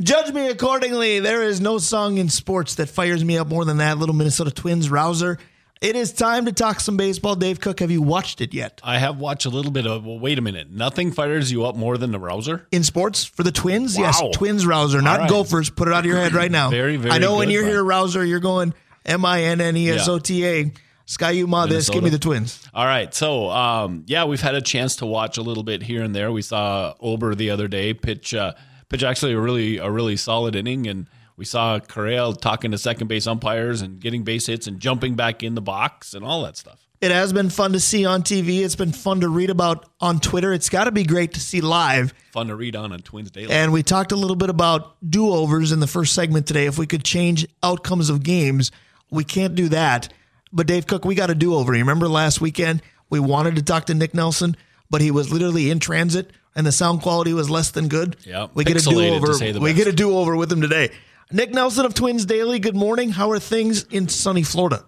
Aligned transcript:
Judge 0.00 0.32
me 0.32 0.48
accordingly. 0.48 1.20
There 1.20 1.42
is 1.42 1.60
no 1.60 1.78
song 1.78 2.18
in 2.18 2.28
sports 2.28 2.74
that 2.74 2.88
fires 2.88 3.24
me 3.24 3.38
up 3.38 3.48
more 3.48 3.64
than 3.64 3.78
that 3.78 3.98
little 3.98 4.14
Minnesota 4.14 4.50
Twins 4.50 4.90
rouser. 4.90 5.38
It 5.80 5.94
is 5.94 6.12
time 6.12 6.46
to 6.46 6.52
talk 6.52 6.80
some 6.80 6.96
baseball. 6.96 7.34
Dave 7.36 7.60
Cook, 7.60 7.80
have 7.80 7.90
you 7.90 8.00
watched 8.00 8.40
it 8.40 8.54
yet? 8.54 8.80
I 8.82 8.98
have 8.98 9.18
watched 9.18 9.44
a 9.44 9.50
little 9.50 9.70
bit 9.70 9.86
of. 9.86 10.06
Well, 10.06 10.18
wait 10.18 10.38
a 10.38 10.42
minute. 10.42 10.70
Nothing 10.70 11.12
fires 11.12 11.52
you 11.52 11.66
up 11.66 11.76
more 11.76 11.98
than 11.98 12.12
the 12.12 12.18
rouser 12.18 12.66
in 12.72 12.82
sports 12.82 13.24
for 13.24 13.42
the 13.42 13.52
Twins. 13.52 13.96
Wow. 13.96 14.04
Yes, 14.04 14.22
Twins 14.32 14.66
rouser, 14.66 15.02
not 15.02 15.20
right. 15.20 15.30
Gophers. 15.30 15.68
Put 15.68 15.88
it 15.88 15.94
out 15.94 16.00
of 16.00 16.06
your 16.06 16.16
head 16.16 16.32
right 16.32 16.50
now. 16.50 16.70
Very, 16.76 16.96
very 16.96 17.12
I 17.14 17.18
know 17.18 17.36
when 17.36 17.50
you're 17.50 17.66
here, 17.66 17.82
rouser, 17.84 18.24
you're 18.24 18.40
going 18.40 18.74
M 19.04 19.24
I 19.24 19.44
N 19.44 19.60
N 19.60 19.76
E 19.76 19.90
S 19.90 20.08
O 20.08 20.18
T 20.18 20.46
A. 20.46 20.72
Ski-U-Mah 21.08 21.66
this. 21.66 21.88
Give 21.88 22.02
me 22.02 22.10
the 22.10 22.18
Twins. 22.18 22.66
All 22.74 22.84
right. 22.84 23.14
So, 23.14 23.48
um, 23.50 24.02
yeah, 24.06 24.24
we've 24.24 24.40
had 24.40 24.56
a 24.56 24.60
chance 24.60 24.96
to 24.96 25.06
watch 25.06 25.38
a 25.38 25.42
little 25.42 25.62
bit 25.62 25.82
here 25.82 26.02
and 26.02 26.12
there. 26.12 26.32
We 26.32 26.42
saw 26.42 26.94
Ober 27.00 27.36
the 27.36 27.50
other 27.50 27.68
day 27.68 27.94
pitch, 27.94 28.34
uh, 28.34 28.54
pitch 28.88 29.02
actually 29.02 29.32
a 29.32 29.40
really, 29.40 29.78
a 29.78 29.90
really 29.90 30.16
solid 30.16 30.56
inning, 30.56 30.86
and 30.86 31.08
we 31.36 31.44
saw 31.44 31.78
Correa 31.78 32.32
talking 32.34 32.70
to 32.70 32.78
second 32.78 33.08
base 33.08 33.26
umpires 33.26 33.82
and 33.82 34.00
getting 34.00 34.24
base 34.24 34.46
hits 34.46 34.66
and 34.66 34.80
jumping 34.80 35.14
back 35.14 35.42
in 35.42 35.54
the 35.54 35.60
box 35.60 36.14
and 36.14 36.24
all 36.24 36.42
that 36.44 36.56
stuff. 36.56 36.86
It 37.00 37.10
has 37.10 37.30
been 37.32 37.50
fun 37.50 37.72
to 37.72 37.80
see 37.80 38.06
on 38.06 38.22
TV. 38.22 38.64
It's 38.64 38.74
been 38.74 38.92
fun 38.92 39.20
to 39.20 39.28
read 39.28 39.50
about 39.50 39.90
on 40.00 40.18
Twitter. 40.18 40.54
It's 40.54 40.70
got 40.70 40.84
to 40.84 40.92
be 40.92 41.04
great 41.04 41.34
to 41.34 41.40
see 41.40 41.60
live. 41.60 42.14
Fun 42.32 42.46
to 42.46 42.56
read 42.56 42.74
on 42.74 42.90
on 42.90 43.00
Twins 43.00 43.30
Daily. 43.30 43.52
And 43.52 43.70
we 43.70 43.82
talked 43.82 44.12
a 44.12 44.16
little 44.16 44.36
bit 44.36 44.48
about 44.48 44.96
do 45.08 45.30
overs 45.30 45.72
in 45.72 45.80
the 45.80 45.86
first 45.86 46.14
segment 46.14 46.46
today. 46.46 46.64
If 46.64 46.78
we 46.78 46.86
could 46.86 47.04
change 47.04 47.46
outcomes 47.62 48.08
of 48.08 48.22
games, 48.22 48.72
we 49.10 49.24
can't 49.24 49.54
do 49.54 49.68
that. 49.68 50.10
But 50.52 50.66
Dave 50.66 50.86
Cook, 50.86 51.04
we 51.04 51.14
got 51.14 51.28
a 51.28 51.34
do 51.34 51.54
over. 51.54 51.74
You 51.74 51.80
remember 51.80 52.08
last 52.08 52.40
weekend 52.40 52.80
we 53.10 53.20
wanted 53.20 53.56
to 53.56 53.62
talk 53.62 53.84
to 53.86 53.94
Nick 53.94 54.14
Nelson, 54.14 54.56
but 54.88 55.02
he 55.02 55.10
was 55.10 55.30
literally 55.30 55.70
in 55.70 55.80
transit 55.80 56.30
and 56.56 56.66
the 56.66 56.72
sound 56.72 57.02
quality 57.02 57.32
was 57.32 57.48
less 57.48 57.70
than 57.70 57.86
good. 57.86 58.16
Yeah, 58.24 58.48
we 58.54 58.64
get 58.64 58.84
a 58.84 58.84
do 58.84 58.98
over. 58.98 59.32
We 59.60 59.70
best. 59.70 59.76
get 59.76 59.86
a 59.86 59.92
do 59.92 60.16
over 60.16 60.34
with 60.34 60.50
him 60.50 60.60
today. 60.60 60.90
Nick 61.30 61.52
Nelson 61.52 61.84
of 61.84 61.94
Twins 61.94 62.24
Daily. 62.24 62.58
Good 62.58 62.74
morning. 62.74 63.10
How 63.10 63.30
are 63.30 63.38
things 63.38 63.84
in 63.84 64.08
sunny 64.08 64.42
Florida? 64.42 64.84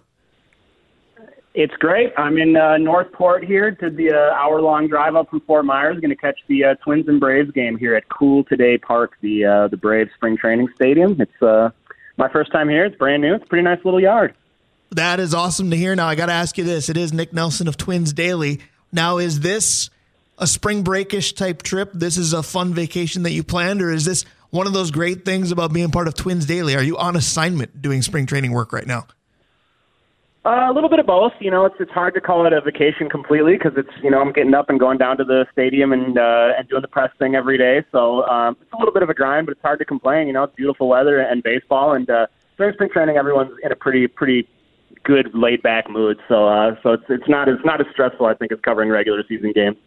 It's 1.53 1.73
great. 1.75 2.13
I'm 2.17 2.37
in 2.37 2.55
uh, 2.55 2.77
Northport 2.77 3.43
here. 3.43 3.71
Did 3.71 3.97
the 3.97 4.11
uh, 4.11 4.33
hour-long 4.33 4.87
drive 4.87 5.15
up 5.15 5.29
from 5.29 5.41
Fort 5.41 5.65
Myers. 5.65 5.99
Going 5.99 6.09
to 6.09 6.15
catch 6.15 6.39
the 6.47 6.63
uh, 6.63 6.75
Twins 6.75 7.07
and 7.07 7.19
Braves 7.19 7.51
game 7.51 7.77
here 7.77 7.95
at 7.95 8.07
Cool 8.09 8.43
Today 8.45 8.77
Park, 8.77 9.13
the 9.21 9.45
uh, 9.45 9.67
the 9.67 9.77
Braves 9.77 10.11
spring 10.15 10.37
training 10.37 10.69
stadium. 10.75 11.19
It's 11.19 11.41
uh, 11.41 11.69
my 12.17 12.29
first 12.29 12.51
time 12.51 12.69
here. 12.69 12.85
It's 12.85 12.95
brand 12.95 13.21
new. 13.21 13.35
It's 13.35 13.43
a 13.43 13.47
pretty 13.47 13.63
nice 13.63 13.83
little 13.83 13.99
yard. 13.99 14.33
That 14.91 15.19
is 15.19 15.33
awesome 15.33 15.69
to 15.71 15.77
hear. 15.77 15.95
Now 15.95 16.07
I 16.07 16.15
got 16.15 16.27
to 16.27 16.33
ask 16.33 16.57
you 16.57 16.63
this: 16.63 16.87
It 16.89 16.97
is 16.97 17.11
Nick 17.13 17.33
Nelson 17.33 17.67
of 17.67 17.77
Twins 17.77 18.13
Daily. 18.13 18.59
Now, 18.91 19.17
is 19.17 19.41
this 19.41 19.89
a 20.39 20.47
spring 20.47 20.83
breakish 20.83 21.33
type 21.33 21.61
trip? 21.61 21.91
This 21.93 22.17
is 22.17 22.33
a 22.33 22.41
fun 22.41 22.73
vacation 22.73 23.23
that 23.23 23.31
you 23.31 23.43
planned, 23.43 23.81
or 23.81 23.91
is 23.91 24.05
this 24.05 24.25
one 24.49 24.67
of 24.67 24.73
those 24.73 24.91
great 24.91 25.25
things 25.25 25.51
about 25.51 25.73
being 25.73 25.91
part 25.91 26.07
of 26.07 26.15
Twins 26.15 26.45
Daily? 26.45 26.75
Are 26.75 26.83
you 26.83 26.97
on 26.97 27.15
assignment 27.15 27.81
doing 27.81 28.01
spring 28.01 28.25
training 28.25 28.51
work 28.51 28.73
right 28.73 28.87
now? 28.87 29.05
Uh, 30.45 30.71
a 30.71 30.73
little 30.73 30.89
bit 30.89 30.99
of 30.99 31.05
both. 31.05 31.33
You 31.39 31.51
know, 31.51 31.65
it's 31.65 31.75
it's 31.79 31.91
hard 31.91 32.13
to 32.13 32.21
call 32.21 32.47
it 32.47 32.53
a 32.53 32.61
vacation 32.61 33.09
completely 33.09 33.57
because 33.57 33.73
it's 33.75 33.91
you 34.01 34.09
know 34.09 34.21
I'm 34.21 34.31
getting 34.31 34.53
up 34.53 34.69
and 34.69 34.79
going 34.79 34.97
down 34.97 35.17
to 35.17 35.25
the 35.25 35.45
stadium 35.51 35.91
and 35.91 36.17
uh, 36.17 36.53
and 36.57 36.67
doing 36.69 36.81
the 36.81 36.87
press 36.87 37.11
thing 37.19 37.35
every 37.35 37.57
day. 37.57 37.83
So 37.91 38.25
um, 38.27 38.55
it's 38.61 38.71
a 38.71 38.77
little 38.77 38.93
bit 38.93 39.03
of 39.03 39.09
a 39.09 39.13
grind, 39.13 39.47
but 39.47 39.51
it's 39.51 39.61
hard 39.61 39.79
to 39.79 39.85
complain. 39.85 40.27
You 40.27 40.33
know, 40.33 40.43
it's 40.43 40.55
beautiful 40.55 40.87
weather 40.87 41.19
and 41.19 41.43
baseball, 41.43 41.93
and 41.93 42.09
uh, 42.09 42.27
spring 42.53 42.89
training, 42.91 43.17
everyone's 43.17 43.51
in 43.63 43.71
a 43.71 43.75
pretty 43.75 44.07
pretty 44.07 44.47
good 45.03 45.29
laid 45.33 45.61
back 45.61 45.89
mood. 45.89 46.17
So 46.29 46.47
uh, 46.47 46.75
so 46.83 46.93
it's 46.93 47.03
it's 47.09 47.27
not 47.27 47.49
it's 47.49 47.63
not 47.65 47.81
as 47.81 47.87
stressful 47.91 48.25
I 48.25 48.33
think 48.33 48.53
as 48.53 48.59
covering 48.61 48.89
regular 48.89 49.23
season 49.27 49.51
games. 49.53 49.77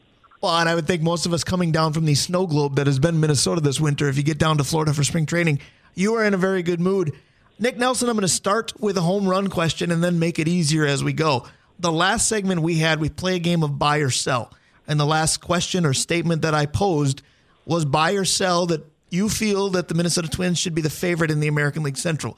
Well, 0.42 0.58
and 0.58 0.68
I 0.68 0.74
would 0.74 0.88
think 0.88 1.02
most 1.02 1.24
of 1.24 1.32
us 1.32 1.44
coming 1.44 1.70
down 1.70 1.92
from 1.92 2.04
the 2.04 2.16
snow 2.16 2.48
globe 2.48 2.74
that 2.74 2.88
has 2.88 2.98
been 2.98 3.20
Minnesota 3.20 3.60
this 3.60 3.80
winter, 3.80 4.08
if 4.08 4.16
you 4.16 4.24
get 4.24 4.38
down 4.38 4.58
to 4.58 4.64
Florida 4.64 4.92
for 4.92 5.04
spring 5.04 5.24
training, 5.24 5.60
you 5.94 6.14
are 6.16 6.24
in 6.24 6.34
a 6.34 6.36
very 6.36 6.64
good 6.64 6.80
mood. 6.80 7.12
Nick 7.60 7.78
Nelson, 7.78 8.08
I'm 8.08 8.16
going 8.16 8.22
to 8.22 8.28
start 8.28 8.72
with 8.80 8.96
a 8.98 9.02
home 9.02 9.28
run 9.28 9.46
question 9.46 9.92
and 9.92 10.02
then 10.02 10.18
make 10.18 10.40
it 10.40 10.48
easier 10.48 10.84
as 10.84 11.04
we 11.04 11.12
go. 11.12 11.46
The 11.78 11.92
last 11.92 12.26
segment 12.26 12.60
we 12.60 12.78
had, 12.78 12.98
we 12.98 13.08
play 13.08 13.36
a 13.36 13.38
game 13.38 13.62
of 13.62 13.78
buy 13.78 13.98
or 13.98 14.10
sell. 14.10 14.52
And 14.88 14.98
the 14.98 15.06
last 15.06 15.36
question 15.36 15.86
or 15.86 15.94
statement 15.94 16.42
that 16.42 16.54
I 16.54 16.66
posed 16.66 17.22
was 17.64 17.84
buy 17.84 18.14
or 18.14 18.24
sell 18.24 18.66
that 18.66 18.84
you 19.10 19.28
feel 19.28 19.68
that 19.70 19.86
the 19.86 19.94
Minnesota 19.94 20.28
Twins 20.28 20.58
should 20.58 20.74
be 20.74 20.82
the 20.82 20.90
favorite 20.90 21.30
in 21.30 21.38
the 21.38 21.46
American 21.46 21.84
League 21.84 21.96
Central. 21.96 22.36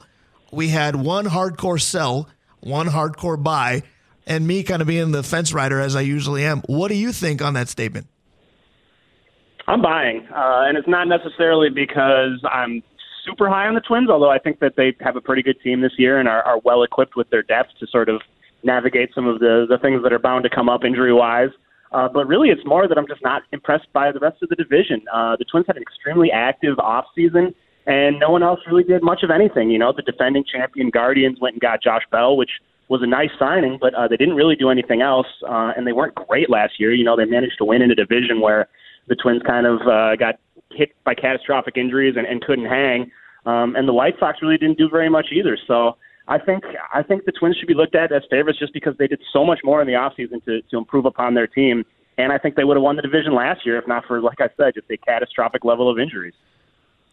We 0.51 0.67
had 0.67 0.95
one 0.95 1.25
hardcore 1.25 1.81
sell, 1.81 2.29
one 2.59 2.85
hardcore 2.85 3.41
buy, 3.41 3.81
and 4.27 4.47
me 4.47 4.63
kind 4.63 4.81
of 4.81 4.87
being 4.87 5.11
the 5.11 5.23
fence 5.23 5.53
rider 5.53 5.79
as 5.79 5.95
I 5.95 6.01
usually 6.01 6.43
am. 6.43 6.61
What 6.67 6.89
do 6.89 6.95
you 6.95 7.11
think 7.11 7.41
on 7.41 7.53
that 7.53 7.69
statement? 7.69 8.07
I'm 9.67 9.81
buying, 9.81 10.27
uh, 10.29 10.65
and 10.67 10.77
it's 10.77 10.87
not 10.87 11.07
necessarily 11.07 11.69
because 11.69 12.39
I'm 12.51 12.83
super 13.25 13.49
high 13.49 13.67
on 13.67 13.73
the 13.73 13.81
Twins, 13.81 14.09
although 14.09 14.29
I 14.29 14.37
think 14.37 14.59
that 14.59 14.73
they 14.77 14.95
have 15.01 15.15
a 15.15 15.21
pretty 15.21 15.41
good 15.41 15.59
team 15.61 15.81
this 15.81 15.93
year 15.97 16.19
and 16.19 16.29
are, 16.29 16.43
are 16.43 16.59
well 16.63 16.83
equipped 16.83 17.15
with 17.15 17.29
their 17.31 17.41
depth 17.41 17.71
to 17.79 17.87
sort 17.87 18.07
of 18.07 18.21
navigate 18.63 19.09
some 19.13 19.27
of 19.27 19.39
the 19.39 19.65
the 19.67 19.77
things 19.77 20.03
that 20.03 20.13
are 20.13 20.19
bound 20.19 20.43
to 20.43 20.49
come 20.49 20.69
up 20.69 20.83
injury 20.83 21.13
wise. 21.13 21.49
Uh, 21.91 22.09
but 22.09 22.27
really, 22.27 22.49
it's 22.49 22.65
more 22.65 22.87
that 22.87 22.97
I'm 22.97 23.07
just 23.07 23.23
not 23.23 23.43
impressed 23.51 23.91
by 23.93 24.11
the 24.11 24.19
rest 24.19 24.43
of 24.43 24.49
the 24.49 24.55
division. 24.55 25.01
Uh, 25.13 25.35
the 25.37 25.45
Twins 25.45 25.65
had 25.67 25.77
an 25.77 25.81
extremely 25.81 26.29
active 26.31 26.77
off 26.79 27.05
season, 27.15 27.55
and 27.85 28.19
no 28.19 28.29
one 28.29 28.43
else 28.43 28.59
really 28.67 28.83
did 28.83 29.01
much 29.01 29.23
of 29.23 29.31
anything. 29.31 29.69
You 29.69 29.79
know, 29.79 29.93
the 29.95 30.01
defending 30.01 30.43
champion 30.43 30.89
Guardians 30.89 31.39
went 31.39 31.55
and 31.55 31.61
got 31.61 31.81
Josh 31.81 32.03
Bell, 32.11 32.35
which 32.35 32.49
was 32.87 33.01
a 33.01 33.07
nice 33.07 33.31
signing, 33.39 33.77
but 33.79 33.93
uh, 33.95 34.07
they 34.07 34.17
didn't 34.17 34.35
really 34.35 34.55
do 34.55 34.69
anything 34.69 35.01
else, 35.01 35.27
uh, 35.47 35.73
and 35.75 35.87
they 35.87 35.91
weren't 35.91 36.15
great 36.15 36.49
last 36.49 36.79
year. 36.79 36.93
You 36.93 37.03
know, 37.03 37.15
they 37.15 37.25
managed 37.25 37.57
to 37.57 37.65
win 37.65 37.81
in 37.81 37.91
a 37.91 37.95
division 37.95 38.41
where 38.41 38.67
the 39.07 39.15
Twins 39.15 39.41
kind 39.45 39.65
of 39.65 39.81
uh, 39.81 40.15
got 40.15 40.35
hit 40.71 40.91
by 41.03 41.15
catastrophic 41.15 41.77
injuries 41.77 42.15
and, 42.17 42.27
and 42.27 42.41
couldn't 42.41 42.65
hang. 42.65 43.11
Um, 43.45 43.75
and 43.75 43.87
the 43.87 43.93
White 43.93 44.15
Sox 44.19 44.39
really 44.41 44.57
didn't 44.57 44.77
do 44.77 44.89
very 44.89 45.09
much 45.09 45.27
either. 45.31 45.57
So 45.67 45.97
I 46.27 46.39
think 46.39 46.63
I 46.93 47.03
think 47.03 47.25
the 47.25 47.31
Twins 47.31 47.57
should 47.57 47.67
be 47.67 47.75
looked 47.75 47.95
at 47.95 48.11
as 48.11 48.23
favorites 48.29 48.59
just 48.59 48.73
because 48.73 48.95
they 48.97 49.07
did 49.07 49.21
so 49.31 49.45
much 49.45 49.59
more 49.63 49.81
in 49.81 49.87
the 49.87 49.93
offseason 49.93 50.43
to 50.45 50.61
to 50.61 50.77
improve 50.77 51.05
upon 51.05 51.35
their 51.35 51.47
team. 51.47 51.85
And 52.17 52.31
I 52.31 52.37
think 52.37 52.55
they 52.55 52.63
would 52.63 52.77
have 52.77 52.83
won 52.83 52.95
the 52.95 53.01
division 53.01 53.35
last 53.35 53.65
year 53.65 53.77
if 53.77 53.87
not 53.87 54.05
for, 54.05 54.21
like 54.21 54.39
I 54.39 54.49
said, 54.57 54.73
just 54.73 54.89
a 54.89 54.97
catastrophic 54.97 55.65
level 55.65 55.89
of 55.89 55.99
injuries. 55.99 56.33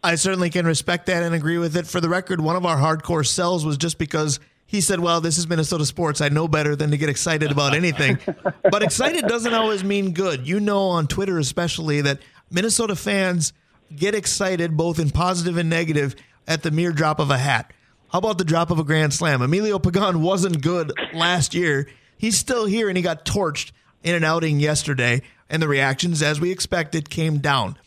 I 0.01 0.15
certainly 0.15 0.49
can 0.49 0.65
respect 0.65 1.05
that 1.07 1.23
and 1.23 1.35
agree 1.35 1.57
with 1.57 1.75
it. 1.75 1.87
For 1.87 2.01
the 2.01 2.09
record, 2.09 2.41
one 2.41 2.55
of 2.55 2.65
our 2.65 2.77
hardcore 2.77 3.25
sells 3.25 3.65
was 3.65 3.77
just 3.77 3.97
because 3.97 4.39
he 4.73 4.81
said, 4.81 4.99
Well, 4.99 5.21
this 5.21 5.37
is 5.37 5.47
Minnesota 5.47 5.85
sports. 5.85 6.19
I 6.19 6.29
know 6.29 6.47
better 6.47 6.75
than 6.75 6.89
to 6.89 6.97
get 6.97 7.07
excited 7.07 7.51
about 7.51 7.75
anything. 7.75 8.17
but 8.71 8.81
excited 8.81 9.27
doesn't 9.27 9.53
always 9.53 9.83
mean 9.83 10.13
good. 10.13 10.47
You 10.47 10.59
know, 10.59 10.87
on 10.87 11.05
Twitter 11.05 11.37
especially, 11.37 12.01
that 12.01 12.17
Minnesota 12.49 12.95
fans 12.95 13.53
get 13.95 14.15
excited 14.15 14.75
both 14.75 14.97
in 14.97 15.11
positive 15.11 15.57
and 15.57 15.69
negative 15.69 16.15
at 16.47 16.63
the 16.63 16.71
mere 16.71 16.91
drop 16.91 17.19
of 17.19 17.29
a 17.29 17.37
hat. 17.37 17.71
How 18.11 18.17
about 18.17 18.39
the 18.39 18.43
drop 18.43 18.71
of 18.71 18.79
a 18.79 18.83
grand 18.83 19.13
slam? 19.13 19.43
Emilio 19.43 19.77
Pagan 19.77 20.23
wasn't 20.23 20.63
good 20.63 20.91
last 21.13 21.53
year. 21.53 21.87
He's 22.17 22.39
still 22.39 22.65
here 22.65 22.87
and 22.87 22.97
he 22.97 23.03
got 23.03 23.25
torched 23.25 23.73
in 24.01 24.15
an 24.15 24.23
outing 24.23 24.59
yesterday, 24.59 25.21
and 25.51 25.61
the 25.61 25.67
reactions, 25.67 26.23
as 26.23 26.41
we 26.41 26.51
expected, 26.51 27.11
came 27.11 27.37
down. 27.37 27.77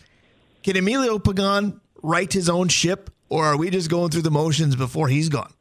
Can 0.62 0.76
Emilio 0.76 1.18
Pagan 1.18 1.80
right 2.00 2.32
his 2.32 2.48
own 2.48 2.68
ship, 2.68 3.10
or 3.28 3.44
are 3.44 3.56
we 3.56 3.70
just 3.70 3.90
going 3.90 4.10
through 4.10 4.22
the 4.22 4.30
motions 4.30 4.76
before 4.76 5.08
he's 5.08 5.28
gone? 5.28 5.52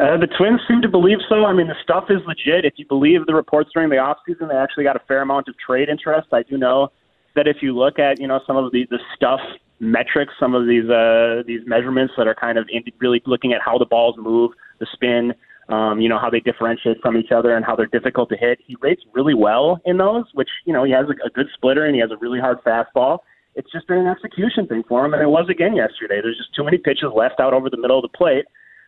Uh, 0.00 0.16
the 0.16 0.28
Twins 0.38 0.60
seem 0.68 0.80
to 0.80 0.88
believe 0.88 1.18
so. 1.28 1.44
I 1.44 1.52
mean, 1.52 1.66
the 1.66 1.74
stuff 1.82 2.04
is 2.08 2.18
legit. 2.26 2.64
If 2.64 2.74
you 2.76 2.86
believe 2.86 3.26
the 3.26 3.34
reports 3.34 3.70
during 3.74 3.88
the 3.88 3.96
offseason, 3.96 4.48
they 4.48 4.54
actually 4.56 4.84
got 4.84 4.94
a 4.94 5.02
fair 5.08 5.22
amount 5.22 5.48
of 5.48 5.56
trade 5.58 5.88
interest. 5.88 6.28
I 6.32 6.44
do 6.44 6.56
know 6.56 6.92
that 7.34 7.48
if 7.48 7.56
you 7.62 7.76
look 7.76 7.98
at 7.98 8.20
you 8.20 8.28
know 8.28 8.40
some 8.46 8.56
of 8.56 8.70
the 8.70 8.86
the 8.90 9.00
stuff 9.16 9.40
metrics, 9.80 10.32
some 10.38 10.54
of 10.54 10.68
these 10.68 10.88
uh, 10.88 11.42
these 11.46 11.62
measurements 11.66 12.14
that 12.16 12.28
are 12.28 12.34
kind 12.34 12.58
of 12.58 12.68
in, 12.70 12.84
really 13.00 13.20
looking 13.26 13.52
at 13.52 13.60
how 13.60 13.76
the 13.76 13.86
balls 13.86 14.14
move, 14.16 14.52
the 14.78 14.86
spin, 14.92 15.34
um, 15.68 16.00
you 16.00 16.08
know 16.08 16.18
how 16.18 16.30
they 16.30 16.40
differentiate 16.40 17.00
from 17.02 17.16
each 17.16 17.32
other 17.32 17.56
and 17.56 17.64
how 17.64 17.74
they're 17.74 17.86
difficult 17.86 18.28
to 18.28 18.36
hit. 18.36 18.60
He 18.64 18.76
rates 18.80 19.02
really 19.14 19.34
well 19.34 19.80
in 19.84 19.96
those, 19.96 20.24
which 20.34 20.48
you 20.64 20.72
know 20.72 20.84
he 20.84 20.92
has 20.92 21.06
a, 21.06 21.26
a 21.26 21.30
good 21.30 21.46
splitter 21.54 21.84
and 21.84 21.94
he 21.96 22.00
has 22.00 22.12
a 22.12 22.16
really 22.18 22.38
hard 22.38 22.58
fastball. 22.62 23.18
It's 23.56 23.70
just 23.72 23.88
been 23.88 23.98
an 23.98 24.06
execution 24.06 24.68
thing 24.68 24.84
for 24.88 25.04
him, 25.04 25.12
and 25.12 25.22
it 25.22 25.28
was 25.28 25.48
again 25.50 25.74
yesterday. 25.74 26.20
There's 26.22 26.38
just 26.38 26.54
too 26.54 26.62
many 26.62 26.78
pitches 26.78 27.10
left 27.12 27.40
out 27.40 27.52
over 27.52 27.68
the 27.68 27.76
middle 27.76 27.98
of 27.98 28.02
the 28.02 28.16
plate. 28.16 28.44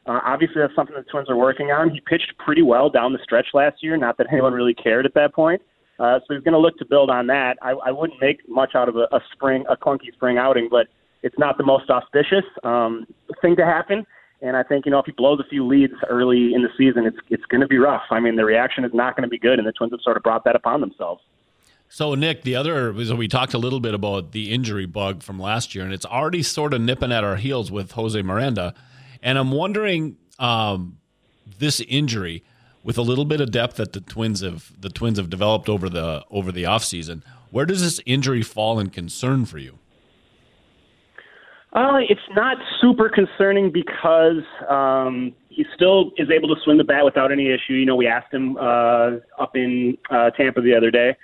Uh, 0.06 0.20
obviously, 0.24 0.60
that's 0.60 0.74
something 0.74 0.96
the 0.96 1.02
Twins 1.02 1.28
are 1.28 1.36
working 1.36 1.70
on. 1.70 1.90
He 1.90 2.00
pitched 2.00 2.32
pretty 2.38 2.62
well 2.62 2.88
down 2.88 3.12
the 3.12 3.18
stretch 3.22 3.48
last 3.52 3.82
year. 3.82 3.96
Not 3.96 4.16
that 4.18 4.26
anyone 4.32 4.52
really 4.52 4.74
cared 4.74 5.06
at 5.06 5.14
that 5.14 5.34
point. 5.34 5.62
Uh, 5.98 6.18
so 6.20 6.34
he's 6.34 6.42
going 6.42 6.54
to 6.54 6.58
look 6.58 6.78
to 6.78 6.84
build 6.86 7.10
on 7.10 7.26
that. 7.26 7.58
I, 7.60 7.72
I 7.72 7.90
wouldn't 7.90 8.20
make 8.20 8.48
much 8.48 8.74
out 8.74 8.88
of 8.88 8.96
a, 8.96 9.06
a 9.12 9.20
spring, 9.32 9.64
a 9.68 9.76
clunky 9.76 10.12
spring 10.12 10.38
outing, 10.38 10.68
but 10.70 10.86
it's 11.22 11.38
not 11.38 11.58
the 11.58 11.64
most 11.64 11.90
auspicious 11.90 12.44
um, 12.64 13.06
thing 13.42 13.54
to 13.56 13.64
happen. 13.66 14.06
And 14.42 14.56
I 14.56 14.62
think 14.62 14.86
you 14.86 14.90
know 14.90 14.98
if 14.98 15.06
he 15.06 15.12
blows 15.12 15.38
a 15.38 15.48
few 15.48 15.66
leads 15.66 15.92
early 16.08 16.54
in 16.54 16.62
the 16.62 16.70
season, 16.78 17.04
it's 17.04 17.18
it's 17.28 17.44
going 17.44 17.60
to 17.60 17.66
be 17.66 17.76
rough. 17.76 18.04
I 18.10 18.20
mean, 18.20 18.36
the 18.36 18.44
reaction 18.46 18.84
is 18.84 18.94
not 18.94 19.14
going 19.14 19.24
to 19.24 19.28
be 19.28 19.38
good, 19.38 19.58
and 19.58 19.68
the 19.68 19.72
Twins 19.72 19.92
have 19.92 20.00
sort 20.00 20.16
of 20.16 20.22
brought 20.22 20.44
that 20.44 20.56
upon 20.56 20.80
themselves. 20.80 21.22
So, 21.90 22.14
Nick, 22.14 22.42
the 22.42 22.54
other 22.54 22.94
so 23.04 23.16
we 23.16 23.28
talked 23.28 23.52
a 23.52 23.58
little 23.58 23.80
bit 23.80 23.92
about 23.92 24.32
the 24.32 24.50
injury 24.50 24.86
bug 24.86 25.22
from 25.22 25.38
last 25.38 25.74
year, 25.74 25.84
and 25.84 25.92
it's 25.92 26.06
already 26.06 26.42
sort 26.42 26.72
of 26.72 26.80
nipping 26.80 27.12
at 27.12 27.22
our 27.22 27.36
heels 27.36 27.70
with 27.70 27.92
Jose 27.92 28.22
Miranda. 28.22 28.74
And 29.22 29.38
I'm 29.38 29.50
wondering 29.50 30.16
um, 30.38 30.98
this 31.58 31.80
injury 31.80 32.42
with 32.82 32.96
a 32.96 33.02
little 33.02 33.24
bit 33.24 33.40
of 33.40 33.50
depth 33.50 33.76
that 33.76 33.92
the 33.92 34.00
Twins 34.00 34.40
have 34.40 34.72
the 34.80 34.88
Twins 34.88 35.18
have 35.18 35.28
developed 35.28 35.68
over 35.68 35.88
the 35.88 36.24
over 36.30 36.50
the 36.50 36.64
offseason, 36.64 37.22
where 37.50 37.66
does 37.66 37.82
this 37.82 38.00
injury 38.06 38.42
fall 38.42 38.78
in 38.78 38.90
concern 38.90 39.44
for 39.44 39.58
you? 39.58 39.78
Uh, 41.72 41.98
it's 42.08 42.20
not 42.34 42.56
super 42.80 43.08
concerning 43.08 43.70
because 43.70 44.42
um, 44.68 45.32
he 45.50 45.64
still 45.74 46.10
is 46.16 46.28
able 46.28 46.52
to 46.52 46.60
swing 46.64 46.78
the 46.78 46.84
bat 46.84 47.04
without 47.04 47.30
any 47.30 47.46
issue. 47.46 47.74
You 47.74 47.86
know, 47.86 47.94
we 47.94 48.08
asked 48.08 48.34
him 48.34 48.56
uh, 48.56 49.18
up 49.38 49.54
in 49.54 49.96
uh, 50.10 50.30
Tampa 50.30 50.62
the 50.62 50.74
other 50.74 50.90
day 50.90 51.16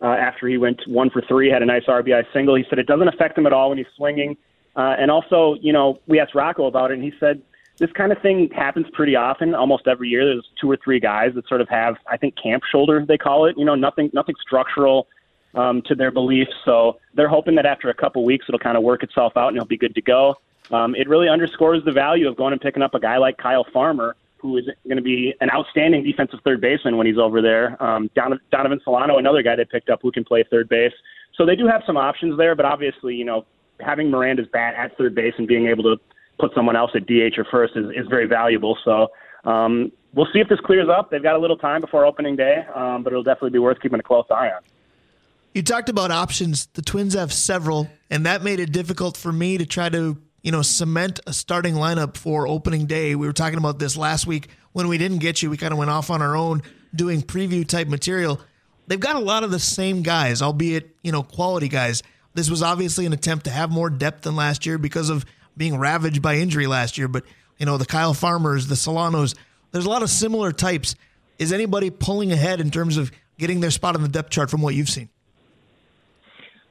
uh, 0.00 0.06
after 0.06 0.48
he 0.48 0.58
went 0.58 0.80
one 0.88 1.08
for 1.08 1.22
three, 1.28 1.48
had 1.48 1.62
a 1.62 1.66
nice 1.66 1.84
RBI 1.86 2.24
single. 2.32 2.56
He 2.56 2.64
said 2.68 2.80
it 2.80 2.88
doesn't 2.88 3.06
affect 3.06 3.38
him 3.38 3.46
at 3.46 3.52
all 3.52 3.68
when 3.68 3.78
he's 3.78 3.86
swinging. 3.96 4.36
Uh, 4.76 4.96
and 4.98 5.10
also, 5.10 5.56
you 5.60 5.72
know, 5.72 5.98
we 6.06 6.18
asked 6.18 6.34
Rocco 6.34 6.66
about 6.66 6.90
it, 6.90 6.94
and 6.94 7.04
he 7.04 7.12
said 7.20 7.42
this 7.78 7.90
kind 7.92 8.12
of 8.12 8.20
thing 8.22 8.50
happens 8.54 8.86
pretty 8.92 9.16
often, 9.16 9.54
almost 9.54 9.86
every 9.86 10.08
year. 10.08 10.24
There's 10.24 10.48
two 10.60 10.70
or 10.70 10.78
three 10.82 11.00
guys 11.00 11.32
that 11.34 11.46
sort 11.48 11.60
of 11.60 11.68
have, 11.68 11.96
I 12.06 12.16
think, 12.16 12.34
camp 12.42 12.62
shoulder 12.70 13.04
they 13.06 13.18
call 13.18 13.46
it. 13.46 13.56
You 13.58 13.64
know, 13.64 13.74
nothing, 13.74 14.10
nothing 14.12 14.34
structural 14.40 15.08
um, 15.54 15.82
to 15.86 15.94
their 15.94 16.10
beliefs. 16.10 16.52
So 16.64 16.98
they're 17.14 17.28
hoping 17.28 17.54
that 17.56 17.66
after 17.66 17.90
a 17.90 17.94
couple 17.94 18.24
weeks, 18.24 18.46
it'll 18.48 18.58
kind 18.58 18.76
of 18.76 18.82
work 18.82 19.02
itself 19.02 19.36
out 19.36 19.48
and 19.48 19.56
he'll 19.56 19.64
be 19.64 19.76
good 19.76 19.94
to 19.94 20.02
go. 20.02 20.36
Um, 20.70 20.94
it 20.94 21.08
really 21.08 21.28
underscores 21.28 21.84
the 21.84 21.92
value 21.92 22.28
of 22.28 22.36
going 22.36 22.52
and 22.52 22.60
picking 22.60 22.82
up 22.82 22.94
a 22.94 23.00
guy 23.00 23.18
like 23.18 23.36
Kyle 23.36 23.66
Farmer, 23.72 24.16
who 24.38 24.56
is 24.56 24.64
going 24.86 24.96
to 24.96 25.02
be 25.02 25.34
an 25.40 25.50
outstanding 25.50 26.02
defensive 26.02 26.40
third 26.44 26.60
baseman 26.60 26.96
when 26.96 27.06
he's 27.06 27.18
over 27.18 27.42
there. 27.42 27.82
Um, 27.82 28.10
Donovan 28.14 28.80
Solano, 28.84 29.18
another 29.18 29.42
guy 29.42 29.56
they 29.56 29.64
picked 29.64 29.90
up 29.90 30.00
who 30.02 30.10
can 30.10 30.24
play 30.24 30.44
third 30.50 30.68
base. 30.68 30.92
So 31.34 31.46
they 31.46 31.56
do 31.56 31.66
have 31.66 31.82
some 31.86 31.96
options 31.96 32.36
there, 32.38 32.54
but 32.54 32.64
obviously, 32.64 33.14
you 33.14 33.24
know, 33.24 33.44
having 33.84 34.10
Miranda's 34.10 34.46
bat 34.52 34.74
at 34.76 34.96
third 34.96 35.14
base 35.14 35.34
and 35.38 35.46
being 35.46 35.66
able 35.66 35.84
to 35.84 35.96
put 36.38 36.52
someone 36.54 36.76
else 36.76 36.90
at 36.94 37.06
DH 37.06 37.38
or 37.38 37.46
first 37.50 37.76
is, 37.76 37.86
is 37.94 38.06
very 38.08 38.26
valuable. 38.26 38.76
So 38.84 39.08
um, 39.44 39.92
we'll 40.14 40.28
see 40.32 40.40
if 40.40 40.48
this 40.48 40.60
clears 40.60 40.88
up. 40.88 41.10
They've 41.10 41.22
got 41.22 41.36
a 41.36 41.38
little 41.38 41.56
time 41.56 41.80
before 41.80 42.04
opening 42.04 42.36
day, 42.36 42.64
um, 42.74 43.02
but 43.02 43.12
it'll 43.12 43.22
definitely 43.22 43.50
be 43.50 43.58
worth 43.58 43.80
keeping 43.80 44.00
a 44.00 44.02
close 44.02 44.26
eye 44.30 44.48
on. 44.48 44.62
You 45.54 45.62
talked 45.62 45.88
about 45.88 46.10
options. 46.10 46.66
The 46.66 46.82
Twins 46.82 47.14
have 47.14 47.32
several, 47.32 47.88
and 48.10 48.24
that 48.24 48.42
made 48.42 48.58
it 48.58 48.72
difficult 48.72 49.16
for 49.16 49.30
me 49.30 49.58
to 49.58 49.66
try 49.66 49.90
to, 49.90 50.16
you 50.42 50.50
know, 50.50 50.62
cement 50.62 51.20
a 51.26 51.32
starting 51.32 51.74
lineup 51.74 52.16
for 52.16 52.48
opening 52.48 52.86
day. 52.86 53.14
We 53.14 53.26
were 53.26 53.34
talking 53.34 53.58
about 53.58 53.78
this 53.78 53.96
last 53.96 54.26
week 54.26 54.48
when 54.72 54.88
we 54.88 54.96
didn't 54.96 55.18
get 55.18 55.42
you. 55.42 55.50
We 55.50 55.58
kind 55.58 55.72
of 55.72 55.78
went 55.78 55.90
off 55.90 56.08
on 56.08 56.22
our 56.22 56.34
own 56.34 56.62
doing 56.94 57.20
preview 57.20 57.66
type 57.66 57.88
material. 57.88 58.40
They've 58.86 58.98
got 58.98 59.16
a 59.16 59.20
lot 59.20 59.44
of 59.44 59.50
the 59.50 59.58
same 59.58 60.02
guys, 60.02 60.40
albeit, 60.40 60.96
you 61.02 61.12
know, 61.12 61.22
quality 61.22 61.68
guys. 61.68 62.02
This 62.34 62.50
was 62.50 62.62
obviously 62.62 63.06
an 63.06 63.12
attempt 63.12 63.44
to 63.44 63.50
have 63.50 63.70
more 63.70 63.90
depth 63.90 64.22
than 64.22 64.36
last 64.36 64.64
year 64.64 64.78
because 64.78 65.10
of 65.10 65.24
being 65.56 65.78
ravaged 65.78 66.22
by 66.22 66.36
injury 66.36 66.66
last 66.66 66.96
year. 66.96 67.08
But, 67.08 67.24
you 67.58 67.66
know, 67.66 67.76
the 67.76 67.86
Kyle 67.86 68.14
Farmers, 68.14 68.68
the 68.68 68.74
Solanos, 68.74 69.34
there's 69.70 69.86
a 69.86 69.90
lot 69.90 70.02
of 70.02 70.10
similar 70.10 70.52
types. 70.52 70.94
Is 71.38 71.52
anybody 71.52 71.90
pulling 71.90 72.32
ahead 72.32 72.60
in 72.60 72.70
terms 72.70 72.96
of 72.96 73.10
getting 73.38 73.60
their 73.60 73.70
spot 73.70 73.96
on 73.96 74.02
the 74.02 74.08
depth 74.08 74.30
chart 74.30 74.50
from 74.50 74.62
what 74.62 74.74
you've 74.74 74.88
seen? 74.88 75.08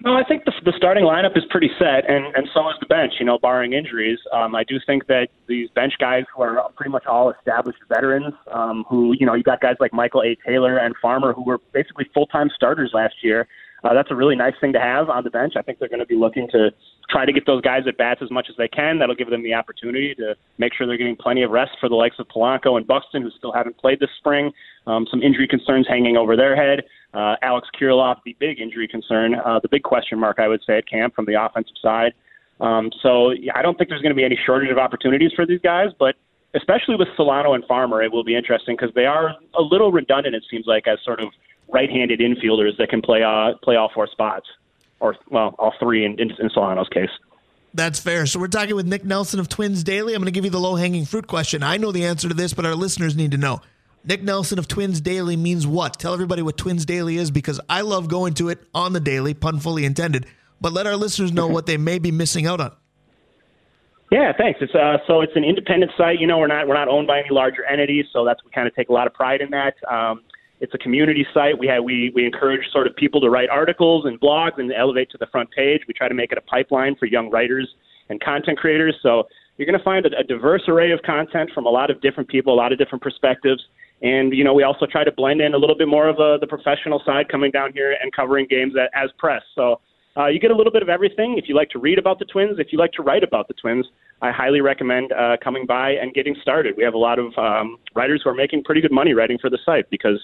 No, 0.03 0.15
I 0.15 0.23
think 0.23 0.45
the, 0.45 0.53
the 0.65 0.73
starting 0.75 1.03
lineup 1.03 1.37
is 1.37 1.43
pretty 1.51 1.69
set, 1.77 2.09
and, 2.09 2.25
and 2.35 2.49
so 2.55 2.67
is 2.69 2.75
the 2.79 2.87
bench, 2.87 3.13
you 3.19 3.25
know, 3.25 3.37
barring 3.37 3.73
injuries. 3.73 4.17
Um, 4.33 4.55
I 4.55 4.63
do 4.63 4.79
think 4.83 5.05
that 5.05 5.27
these 5.47 5.69
bench 5.75 5.93
guys 5.99 6.23
who 6.35 6.41
are 6.41 6.71
pretty 6.75 6.89
much 6.89 7.05
all 7.05 7.29
established 7.29 7.77
veterans, 7.87 8.33
um, 8.51 8.83
who, 8.89 9.13
you 9.19 9.27
know, 9.27 9.35
you 9.35 9.43
got 9.43 9.61
guys 9.61 9.75
like 9.79 9.93
Michael 9.93 10.23
A. 10.23 10.35
Taylor 10.43 10.77
and 10.77 10.95
Farmer 10.99 11.33
who 11.33 11.43
were 11.43 11.59
basically 11.71 12.09
full 12.15 12.25
time 12.25 12.49
starters 12.55 12.91
last 12.95 13.13
year. 13.21 13.47
Uh, 13.83 13.93
that's 13.93 14.11
a 14.11 14.15
really 14.15 14.35
nice 14.35 14.53
thing 14.61 14.73
to 14.73 14.79
have 14.79 15.09
on 15.09 15.23
the 15.23 15.29
bench. 15.29 15.53
I 15.57 15.61
think 15.61 15.79
they're 15.79 15.89
going 15.89 15.99
to 15.99 16.05
be 16.05 16.15
looking 16.15 16.47
to 16.51 16.69
try 17.09 17.25
to 17.25 17.33
get 17.33 17.45
those 17.45 17.61
guys 17.61 17.83
at 17.87 17.97
bats 17.97 18.21
as 18.21 18.29
much 18.29 18.47
as 18.49 18.55
they 18.57 18.67
can. 18.67 18.99
That'll 18.99 19.15
give 19.15 19.29
them 19.29 19.43
the 19.43 19.53
opportunity 19.53 20.13
to 20.15 20.35
make 20.59 20.73
sure 20.73 20.85
they're 20.85 20.97
getting 20.97 21.15
plenty 21.15 21.41
of 21.41 21.51
rest 21.51 21.71
for 21.79 21.89
the 21.89 21.95
likes 21.95 22.17
of 22.19 22.27
Polanco 22.27 22.77
and 22.77 22.85
Buxton, 22.85 23.23
who 23.23 23.31
still 23.31 23.51
haven't 23.51 23.77
played 23.77 23.99
this 23.99 24.09
spring. 24.19 24.51
Um, 24.85 25.07
some 25.09 25.21
injury 25.21 25.47
concerns 25.47 25.87
hanging 25.87 26.15
over 26.15 26.35
their 26.35 26.55
head. 26.55 26.83
Uh, 27.13 27.35
Alex 27.41 27.67
Kirilloff, 27.79 28.17
the 28.23 28.35
big 28.39 28.59
injury 28.59 28.87
concern, 28.87 29.35
uh, 29.35 29.59
the 29.59 29.69
big 29.69 29.83
question 29.83 30.19
mark, 30.19 30.37
I 30.39 30.47
would 30.47 30.61
say, 30.65 30.77
at 30.77 30.87
camp 30.87 31.15
from 31.15 31.25
the 31.25 31.43
offensive 31.43 31.75
side. 31.81 32.13
Um, 32.59 32.91
so 33.01 33.33
I 33.55 33.61
don't 33.63 33.77
think 33.77 33.89
there's 33.89 34.01
going 34.01 34.11
to 34.11 34.15
be 34.15 34.23
any 34.23 34.39
shortage 34.45 34.69
of 34.69 34.77
opportunities 34.77 35.31
for 35.35 35.45
these 35.45 35.59
guys, 35.61 35.89
but 35.97 36.15
especially 36.53 36.95
with 36.95 37.07
Solano 37.15 37.53
and 37.53 37.65
Farmer, 37.65 38.03
it 38.03 38.11
will 38.11 38.23
be 38.23 38.35
interesting 38.35 38.75
because 38.79 38.93
they 38.93 39.05
are 39.05 39.35
a 39.57 39.61
little 39.61 39.91
redundant, 39.91 40.35
it 40.35 40.43
seems 40.49 40.65
like, 40.67 40.87
as 40.87 40.99
sort 41.03 41.19
of 41.19 41.29
right-handed 41.69 42.19
infielders 42.19 42.77
that 42.77 42.89
can 42.89 43.01
play 43.01 43.23
uh, 43.23 43.53
play 43.63 43.75
all 43.75 43.91
four 43.93 44.07
spots, 44.07 44.47
or 44.99 45.15
well, 45.29 45.55
all 45.59 45.73
three 45.79 46.05
in, 46.05 46.19
in, 46.19 46.31
in 46.39 46.49
Solano's 46.49 46.89
case. 46.89 47.09
That's 47.73 47.99
fair. 47.99 48.25
So 48.25 48.39
we're 48.39 48.47
talking 48.47 48.75
with 48.75 48.85
Nick 48.85 49.05
Nelson 49.05 49.39
of 49.39 49.47
Twins 49.47 49.83
Daily. 49.83 50.13
I'm 50.13 50.21
going 50.21 50.25
to 50.25 50.31
give 50.31 50.43
you 50.43 50.51
the 50.51 50.59
low-hanging 50.59 51.05
fruit 51.05 51.27
question. 51.27 51.63
I 51.63 51.77
know 51.77 51.93
the 51.93 52.05
answer 52.05 52.27
to 52.27 52.33
this, 52.33 52.53
but 52.53 52.65
our 52.65 52.75
listeners 52.75 53.15
need 53.15 53.31
to 53.31 53.37
know. 53.37 53.61
Nick 54.03 54.23
Nelson 54.23 54.59
of 54.59 54.67
Twins 54.67 54.99
Daily 54.99 55.37
means 55.37 55.65
what? 55.65 55.99
Tell 55.99 56.13
everybody 56.13 56.41
what 56.41 56.57
Twins 56.57 56.85
Daily 56.85 57.17
is 57.17 57.31
because 57.31 57.61
I 57.69 57.81
love 57.81 58.07
going 58.09 58.33
to 58.35 58.49
it 58.49 58.59
on 58.73 58.93
the 58.93 58.99
daily, 58.99 59.33
pun 59.33 59.59
fully 59.59 59.85
intended. 59.85 60.25
But 60.59 60.73
let 60.73 60.85
our 60.85 60.95
listeners 60.95 61.31
know 61.31 61.47
what 61.47 61.65
they 61.65 61.77
may 61.77 61.99
be 61.99 62.11
missing 62.11 62.45
out 62.45 62.59
on. 62.59 62.71
Yeah, 64.11 64.33
thanks. 64.37 64.59
It's 64.61 64.75
uh, 64.75 64.97
so 65.07 65.21
it's 65.21 65.31
an 65.35 65.45
independent 65.45 65.93
site. 65.97 66.19
You 66.19 66.27
know, 66.27 66.37
we're 66.39 66.47
not 66.47 66.67
we're 66.67 66.73
not 66.73 66.89
owned 66.89 67.07
by 67.07 67.19
any 67.19 67.29
larger 67.29 67.63
entities, 67.63 68.05
so 68.11 68.25
that's 68.25 68.43
we 68.43 68.51
kind 68.51 68.67
of 68.67 68.75
take 68.75 68.89
a 68.89 68.93
lot 68.93 69.07
of 69.07 69.13
pride 69.13 69.39
in 69.39 69.49
that. 69.51 69.75
Um, 69.89 70.21
it's 70.61 70.75
a 70.75 70.77
community 70.77 71.25
site. 71.33 71.57
We 71.57 71.67
have 71.67 71.83
we 71.83 72.11
we 72.15 72.23
encourage 72.23 72.61
sort 72.71 72.85
of 72.85 72.95
people 72.95 73.19
to 73.21 73.29
write 73.29 73.49
articles 73.49 74.05
and 74.05 74.21
blogs 74.21 74.59
and 74.59 74.71
elevate 74.71 75.09
to 75.11 75.17
the 75.17 75.25
front 75.25 75.49
page. 75.51 75.81
We 75.87 75.93
try 75.93 76.07
to 76.07 76.13
make 76.13 76.31
it 76.31 76.37
a 76.37 76.41
pipeline 76.41 76.95
for 76.95 77.07
young 77.07 77.31
writers 77.31 77.67
and 78.09 78.21
content 78.21 78.59
creators. 78.59 78.95
So 79.01 79.27
you're 79.57 79.65
going 79.65 79.77
to 79.77 79.83
find 79.83 80.05
a, 80.05 80.09
a 80.19 80.23
diverse 80.23 80.61
array 80.67 80.91
of 80.91 81.01
content 81.01 81.49
from 81.53 81.65
a 81.65 81.69
lot 81.69 81.89
of 81.89 81.99
different 82.01 82.29
people, 82.29 82.53
a 82.53 82.55
lot 82.55 82.71
of 82.71 82.77
different 82.77 83.01
perspectives. 83.01 83.61
And 84.03 84.33
you 84.33 84.43
know, 84.43 84.53
we 84.53 84.61
also 84.61 84.85
try 84.85 85.03
to 85.03 85.11
blend 85.11 85.41
in 85.41 85.55
a 85.55 85.57
little 85.57 85.75
bit 85.75 85.87
more 85.87 86.07
of 86.07 86.19
a, 86.19 86.37
the 86.39 86.47
professional 86.47 87.01
side 87.05 87.27
coming 87.27 87.49
down 87.49 87.73
here 87.73 87.97
and 87.99 88.13
covering 88.13 88.45
games 88.47 88.73
as 88.93 89.09
press. 89.17 89.41
So 89.55 89.81
uh, 90.15 90.27
you 90.27 90.39
get 90.39 90.51
a 90.51 90.55
little 90.55 90.71
bit 90.71 90.83
of 90.83 90.89
everything. 90.89 91.37
If 91.37 91.45
you 91.47 91.55
like 91.55 91.69
to 91.71 91.79
read 91.79 91.97
about 91.97 92.19
the 92.19 92.25
Twins, 92.25 92.59
if 92.59 92.67
you 92.71 92.77
like 92.77 92.91
to 92.93 93.01
write 93.01 93.23
about 93.23 93.47
the 93.47 93.55
Twins, 93.55 93.85
I 94.21 94.31
highly 94.31 94.61
recommend 94.61 95.11
uh, 95.13 95.37
coming 95.43 95.65
by 95.65 95.91
and 95.91 96.13
getting 96.13 96.35
started. 96.41 96.75
We 96.77 96.83
have 96.83 96.93
a 96.93 96.99
lot 96.99 97.17
of 97.17 97.35
um, 97.37 97.77
writers 97.95 98.21
who 98.23 98.29
are 98.29 98.35
making 98.35 98.63
pretty 98.63 98.81
good 98.81 98.91
money 98.91 99.13
writing 99.13 99.39
for 99.41 99.49
the 99.49 99.57
site 99.65 99.89
because 99.89 100.19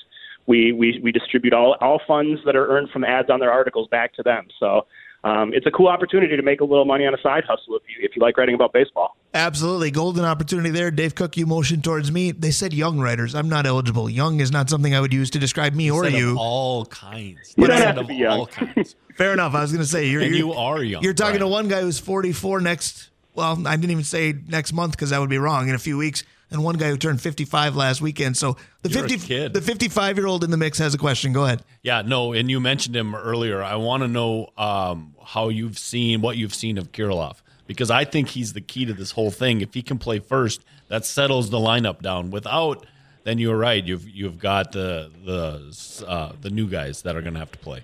we, 0.48 0.72
we, 0.72 1.00
we 1.04 1.12
distribute 1.12 1.54
all, 1.54 1.76
all 1.82 2.02
funds 2.08 2.42
that 2.46 2.56
are 2.56 2.68
earned 2.68 2.90
from 2.90 3.04
ads 3.04 3.30
on 3.30 3.40
their 3.40 3.52
articles 3.52 3.88
back 3.90 4.14
to 4.14 4.24
them. 4.24 4.48
So 4.60 4.88
um, 5.24 5.54
it's 5.54 5.66
a 5.66 5.72
cool 5.72 5.88
opportunity 5.88 6.38
to 6.38 6.42
make 6.42 6.62
a 6.62 6.64
little 6.64 6.86
money 6.86 7.06
on 7.06 7.14
a 7.14 7.22
side 7.22 7.44
hustle 7.44 7.76
if 7.76 7.84
you 7.88 8.06
if 8.06 8.16
you 8.16 8.22
like 8.22 8.38
writing 8.38 8.56
about 8.56 8.72
baseball. 8.72 9.18
Absolutely, 9.34 9.92
golden 9.92 10.24
opportunity 10.24 10.70
there. 10.70 10.90
Dave 10.90 11.16
Cook, 11.16 11.36
you 11.36 11.46
motioned 11.46 11.84
towards 11.84 12.12
me. 12.12 12.32
They 12.32 12.52
said 12.52 12.74
young 12.74 13.00
writers. 13.00 13.36
I'm 13.36 13.50
not 13.50 13.66
eligible. 13.66 14.10
Young 14.10 14.40
is 14.40 14.52
not 14.52 14.70
something 14.70 14.96
I 14.96 15.02
would 15.02 15.14
use 15.14 15.30
to 15.32 15.40
describe 15.40 15.74
me 15.74 15.92
or 15.92 16.08
you. 16.08 16.38
all 16.38 16.86
kinds. 16.86 17.54
You 17.58 17.68
don't 17.68 17.78
have 17.78 17.96
to 17.96 18.04
be 18.04 18.16
young. 18.16 18.48
Fair 19.16 19.34
enough. 19.34 19.54
I 19.54 19.62
was 19.62 19.72
going 19.72 19.84
to 19.84 19.88
say 19.88 20.08
you're, 20.08 20.22
and 20.22 20.34
you're, 20.34 20.48
you 20.48 20.54
are 20.54 20.82
young. 20.82 21.04
You're 21.04 21.14
talking 21.14 21.34
right. 21.34 21.40
to 21.40 21.48
one 21.48 21.68
guy 21.68 21.82
who's 21.82 22.00
44 22.00 22.62
next. 22.62 23.10
Well, 23.34 23.68
I 23.68 23.76
didn't 23.76 23.92
even 23.92 24.04
say 24.04 24.34
next 24.48 24.74
month 24.74 24.92
because 24.92 25.10
that 25.10 25.20
would 25.20 25.30
be 25.30 25.40
wrong. 25.40 25.68
In 25.68 25.76
a 25.76 25.80
few 25.80 25.98
weeks, 25.98 26.24
and 26.52 26.64
one 26.64 26.78
guy 26.78 26.90
who 26.90 26.98
turned 26.98 27.22
55 27.22 27.76
last 27.76 28.02
weekend. 28.02 28.38
So 28.38 28.58
the 28.82 28.90
You're 28.90 29.08
50 29.08 29.28
kid. 29.28 29.54
the 29.54 29.62
55 29.62 30.18
year 30.18 30.28
old 30.28 30.44
in 30.44 30.52
the 30.52 30.58
mix 30.58 30.78
has 30.78 30.94
a 30.94 30.98
question. 30.98 31.34
Go 31.34 31.46
ahead. 31.46 31.64
Yeah, 31.84 32.02
no, 32.02 32.34
and 32.34 32.50
you 32.50 32.60
mentioned 32.60 32.96
him 32.96 33.16
earlier. 33.16 33.62
I 33.62 33.76
want 33.76 34.04
to 34.04 34.08
know 34.08 34.50
um, 34.58 35.16
how 35.24 35.50
you've 35.50 35.78
seen 35.78 36.22
what 36.22 36.38
you've 36.38 36.56
seen 36.56 36.78
of 36.78 36.92
Kirilloff 36.92 37.42
because 37.68 37.92
I 37.92 38.06
think 38.06 38.30
he's 38.30 38.54
the 38.54 38.62
key 38.62 38.86
to 38.86 38.94
this 38.94 39.12
whole 39.12 39.32
thing. 39.32 39.62
If 39.62 39.74
he 39.74 39.82
can 39.82 39.98
play 39.98 40.20
first, 40.20 40.64
that 40.88 41.06
settles 41.06 41.50
the 41.50 41.58
lineup 41.58 42.02
down. 42.02 42.32
Without, 42.32 42.86
then 43.24 43.38
you're 43.38 43.58
right. 43.58 43.84
You've 43.84 44.08
you've 44.08 44.40
got 44.40 44.72
the 44.72 45.12
the 45.26 46.08
uh, 46.08 46.32
the 46.42 46.50
new 46.50 46.68
guys 46.70 47.02
that 47.04 47.16
are 47.16 47.22
going 47.22 47.34
to 47.34 47.40
have 47.40 47.52
to 47.52 47.60
play. 47.60 47.82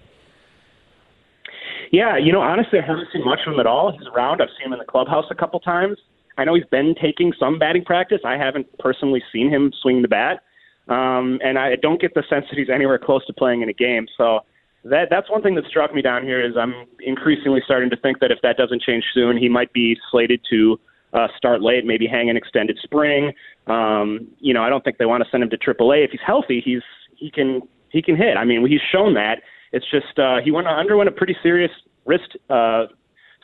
Yeah, 1.92 2.18
you 2.18 2.32
know, 2.32 2.42
honestly, 2.42 2.80
I 2.80 2.82
haven't 2.86 3.10
seen 3.14 3.24
much 3.24 3.40
of 3.46 3.54
him 3.54 3.60
at 3.60 3.68
all. 3.68 3.92
He's 3.92 4.08
around. 4.08 4.42
I've 4.42 4.50
seen 4.58 4.66
him 4.66 4.74
in 4.74 4.80
the 4.80 4.86
clubhouse 4.86 5.26
a 5.30 5.36
couple 5.36 5.60
times. 5.60 5.98
I 6.38 6.46
know 6.46 6.56
he's 6.56 6.66
been 6.66 6.96
taking 7.02 7.34
some 7.40 7.60
batting 7.60 7.86
practice. 7.86 8.20
I 8.26 8.38
haven't 8.38 8.68
personally 8.80 9.22
seen 9.32 9.50
him 9.50 9.72
swing 9.82 10.02
the 10.02 10.08
bat, 10.08 10.44
um, 10.88 11.40
and 11.44 11.58
I 11.58 11.76
don't 11.76 12.02
get 12.02 12.14
the 12.14 12.24
sense 12.30 12.46
that 12.50 12.58
he's 12.58 12.70
anywhere 12.70 12.98
close 12.98 13.26
to 13.28 13.34
playing 13.34 13.62
in 13.62 13.70
a 13.70 13.74
game. 13.74 14.08
So 14.18 14.40
that 14.86 15.08
that's 15.10 15.30
one 15.30 15.42
thing 15.42 15.56
that 15.56 15.66
struck 15.66 15.94
me 15.94 16.02
down 16.02 16.24
here 16.24 16.44
is 16.44 16.56
I'm 16.58 16.74
increasingly 17.00 17.62
starting 17.64 17.90
to 17.90 17.98
think 17.98 18.20
that 18.20 18.32
if 18.32 18.40
that 18.44 18.58
doesn't 18.58 18.82
change 18.82 19.06
soon, 19.14 19.38
he 19.38 19.48
might 19.48 19.72
be 19.74 19.98
slated 20.12 20.42
to 20.50 20.80
uh, 21.14 21.28
start 21.38 21.62
late, 21.62 21.86
maybe 21.86 22.08
hang 22.08 22.30
an 22.30 22.38
extended 22.38 22.78
spring. 22.82 23.32
Um, 23.68 24.28
you 24.40 24.54
know, 24.54 24.64
I 24.64 24.70
don't 24.70 24.84
think 24.84 24.98
they 24.98 25.06
want 25.06 25.24
to 25.24 25.30
send 25.30 25.44
him 25.44 25.50
to 25.52 25.58
AAA. 25.58 26.06
If 26.06 26.12
he's 26.12 26.22
healthy, 26.26 26.62
he's 26.64 26.82
he 27.16 27.30
can 27.32 27.62
he 27.90 28.02
can 28.02 28.18
hit. 28.18 28.38
I 28.38 28.44
mean, 28.44 28.66
he's 28.68 28.82
shown 28.92 29.14
that. 29.14 29.42
It's 29.72 29.90
just 29.90 30.20
uh, 30.20 30.38
he 30.44 30.52
went 30.52 30.68
underwent 30.68 31.08
a 31.08 31.12
pretty 31.12 31.36
serious 31.42 31.72
wrist 32.06 32.36
uh, 32.50 32.86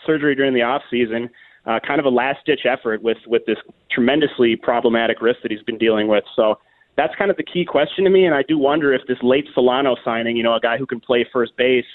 surgery 0.05 0.35
during 0.35 0.53
the 0.53 0.63
off 0.63 0.81
season 0.89 1.29
uh, 1.65 1.79
kind 1.85 1.99
of 1.99 2.05
a 2.05 2.09
last 2.09 2.45
ditch 2.45 2.61
effort 2.65 3.01
with 3.01 3.17
with 3.27 3.45
this 3.45 3.57
tremendously 3.91 4.55
problematic 4.55 5.21
wrist 5.21 5.39
that 5.43 5.51
he's 5.51 5.63
been 5.63 5.77
dealing 5.77 6.07
with. 6.07 6.23
So 6.35 6.59
that's 6.95 7.15
kind 7.15 7.31
of 7.31 7.37
the 7.37 7.43
key 7.43 7.65
question 7.65 8.03
to 8.03 8.09
me, 8.09 8.25
and 8.25 8.35
I 8.35 8.43
do 8.43 8.57
wonder 8.57 8.93
if 8.93 9.01
this 9.07 9.17
late 9.21 9.45
Solano 9.53 9.95
signing, 10.03 10.35
you 10.35 10.43
know, 10.43 10.53
a 10.53 10.59
guy 10.59 10.77
who 10.77 10.85
can 10.85 10.99
play 10.99 11.25
first 11.31 11.55
base 11.55 11.85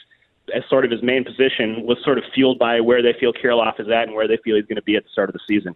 as 0.55 0.63
sort 0.69 0.85
of 0.85 0.91
his 0.91 1.03
main 1.03 1.25
position, 1.25 1.87
was 1.87 1.99
sort 2.05 2.19
of 2.19 2.25
fueled 2.35 2.59
by 2.59 2.81
where 2.81 3.03
they 3.03 3.15
feel 3.19 3.33
Kirilloff 3.33 3.81
is 3.81 3.89
at 3.89 4.09
and 4.09 4.15
where 4.15 4.29
they 4.29 4.39
feel 4.45 4.57
he's 4.57 4.67
going 4.67 4.77
to 4.77 4.83
be 4.83 4.97
at 4.97 5.03
the 5.03 5.09
start 5.11 5.29
of 5.29 5.33
the 5.33 5.41
season. 5.47 5.75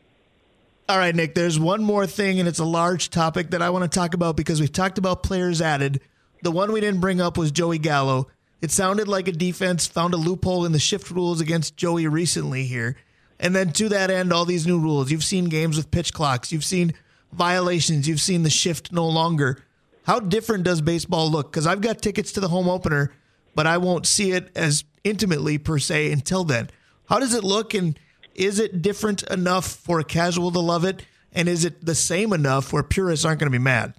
All 0.89 0.97
right, 0.97 1.15
Nick, 1.15 1.35
there's 1.35 1.59
one 1.59 1.83
more 1.83 2.07
thing, 2.07 2.39
and 2.39 2.49
it's 2.49 2.59
a 2.59 2.65
large 2.65 3.11
topic 3.11 3.51
that 3.51 3.61
I 3.61 3.71
want 3.71 3.91
to 3.91 3.99
talk 3.99 4.15
about 4.15 4.37
because 4.37 4.61
we've 4.61 4.73
talked 4.73 4.97
about 4.99 5.23
players 5.23 5.61
added. 5.61 6.01
The 6.43 6.51
one 6.51 6.73
we 6.73 6.81
didn't 6.81 7.01
bring 7.01 7.21
up 7.21 7.37
was 7.37 7.51
Joey 7.51 7.79
Gallo. 7.79 8.29
It 8.63 8.71
sounded 8.71 9.09
like 9.09 9.29
a 9.29 9.33
defense 9.33 9.87
found 9.87 10.15
a 10.15 10.17
loophole 10.17 10.65
in 10.65 10.73
the 10.73 10.79
shift 10.79 11.11
rules 11.11 11.41
against 11.41 11.77
Joey 11.77 12.07
recently 12.07 12.65
here. 12.65 12.97
And 13.41 13.55
then 13.55 13.73
to 13.73 13.89
that 13.91 14.11
end, 14.11 14.33
all 14.33 14.45
these 14.45 14.67
new 14.67 14.79
rules. 14.79 15.11
You've 15.11 15.25
seen 15.25 15.47
games 15.47 15.77
with 15.77 15.91
pitch 15.91 16.13
clocks. 16.13 16.53
You've 16.53 16.65
seen 16.65 16.95
violations. 17.33 18.09
You've 18.09 18.21
seen 18.21 18.43
the 18.43 18.51
shift 18.51 18.93
no 18.93 19.07
longer. 19.07 19.63
How 20.05 20.21
different 20.21 20.65
does 20.65 20.81
baseball 20.81 21.31
look? 21.31 21.53
Because 21.53 21.67
I've 21.67 21.81
got 21.81 22.03
tickets 22.03 22.33
to 22.33 22.41
the 22.41 22.49
home 22.49 22.69
opener, 22.69 23.13
but 23.55 23.67
I 23.67 23.79
won't 23.79 24.07
see 24.07 24.33
it 24.33 24.51
as 24.57 24.85
intimately 25.05 25.59
per 25.59 25.79
se 25.79 26.11
until 26.11 26.45
then. 26.45 26.71
How 27.09 27.19
does 27.19 27.35
it 27.35 27.45
look? 27.45 27.75
And 27.75 27.99
is 28.35 28.59
it 28.59 28.83
different 28.83 29.23
enough 29.25 29.67
for 29.67 30.01
a 30.01 30.05
casual 30.05 30.51
to 30.53 30.61
love 30.61 30.85
it? 30.85 31.05
And 31.33 31.49
is 31.49 31.65
it 31.65 31.85
the 31.85 31.95
same 31.95 32.33
enough 32.33 32.73
where 32.73 32.83
purists 32.83 33.25
aren't 33.25 33.41
going 33.41 33.53
to 33.53 33.59
be 33.59 33.63
mad? 33.63 33.95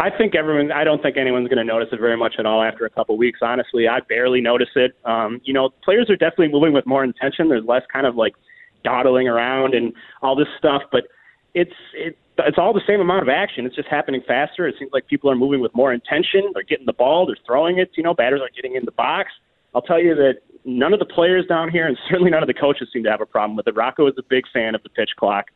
I 0.00 0.10
think 0.10 0.36
everyone. 0.36 0.70
I 0.70 0.84
don't 0.84 1.02
think 1.02 1.16
anyone's 1.16 1.48
going 1.48 1.58
to 1.58 1.64
notice 1.64 1.88
it 1.90 1.98
very 1.98 2.16
much 2.16 2.34
at 2.38 2.46
all 2.46 2.62
after 2.62 2.84
a 2.84 2.90
couple 2.90 3.16
of 3.16 3.18
weeks. 3.18 3.40
Honestly, 3.42 3.88
I 3.88 3.98
barely 4.08 4.40
notice 4.40 4.68
it. 4.76 4.92
Um, 5.04 5.40
you 5.44 5.52
know, 5.52 5.70
players 5.82 6.08
are 6.08 6.16
definitely 6.16 6.48
moving 6.48 6.72
with 6.72 6.86
more 6.86 7.02
intention. 7.02 7.48
There's 7.48 7.64
less 7.64 7.82
kind 7.92 8.06
of 8.06 8.14
like 8.14 8.34
dawdling 8.84 9.26
around 9.26 9.74
and 9.74 9.92
all 10.22 10.36
this 10.36 10.46
stuff, 10.56 10.82
but 10.92 11.04
it's 11.54 11.74
it, 11.94 12.16
it's 12.38 12.58
all 12.58 12.72
the 12.72 12.82
same 12.86 13.00
amount 13.00 13.22
of 13.22 13.28
action. 13.28 13.66
It's 13.66 13.74
just 13.74 13.88
happening 13.88 14.22
faster. 14.24 14.68
It 14.68 14.76
seems 14.78 14.92
like 14.92 15.08
people 15.08 15.30
are 15.30 15.34
moving 15.34 15.60
with 15.60 15.74
more 15.74 15.92
intention. 15.92 16.52
They're 16.54 16.62
getting 16.62 16.86
the 16.86 16.92
ball. 16.92 17.26
They're 17.26 17.36
throwing 17.44 17.78
it. 17.78 17.90
You 17.96 18.04
know, 18.04 18.14
batters 18.14 18.40
are 18.40 18.50
getting 18.54 18.76
in 18.76 18.84
the 18.84 18.92
box. 18.92 19.30
I'll 19.74 19.82
tell 19.82 20.00
you 20.00 20.14
that 20.14 20.34
none 20.64 20.92
of 20.92 21.00
the 21.00 21.06
players 21.06 21.44
down 21.46 21.70
here, 21.70 21.88
and 21.88 21.98
certainly 22.08 22.30
none 22.30 22.42
of 22.42 22.46
the 22.46 22.54
coaches, 22.54 22.88
seem 22.92 23.02
to 23.02 23.10
have 23.10 23.20
a 23.20 23.26
problem 23.26 23.56
with 23.56 23.66
it. 23.66 23.74
Rocco 23.74 24.06
is 24.06 24.14
a 24.16 24.22
big 24.22 24.44
fan 24.52 24.76
of 24.76 24.82
the 24.84 24.90
pitch 24.90 25.10
clock. 25.18 25.46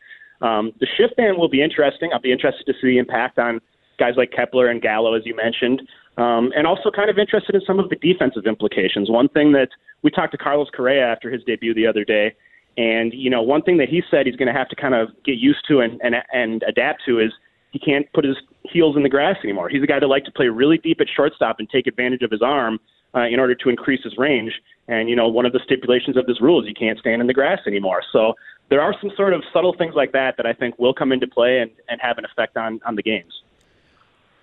Um, 0.40 0.72
the 0.80 0.88
shift 0.96 1.16
ban 1.16 1.38
will 1.38 1.48
be 1.48 1.62
interesting. 1.62 2.10
I'll 2.12 2.20
be 2.20 2.32
interested 2.32 2.66
to 2.66 2.72
see 2.80 2.88
the 2.88 2.98
impact 2.98 3.38
on 3.38 3.60
guys 4.02 4.14
like 4.16 4.32
Kepler 4.32 4.66
and 4.66 4.82
Gallo, 4.82 5.14
as 5.14 5.22
you 5.24 5.36
mentioned, 5.36 5.80
um, 6.16 6.50
and 6.56 6.66
also 6.66 6.90
kind 6.90 7.08
of 7.08 7.18
interested 7.18 7.54
in 7.54 7.62
some 7.64 7.78
of 7.78 7.88
the 7.88 7.94
defensive 7.96 8.46
implications. 8.46 9.08
One 9.08 9.28
thing 9.28 9.52
that 9.52 9.68
we 10.02 10.10
talked 10.10 10.32
to 10.32 10.38
Carlos 10.38 10.68
Correa 10.74 11.06
after 11.06 11.30
his 11.30 11.44
debut 11.44 11.72
the 11.72 11.86
other 11.86 12.04
day, 12.04 12.34
and 12.76 13.12
you 13.14 13.30
know, 13.30 13.42
one 13.42 13.62
thing 13.62 13.76
that 13.78 13.88
he 13.88 14.02
said 14.10 14.26
he's 14.26 14.34
going 14.34 14.52
to 14.52 14.58
have 14.58 14.68
to 14.70 14.76
kind 14.76 14.94
of 14.94 15.10
get 15.24 15.38
used 15.38 15.64
to 15.68 15.80
and, 15.80 16.00
and 16.02 16.16
and 16.32 16.64
adapt 16.66 17.02
to 17.06 17.20
is 17.20 17.30
he 17.70 17.78
can't 17.78 18.12
put 18.12 18.24
his 18.24 18.36
heels 18.64 18.96
in 18.96 19.04
the 19.04 19.08
grass 19.08 19.36
anymore. 19.44 19.68
He's 19.68 19.84
a 19.84 19.86
guy 19.86 20.00
that 20.00 20.08
likes 20.08 20.26
to 20.26 20.32
play 20.32 20.48
really 20.48 20.78
deep 20.78 21.00
at 21.00 21.06
shortstop 21.14 21.56
and 21.60 21.70
take 21.70 21.86
advantage 21.86 22.22
of 22.22 22.30
his 22.30 22.42
arm 22.42 22.80
uh, 23.14 23.26
in 23.34 23.38
order 23.38 23.54
to 23.54 23.68
increase 23.68 24.02
his 24.02 24.14
range. 24.18 24.52
And 24.88 25.08
you 25.08 25.14
know, 25.14 25.28
one 25.28 25.46
of 25.46 25.52
the 25.52 25.60
stipulations 25.64 26.16
of 26.16 26.26
this 26.26 26.40
rule 26.40 26.60
is 26.60 26.66
you 26.66 26.74
can't 26.74 26.98
stand 26.98 27.20
in 27.20 27.28
the 27.28 27.34
grass 27.34 27.60
anymore. 27.68 28.02
So 28.12 28.34
there 28.68 28.80
are 28.80 28.94
some 29.00 29.12
sort 29.16 29.32
of 29.32 29.44
subtle 29.52 29.74
things 29.78 29.94
like 29.94 30.10
that 30.12 30.36
that 30.38 30.46
I 30.46 30.54
think 30.54 30.78
will 30.78 30.94
come 30.94 31.12
into 31.12 31.28
play 31.28 31.60
and, 31.60 31.70
and 31.88 32.00
have 32.02 32.18
an 32.18 32.24
effect 32.24 32.56
on 32.56 32.80
on 32.84 32.96
the 32.96 33.02
games. 33.02 33.32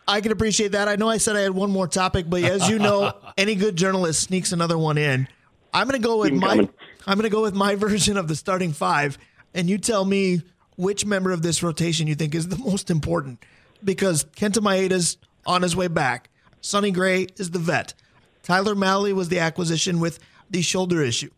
I 0.10 0.22
can 0.22 0.32
appreciate 0.32 0.72
that. 0.72 0.88
I 0.88 0.96
know 0.96 1.08
I 1.08 1.18
said 1.18 1.36
I 1.36 1.42
had 1.42 1.51
one 1.51 1.70
more 1.70 1.88
topic, 1.88 2.25
but 2.28 2.42
as 2.44 2.68
you 2.68 2.80
know, 2.80 3.13
any 3.38 3.54
good 3.54 3.75
journalist 3.75 4.22
sneaks 4.22 4.51
another 4.51 4.75
one 4.75 4.98
in. 4.98 5.28
I'm 5.72 5.88
going 5.88 6.01
to 6.01 6.06
go 6.06 6.18
with 6.18 6.34
my 6.34 6.48
coming. 6.48 6.70
I'm 7.06 7.16
going 7.16 7.30
to 7.30 7.36
go 7.36 7.44
with 7.44 7.54
my 7.54 7.75
version 7.75 8.18
of 8.18 8.28
the 8.28 8.36
starting 8.36 8.74
five, 8.74 9.20
and 9.54 9.70
you 9.70 9.78
tell 9.78 10.04
me 10.04 10.42
which 10.78 11.06
member 11.06 11.32
of 11.32 11.44
this 11.44 11.62
rotation 11.62 12.08
you 12.08 12.16
think 12.16 12.34
is 12.34 12.48
the 12.48 12.58
most 12.58 12.89
important. 12.89 13.38
Because 13.84 14.24
Kenta 14.36 14.63
Maeda's 14.63 15.18
on 15.46 15.62
his 15.62 15.75
way 15.75 15.88
back. 15.88 16.30
Sonny 16.60 16.89
Gray 16.89 17.28
is 17.38 17.51
the 17.51 17.60
vet. 17.60 17.94
Tyler 18.42 18.74
Mahle 18.74 19.13
was 19.13 19.30
the 19.30 19.39
acquisition 19.39 20.00
with 20.00 20.18
the 20.50 20.63
shoulder 20.63 21.04
issue. 21.04 21.30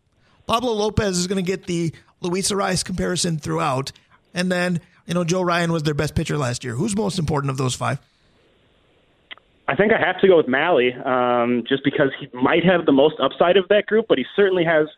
Pablo 0.46 0.72
Lopez 0.72 1.18
is 1.18 1.26
going 1.26 1.44
to 1.44 1.48
get 1.48 1.66
the 1.66 1.92
Luis 2.22 2.50
Arraez 2.50 2.82
comparison 2.82 3.38
throughout. 3.38 3.92
And 4.32 4.50
then, 4.50 4.80
you 5.06 5.12
know, 5.12 5.24
Joe 5.24 5.42
Ryan 5.42 5.72
was 5.72 5.82
their 5.82 5.92
best 5.92 6.14
pitcher 6.14 6.38
last 6.38 6.64
year. 6.64 6.74
Who's 6.74 6.96
most 6.96 7.18
important 7.18 7.50
of 7.50 7.58
those 7.58 7.74
five? 7.74 8.00
I 9.68 9.76
think 9.76 9.92
I 9.92 10.04
have 10.04 10.20
to 10.20 10.28
go 10.28 10.36
with 10.36 10.46
Mahle, 10.46 11.06
um, 11.06 11.62
just 11.68 11.84
because 11.84 12.08
he 12.18 12.28
might 12.36 12.64
have 12.64 12.84
the 12.84 12.92
most 12.92 13.14
upside 13.22 13.56
of 13.56 13.68
that 13.68 13.86
group, 13.86 14.06
but 14.08 14.18
he 14.18 14.24
certainly 14.34 14.64
has 14.64 14.88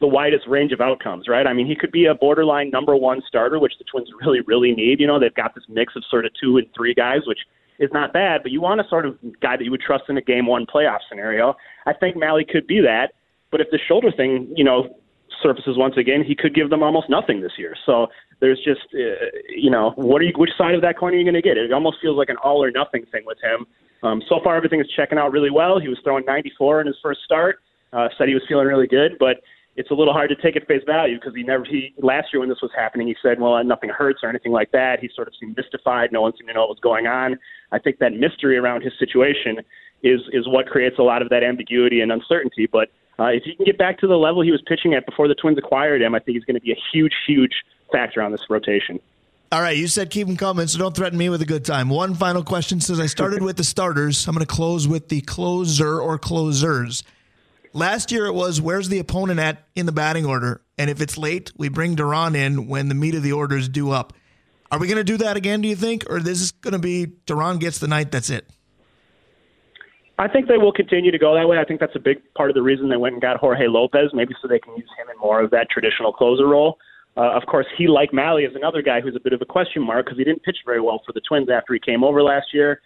the 0.00 0.06
widest 0.06 0.46
range 0.46 0.72
of 0.72 0.80
outcomes, 0.80 1.26
right? 1.28 1.46
I 1.46 1.52
mean, 1.52 1.66
he 1.66 1.74
could 1.74 1.92
be 1.92 2.06
a 2.06 2.14
borderline 2.14 2.70
number 2.70 2.96
one 2.96 3.22
starter, 3.26 3.58
which 3.58 3.74
the 3.78 3.84
Twins 3.84 4.08
really, 4.20 4.40
really 4.46 4.72
need. 4.72 5.00
You 5.00 5.06
know, 5.06 5.18
they've 5.18 5.34
got 5.34 5.54
this 5.54 5.64
mix 5.68 5.94
of 5.96 6.04
sort 6.10 6.24
of 6.24 6.32
two 6.40 6.56
and 6.56 6.66
three 6.76 6.94
guys, 6.94 7.20
which 7.26 7.40
is 7.78 7.90
not 7.92 8.12
bad, 8.12 8.42
but 8.42 8.52
you 8.52 8.60
want 8.60 8.80
a 8.80 8.84
sort 8.88 9.06
of 9.06 9.16
guy 9.40 9.56
that 9.56 9.64
you 9.64 9.70
would 9.70 9.80
trust 9.80 10.04
in 10.08 10.16
a 10.16 10.22
game 10.22 10.46
one 10.46 10.66
playoff 10.66 10.98
scenario. 11.08 11.54
I 11.86 11.92
think 11.92 12.16
Mahle 12.16 12.48
could 12.48 12.66
be 12.66 12.80
that, 12.80 13.12
but 13.50 13.60
if 13.60 13.68
the 13.70 13.78
shoulder 13.86 14.10
thing, 14.10 14.52
you 14.56 14.64
know, 14.64 14.96
surfaces 15.42 15.76
once 15.76 15.96
again, 15.96 16.24
he 16.26 16.34
could 16.34 16.54
give 16.54 16.70
them 16.70 16.82
almost 16.82 17.08
nothing 17.08 17.40
this 17.40 17.52
year. 17.58 17.74
So 17.86 18.08
there's 18.40 18.58
just, 18.58 18.80
uh, 18.94 19.26
you 19.54 19.70
know, 19.70 19.92
what 19.96 20.20
are 20.22 20.24
you, 20.24 20.32
which 20.36 20.50
side 20.56 20.74
of 20.74 20.82
that 20.82 20.98
coin 20.98 21.14
are 21.14 21.16
you 21.16 21.24
going 21.24 21.34
to 21.34 21.42
get? 21.42 21.56
It 21.56 21.72
almost 21.72 21.98
feels 22.00 22.16
like 22.16 22.28
an 22.28 22.36
all 22.42 22.62
or 22.62 22.70
nothing 22.70 23.04
thing 23.12 23.22
with 23.26 23.38
him. 23.42 23.66
Um, 24.02 24.22
so 24.28 24.40
far, 24.44 24.56
everything 24.56 24.80
is 24.80 24.86
checking 24.96 25.18
out 25.18 25.32
really 25.32 25.50
well. 25.50 25.80
He 25.80 25.88
was 25.88 25.98
throwing 26.04 26.24
94 26.24 26.82
in 26.82 26.86
his 26.86 26.96
first 27.02 27.20
start. 27.24 27.58
Uh, 27.92 28.08
said 28.18 28.28
he 28.28 28.34
was 28.34 28.42
feeling 28.46 28.66
really 28.66 28.86
good, 28.86 29.12
but 29.18 29.42
it's 29.78 29.92
a 29.92 29.94
little 29.94 30.12
hard 30.12 30.28
to 30.28 30.36
take 30.36 30.56
at 30.56 30.66
face 30.66 30.82
value 30.84 31.18
because 31.18 31.34
he 31.34 31.44
never 31.44 31.64
he 31.64 31.94
last 32.02 32.26
year 32.32 32.40
when 32.40 32.48
this 32.48 32.58
was 32.60 32.70
happening 32.76 33.06
he 33.06 33.14
said 33.22 33.40
well 33.40 33.62
nothing 33.62 33.88
hurts 33.88 34.18
or 34.24 34.28
anything 34.28 34.50
like 34.50 34.72
that 34.72 34.98
he 35.00 35.08
sort 35.14 35.28
of 35.28 35.34
seemed 35.40 35.56
mystified 35.56 36.10
no 36.10 36.20
one 36.20 36.32
seemed 36.36 36.48
to 36.48 36.52
know 36.54 36.60
what 36.62 36.68
was 36.68 36.80
going 36.82 37.06
on 37.06 37.38
i 37.70 37.78
think 37.78 37.98
that 38.00 38.12
mystery 38.12 38.58
around 38.58 38.82
his 38.82 38.92
situation 38.98 39.58
is 40.02 40.20
is 40.32 40.48
what 40.48 40.66
creates 40.66 40.98
a 40.98 41.02
lot 41.02 41.22
of 41.22 41.28
that 41.28 41.44
ambiguity 41.44 42.00
and 42.00 42.10
uncertainty 42.10 42.66
but 42.70 42.88
uh, 43.18 43.26
if 43.26 43.42
he 43.44 43.54
can 43.54 43.64
get 43.64 43.78
back 43.78 43.98
to 43.98 44.06
the 44.06 44.16
level 44.16 44.42
he 44.42 44.50
was 44.50 44.62
pitching 44.66 44.94
at 44.94 45.06
before 45.06 45.28
the 45.28 45.34
twins 45.34 45.58
acquired 45.58 46.02
him 46.02 46.14
i 46.14 46.18
think 46.18 46.36
he's 46.36 46.44
going 46.44 46.54
to 46.54 46.60
be 46.60 46.72
a 46.72 46.78
huge 46.92 47.14
huge 47.26 47.62
factor 47.92 48.22
on 48.22 48.32
this 48.32 48.42
rotation 48.48 49.00
all 49.50 49.62
right, 49.62 49.78
you 49.78 49.88
said 49.88 50.10
keep 50.10 50.26
them 50.26 50.36
coming, 50.36 50.66
so 50.66 50.78
don't 50.78 50.94
threaten 50.94 51.18
me 51.18 51.30
with 51.30 51.40
a 51.40 51.46
good 51.46 51.64
time. 51.64 51.88
One 51.88 52.14
final 52.14 52.44
question. 52.44 52.82
Since 52.82 53.00
I 53.00 53.06
started 53.06 53.42
with 53.42 53.56
the 53.56 53.64
starters, 53.64 54.28
I'm 54.28 54.34
going 54.34 54.44
to 54.44 54.54
close 54.54 54.86
with 54.86 55.08
the 55.08 55.22
closer 55.22 55.98
or 55.98 56.18
closers. 56.18 57.02
Last 57.72 58.12
year 58.12 58.26
it 58.26 58.34
was 58.34 58.60
where's 58.60 58.90
the 58.90 58.98
opponent 58.98 59.40
at 59.40 59.64
in 59.74 59.86
the 59.86 59.92
batting 59.92 60.26
order, 60.26 60.60
and 60.76 60.90
if 60.90 61.00
it's 61.00 61.16
late, 61.16 61.50
we 61.56 61.70
bring 61.70 61.94
Duran 61.94 62.36
in 62.36 62.68
when 62.68 62.90
the 62.90 62.94
meat 62.94 63.14
of 63.14 63.22
the 63.22 63.32
order 63.32 63.56
is 63.56 63.70
due 63.70 63.90
up. 63.90 64.12
Are 64.70 64.78
we 64.78 64.86
going 64.86 64.98
to 64.98 65.04
do 65.04 65.16
that 65.18 65.38
again? 65.38 65.62
Do 65.62 65.68
you 65.68 65.76
think, 65.76 66.04
or 66.10 66.20
this 66.20 66.42
is 66.42 66.50
going 66.50 66.72
to 66.72 66.78
be 66.78 67.06
Duran 67.24 67.58
gets 67.58 67.78
the 67.78 67.88
night? 67.88 68.12
That's 68.12 68.28
it. 68.28 68.50
I 70.18 70.26
think 70.26 70.48
they 70.48 70.58
will 70.58 70.72
continue 70.72 71.12
to 71.12 71.18
go 71.18 71.34
that 71.34 71.48
way. 71.48 71.58
I 71.58 71.64
think 71.64 71.78
that's 71.78 71.94
a 71.94 72.00
big 72.00 72.18
part 72.34 72.50
of 72.50 72.54
the 72.54 72.62
reason 72.62 72.88
they 72.88 72.96
went 72.96 73.14
and 73.14 73.22
got 73.22 73.36
Jorge 73.36 73.68
Lopez, 73.68 74.10
maybe 74.12 74.34
so 74.42 74.48
they 74.48 74.58
can 74.58 74.76
use 74.76 74.90
him 74.98 75.08
in 75.08 75.18
more 75.20 75.40
of 75.40 75.50
that 75.50 75.70
traditional 75.70 76.12
closer 76.12 76.46
role. 76.46 76.78
Uh, 77.16 77.32
of 77.36 77.46
course, 77.46 77.66
he, 77.76 77.86
like 77.86 78.10
Mahle, 78.12 78.46
is 78.48 78.54
another 78.56 78.82
guy 78.82 79.00
who's 79.00 79.16
a 79.16 79.20
bit 79.20 79.32
of 79.32 79.40
a 79.42 79.44
question 79.44 79.82
mark 79.82 80.06
because 80.06 80.18
he 80.18 80.24
didn't 80.24 80.42
pitch 80.42 80.58
very 80.66 80.80
well 80.80 81.00
for 81.06 81.12
the 81.12 81.20
Twins 81.20 81.48
after 81.50 81.72
he 81.72 81.80
came 81.80 82.02
over 82.02 82.22
last 82.22 82.46
year. 82.52 82.80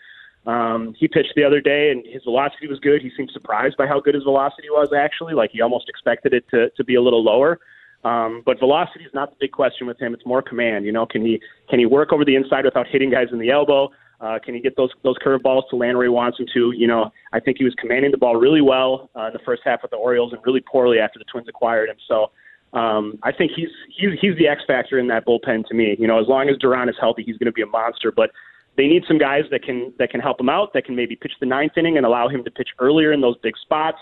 Um, 0.46 0.94
he 0.98 1.08
pitched 1.08 1.32
the 1.36 1.44
other 1.44 1.60
day, 1.60 1.90
and 1.90 2.04
his 2.06 2.22
velocity 2.24 2.66
was 2.66 2.78
good. 2.80 3.00
He 3.00 3.10
seemed 3.16 3.30
surprised 3.32 3.76
by 3.76 3.86
how 3.86 4.00
good 4.00 4.14
his 4.14 4.24
velocity 4.24 4.68
was, 4.70 4.88
actually. 4.96 5.34
Like 5.34 5.50
he 5.52 5.60
almost 5.60 5.88
expected 5.88 6.34
it 6.34 6.44
to, 6.50 6.70
to 6.70 6.84
be 6.84 6.96
a 6.96 7.02
little 7.02 7.22
lower. 7.22 7.60
Um, 8.04 8.42
but 8.44 8.58
velocity 8.58 9.04
is 9.04 9.14
not 9.14 9.30
the 9.30 9.36
big 9.38 9.52
question 9.52 9.86
with 9.86 10.00
him. 10.00 10.12
It's 10.12 10.26
more 10.26 10.42
command. 10.42 10.84
You 10.84 10.92
know, 10.92 11.06
can 11.06 11.24
he 11.24 11.40
can 11.70 11.78
he 11.78 11.86
work 11.86 12.12
over 12.12 12.24
the 12.24 12.34
inside 12.34 12.64
without 12.64 12.86
hitting 12.88 13.10
guys 13.10 13.28
in 13.32 13.38
the 13.38 13.50
elbow? 13.50 13.90
Uh, 14.22 14.38
can 14.38 14.54
he 14.54 14.60
get 14.60 14.76
those 14.76 14.90
those 15.02 15.16
curveballs 15.18 15.68
to 15.68 15.76
land 15.76 15.96
where 15.96 16.06
he 16.06 16.10
wants 16.10 16.38
him 16.38 16.46
to? 16.54 16.72
You 16.76 16.86
know, 16.86 17.10
I 17.32 17.40
think 17.40 17.58
he 17.58 17.64
was 17.64 17.74
commanding 17.74 18.12
the 18.12 18.18
ball 18.18 18.36
really 18.36 18.60
well 18.60 19.10
uh, 19.16 19.26
in 19.26 19.32
the 19.32 19.40
first 19.44 19.62
half 19.64 19.82
with 19.82 19.90
the 19.90 19.96
Orioles, 19.96 20.32
and 20.32 20.40
really 20.46 20.60
poorly 20.60 20.98
after 21.00 21.18
the 21.18 21.24
Twins 21.24 21.48
acquired 21.48 21.90
him. 21.90 21.96
So 22.06 22.30
um, 22.78 23.18
I 23.24 23.32
think 23.32 23.50
he's 23.54 23.68
he's 23.98 24.10
he's 24.20 24.36
the 24.38 24.46
X 24.46 24.62
factor 24.66 24.98
in 25.00 25.08
that 25.08 25.26
bullpen 25.26 25.66
to 25.66 25.74
me. 25.74 25.96
You 25.98 26.06
know, 26.06 26.20
as 26.20 26.28
long 26.28 26.48
as 26.48 26.56
Duran 26.58 26.88
is 26.88 26.94
healthy, 27.00 27.24
he's 27.24 27.36
going 27.36 27.46
to 27.46 27.52
be 27.52 27.62
a 27.62 27.66
monster. 27.66 28.12
But 28.12 28.30
they 28.76 28.86
need 28.86 29.02
some 29.08 29.18
guys 29.18 29.42
that 29.50 29.64
can 29.64 29.92
that 29.98 30.10
can 30.10 30.20
help 30.20 30.38
him 30.38 30.48
out, 30.48 30.72
that 30.74 30.84
can 30.84 30.94
maybe 30.94 31.16
pitch 31.16 31.32
the 31.40 31.46
ninth 31.46 31.72
inning 31.76 31.96
and 31.96 32.06
allow 32.06 32.28
him 32.28 32.44
to 32.44 32.50
pitch 32.50 32.68
earlier 32.78 33.12
in 33.12 33.20
those 33.20 33.36
big 33.42 33.54
spots, 33.60 33.98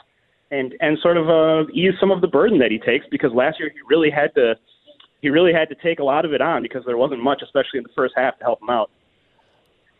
and 0.50 0.74
and 0.80 0.98
sort 1.02 1.16
of 1.16 1.30
uh, 1.30 1.66
ease 1.72 1.94
some 1.98 2.10
of 2.10 2.20
the 2.20 2.28
burden 2.28 2.58
that 2.58 2.70
he 2.70 2.78
takes 2.78 3.06
because 3.10 3.32
last 3.32 3.58
year 3.58 3.70
he 3.72 3.80
really 3.88 4.10
had 4.10 4.34
to 4.34 4.54
he 5.22 5.30
really 5.30 5.54
had 5.54 5.70
to 5.70 5.74
take 5.76 5.98
a 5.98 6.04
lot 6.04 6.26
of 6.26 6.34
it 6.34 6.42
on 6.42 6.62
because 6.62 6.82
there 6.84 6.98
wasn't 6.98 7.22
much, 7.22 7.40
especially 7.42 7.78
in 7.78 7.84
the 7.84 7.94
first 7.96 8.12
half, 8.16 8.38
to 8.38 8.44
help 8.44 8.60
him 8.60 8.68
out. 8.68 8.90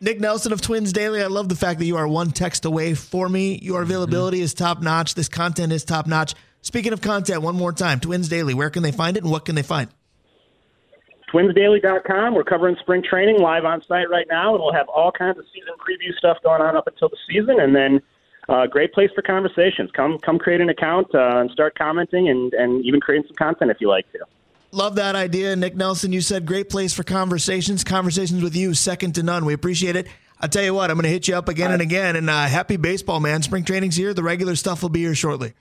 Nick 0.03 0.19
Nelson 0.19 0.51
of 0.55 0.63
Twins 0.63 0.95
Daily, 0.95 1.23
I 1.23 1.27
love 1.27 1.51
the 1.51 1.55
fact 1.55 1.79
that 1.79 1.85
you 1.85 1.99
are 1.99 2.09
one 2.09 2.31
text 2.31 2.65
away 2.65 2.95
for 2.95 3.29
me. 3.29 3.59
Your 3.61 3.83
availability 3.83 4.39
mm-hmm. 4.39 4.45
is 4.45 4.55
top 4.55 4.81
notch. 4.81 5.15
This 5.15 5.29
content 5.29 5.73
is 5.73 5.85
top 5.85 6.07
notch. 6.07 6.35
Speaking 6.63 6.95
of 6.95 7.03
content, 7.03 7.43
one 7.43 7.55
more 7.55 7.71
time, 7.71 8.01
Twins 8.01 8.27
Daily, 8.27 8.55
where 8.55 8.71
can 8.71 8.83
they 8.83 8.93
find 8.93 9.19
it 9.19 9.23
and 9.23 9.31
what 9.31 9.45
can 9.45 9.57
they 9.57 9.63
find? 9.63 9.91
TwinsDaily.com. 11.31 12.35
We're 12.35 12.45
covering 12.45 12.77
spring 12.81 13.03
training 13.03 13.41
live 13.41 13.67
on 13.67 13.83
site 13.87 14.09
right 14.09 14.27
now, 14.31 14.55
and 14.55 14.63
we'll 14.63 14.73
have 14.73 14.89
all 14.89 15.13
kinds 15.13 15.39
of 15.39 15.45
season 15.53 15.75
preview 15.79 16.17
stuff 16.17 16.39
going 16.43 16.63
on 16.63 16.77
up 16.77 16.87
until 16.87 17.11
the 17.11 17.19
season, 17.31 17.61
and 17.61 17.77
then 17.77 18.01
uh, 18.49 18.67
great 18.67 18.95
place 18.95 19.11
for 19.15 19.21
conversations. 19.21 19.91
Come, 19.95 20.19
come 20.19 20.39
create 20.39 20.63
an 20.63 20.71
account 20.71 21.15
uh, 21.15 21.41
and 21.41 21.51
start 21.51 21.77
commenting, 21.79 22.31
and 22.31 22.55
and 22.55 22.83
even 22.87 23.01
creating 23.01 23.29
some 23.29 23.37
content 23.37 23.71
if 23.71 23.83
you 23.83 23.89
like 23.91 24.11
to. 24.13 24.21
Love 24.73 24.95
that 24.97 25.17
idea, 25.17 25.57
Nick 25.57 25.75
Nelson. 25.75 26.13
You 26.13 26.21
said 26.21 26.47
great 26.47 26.71
place 26.71 26.95
for 26.95 27.03
conversations. 27.03 27.83
Conversations 27.83 28.43
with 28.43 28.55
you, 28.55 28.73
second 28.75 29.17
to 29.17 29.23
none. 29.23 29.45
We 29.45 29.53
appreciate 29.53 29.97
it. 29.97 30.07
I'll 30.41 30.49
tell 30.49 30.63
you 30.63 30.73
what, 30.73 30.91
I'm 30.91 30.97
going 30.97 31.05
to 31.05 31.11
hit 31.11 31.29
you 31.29 31.35
up 31.35 31.49
again 31.49 31.73
and 31.73 31.83
again. 31.83 32.17
And 32.17 32.31
uh, 32.31 32.47
happy 32.47 32.77
baseball, 32.77 33.21
man. 33.21 33.43
Spring 33.43 33.65
training's 33.65 33.97
here. 33.97 34.15
The 34.15 34.23
regular 34.23 34.57
stuff 34.57 34.83
will 34.83 34.89
be 34.89 35.01
here 35.01 35.15
shortly. 35.15 35.55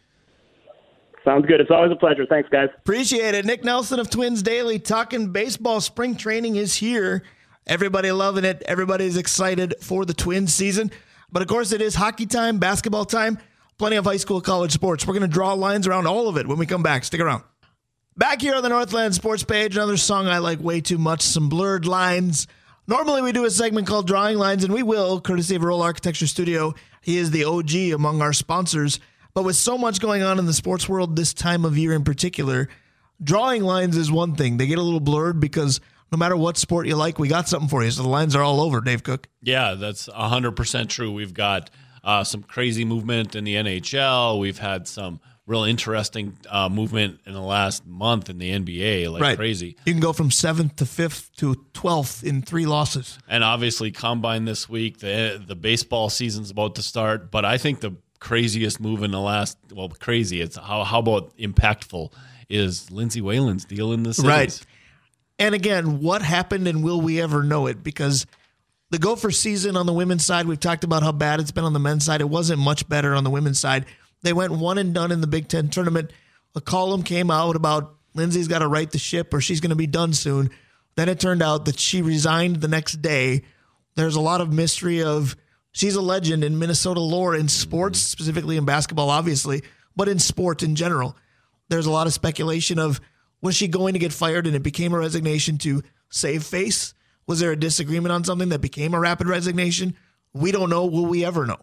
Sounds 1.25 1.45
good. 1.47 1.59
It's 1.59 1.71
always 1.71 1.91
a 1.91 1.97
pleasure. 1.97 2.25
Thanks, 2.25 2.47
guys. 2.49 2.69
Appreciate 2.77 3.35
it. 3.35 3.45
Nick 3.45 3.63
Nelson 3.63 3.99
of 3.99 4.09
Twins 4.09 4.41
Daily 4.41 4.79
talking 4.79 5.31
baseball. 5.31 5.81
Spring 5.81 6.15
training 6.15 6.55
is 6.55 6.75
here. 6.75 7.23
Everybody 7.67 8.11
loving 8.11 8.45
it. 8.45 8.63
Everybody's 8.65 9.17
excited 9.17 9.75
for 9.81 10.05
the 10.05 10.13
Twins 10.13 10.53
season. 10.53 10.91
But 11.31 11.41
of 11.41 11.47
course, 11.47 11.71
it 11.73 11.81
is 11.81 11.95
hockey 11.95 12.25
time, 12.25 12.57
basketball 12.57 13.05
time, 13.05 13.37
plenty 13.77 13.97
of 13.97 14.05
high 14.05 14.17
school, 14.17 14.39
college 14.39 14.71
sports. 14.71 15.05
We're 15.05 15.13
going 15.13 15.21
to 15.21 15.27
draw 15.27 15.53
lines 15.53 15.87
around 15.87 16.07
all 16.07 16.29
of 16.29 16.37
it 16.37 16.47
when 16.47 16.57
we 16.57 16.65
come 16.65 16.83
back. 16.83 17.03
Stick 17.03 17.19
around. 17.19 17.43
Back 18.19 18.41
here 18.41 18.53
on 18.53 18.63
the 18.63 18.67
Northland 18.67 19.15
Sports 19.15 19.45
page, 19.45 19.77
another 19.77 19.95
song 19.95 20.27
I 20.27 20.39
like 20.39 20.59
way 20.59 20.81
too 20.81 20.97
much, 20.97 21.21
some 21.21 21.47
blurred 21.47 21.85
lines. 21.85 22.47
Normally 22.85 23.21
we 23.21 23.31
do 23.31 23.45
a 23.45 23.49
segment 23.49 23.87
called 23.87 24.07
Drawing 24.07 24.37
Lines, 24.37 24.65
and 24.65 24.73
we 24.73 24.83
will, 24.83 25.21
courtesy 25.21 25.55
of 25.55 25.63
Roll 25.63 25.81
Architecture 25.81 26.27
Studio. 26.27 26.75
He 26.99 27.15
is 27.15 27.31
the 27.31 27.45
OG 27.45 27.93
among 27.93 28.21
our 28.21 28.33
sponsors. 28.33 28.99
But 29.33 29.45
with 29.45 29.55
so 29.55 29.77
much 29.77 30.01
going 30.01 30.21
on 30.21 30.37
in 30.37 30.45
the 30.45 30.53
sports 30.53 30.89
world 30.89 31.15
this 31.15 31.33
time 31.33 31.63
of 31.63 31.77
year 31.77 31.93
in 31.93 32.03
particular, 32.03 32.67
drawing 33.23 33.63
lines 33.63 33.95
is 33.95 34.11
one 34.11 34.35
thing. 34.35 34.57
They 34.57 34.67
get 34.67 34.79
a 34.79 34.83
little 34.83 34.99
blurred 34.99 35.39
because 35.39 35.79
no 36.11 36.17
matter 36.17 36.35
what 36.35 36.57
sport 36.57 36.87
you 36.87 36.97
like, 36.97 37.19
we 37.19 37.29
got 37.29 37.47
something 37.47 37.69
for 37.69 37.85
you. 37.85 37.91
So 37.91 38.03
the 38.03 38.09
lines 38.09 38.35
are 38.35 38.43
all 38.43 38.59
over, 38.59 38.81
Dave 38.81 39.01
Cook. 39.01 39.29
Yeah, 39.41 39.75
that's 39.75 40.09
100% 40.09 40.89
true. 40.89 41.13
We've 41.13 41.33
got 41.33 41.69
uh, 42.03 42.25
some 42.25 42.43
crazy 42.43 42.83
movement 42.83 43.33
in 43.37 43.45
the 43.45 43.55
NHL. 43.55 44.41
We've 44.41 44.59
had 44.59 44.89
some 44.89 45.21
real 45.49 45.63
interesting 45.63 46.37
uh, 46.47 46.69
movement 46.69 47.19
in 47.25 47.33
the 47.33 47.41
last 47.41 47.85
month 47.85 48.29
in 48.29 48.37
the 48.37 48.51
NBA, 48.51 49.11
like 49.11 49.21
Right. 49.21 49.35
crazy. 49.35 49.75
You 49.83 49.93
can 49.93 49.99
go 49.99 50.13
from 50.13 50.29
seventh 50.29 50.75
to 50.75 50.85
fifth 50.85 51.35
to 51.37 51.55
twelfth 51.73 52.23
in 52.23 52.43
three 52.43 52.67
losses. 52.67 53.17
And 53.27 53.43
obviously, 53.43 53.91
combine 53.91 54.45
this 54.45 54.69
week. 54.69 54.99
The 54.99 55.43
the 55.45 55.55
baseball 55.55 56.09
season's 56.09 56.51
about 56.51 56.75
to 56.75 56.83
start. 56.83 57.31
But 57.31 57.45
I 57.45 57.57
think 57.57 57.79
the 57.79 57.95
craziest 58.19 58.79
move 58.79 59.01
in 59.01 59.09
the 59.11 59.19
last 59.19 59.57
well, 59.73 59.89
crazy. 59.89 60.39
It's 60.39 60.55
how 60.55 60.83
how 60.83 60.99
about 60.99 61.35
impactful 61.37 62.13
is 62.47 62.91
Lindsay 62.91 63.21
Whalen's 63.21 63.65
deal 63.65 63.91
in 63.91 64.03
the 64.03 64.13
cities. 64.13 64.29
Right. 64.29 64.61
And 65.39 65.55
again, 65.55 65.99
what 65.99 66.21
happened 66.21 66.67
and 66.67 66.83
will 66.83 67.01
we 67.01 67.19
ever 67.21 67.41
know 67.43 67.65
it? 67.67 67.81
Because 67.83 68.27
the 68.91 68.97
Gopher 68.97 69.31
season 69.31 69.77
on 69.77 69.85
the 69.85 69.93
women's 69.93 70.25
side, 70.25 70.45
we've 70.47 70.59
talked 70.59 70.83
about 70.83 71.01
how 71.01 71.11
bad 71.11 71.39
it's 71.39 71.51
been 71.51 71.63
on 71.63 71.73
the 71.73 71.79
men's 71.79 72.05
side. 72.05 72.21
It 72.21 72.29
wasn't 72.29 72.59
much 72.59 72.87
better 72.89 73.15
on 73.15 73.23
the 73.23 73.29
women's 73.29 73.59
side. 73.59 73.85
They 74.21 74.33
went 74.33 74.53
one 74.53 74.77
and 74.77 74.93
done 74.93 75.11
in 75.11 75.21
the 75.21 75.27
Big 75.27 75.47
Ten 75.47 75.69
tournament. 75.69 76.11
A 76.55 76.61
column 76.61 77.03
came 77.03 77.31
out 77.31 77.55
about 77.55 77.95
Lindsay's 78.15 78.47
got 78.47 78.59
to 78.59 78.67
right 78.67 78.89
the 78.89 78.97
ship 78.97 79.33
or 79.33 79.41
she's 79.41 79.61
going 79.61 79.69
to 79.69 79.75
be 79.75 79.87
done 79.87 80.13
soon. 80.13 80.49
Then 80.95 81.09
it 81.09 81.19
turned 81.19 81.41
out 81.41 81.65
that 81.65 81.79
she 81.79 82.01
resigned 82.01 82.57
the 82.57 82.67
next 82.67 83.01
day. 83.01 83.43
There's 83.95 84.15
a 84.15 84.21
lot 84.21 84.41
of 84.41 84.51
mystery 84.51 85.03
of 85.03 85.35
she's 85.71 85.95
a 85.95 86.01
legend 86.01 86.43
in 86.43 86.59
Minnesota 86.59 86.99
lore 86.99 87.35
in 87.35 87.47
sports, 87.47 87.99
specifically 87.99 88.57
in 88.57 88.65
basketball, 88.65 89.09
obviously, 89.09 89.63
but 89.95 90.09
in 90.09 90.19
sport 90.19 90.63
in 90.63 90.75
general 90.75 91.15
there's 91.69 91.85
a 91.85 91.91
lot 91.91 92.07
of 92.07 92.13
speculation 92.13 92.77
of 92.79 92.99
was 93.41 93.55
she 93.55 93.67
going 93.67 93.93
to 93.93 93.99
get 93.99 94.11
fired 94.11 94.47
and 94.47 94.55
it 94.55 94.63
became 94.63 94.93
a 94.93 94.99
resignation 94.99 95.57
to 95.59 95.81
save 96.09 96.43
face? 96.43 96.93
Was 97.25 97.39
there 97.39 97.51
a 97.51 97.55
disagreement 97.55 98.11
on 98.11 98.23
something 98.23 98.49
that 98.49 98.59
became 98.59 98.93
a 98.93 98.99
rapid 98.99 99.27
resignation? 99.27 99.95
We 100.33 100.51
don't 100.51 100.69
know. 100.69 100.85
Will 100.87 101.05
we 101.05 101.23
ever 101.23 101.45
know? 101.45 101.59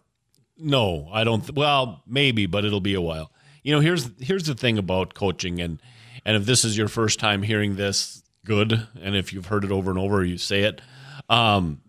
No, 0.58 1.08
I 1.12 1.24
don't. 1.24 1.40
Th- 1.40 1.54
well, 1.54 2.02
maybe, 2.06 2.46
but 2.46 2.64
it'll 2.64 2.80
be 2.80 2.94
a 2.94 3.00
while. 3.00 3.30
You 3.62 3.72
know, 3.72 3.80
here's 3.80 4.10
here's 4.20 4.44
the 4.44 4.54
thing 4.54 4.78
about 4.78 5.14
coaching, 5.14 5.60
and 5.60 5.80
and 6.24 6.36
if 6.36 6.46
this 6.46 6.64
is 6.64 6.76
your 6.76 6.88
first 6.88 7.18
time 7.18 7.42
hearing 7.42 7.76
this, 7.76 8.22
good. 8.44 8.86
And 9.00 9.16
if 9.16 9.32
you've 9.32 9.46
heard 9.46 9.64
it 9.64 9.72
over 9.72 9.90
and 9.90 9.98
over, 9.98 10.24
you 10.24 10.38
say 10.38 10.62
it. 10.62 10.80
Um, 11.28 11.80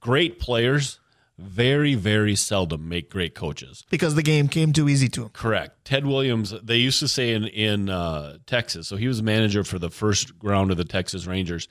great 0.00 0.38
players 0.38 0.98
very 1.38 1.94
very 1.94 2.36
seldom 2.36 2.88
make 2.88 3.10
great 3.10 3.34
coaches. 3.34 3.84
Because 3.90 4.14
the 4.14 4.22
game 4.22 4.48
came 4.48 4.72
too 4.72 4.88
easy 4.88 5.08
to 5.08 5.24
him. 5.24 5.28
Correct. 5.30 5.84
Ted 5.84 6.06
Williams, 6.06 6.54
they 6.62 6.76
used 6.76 7.00
to 7.00 7.08
say 7.08 7.32
in 7.32 7.46
in 7.46 7.88
uh, 7.90 8.38
Texas. 8.46 8.88
So 8.88 8.96
he 8.96 9.08
was 9.08 9.22
manager 9.22 9.64
for 9.64 9.78
the 9.78 9.90
first 9.90 10.32
round 10.42 10.70
of 10.70 10.76
the 10.76 10.84
Texas 10.84 11.26
Rangers, 11.26 11.68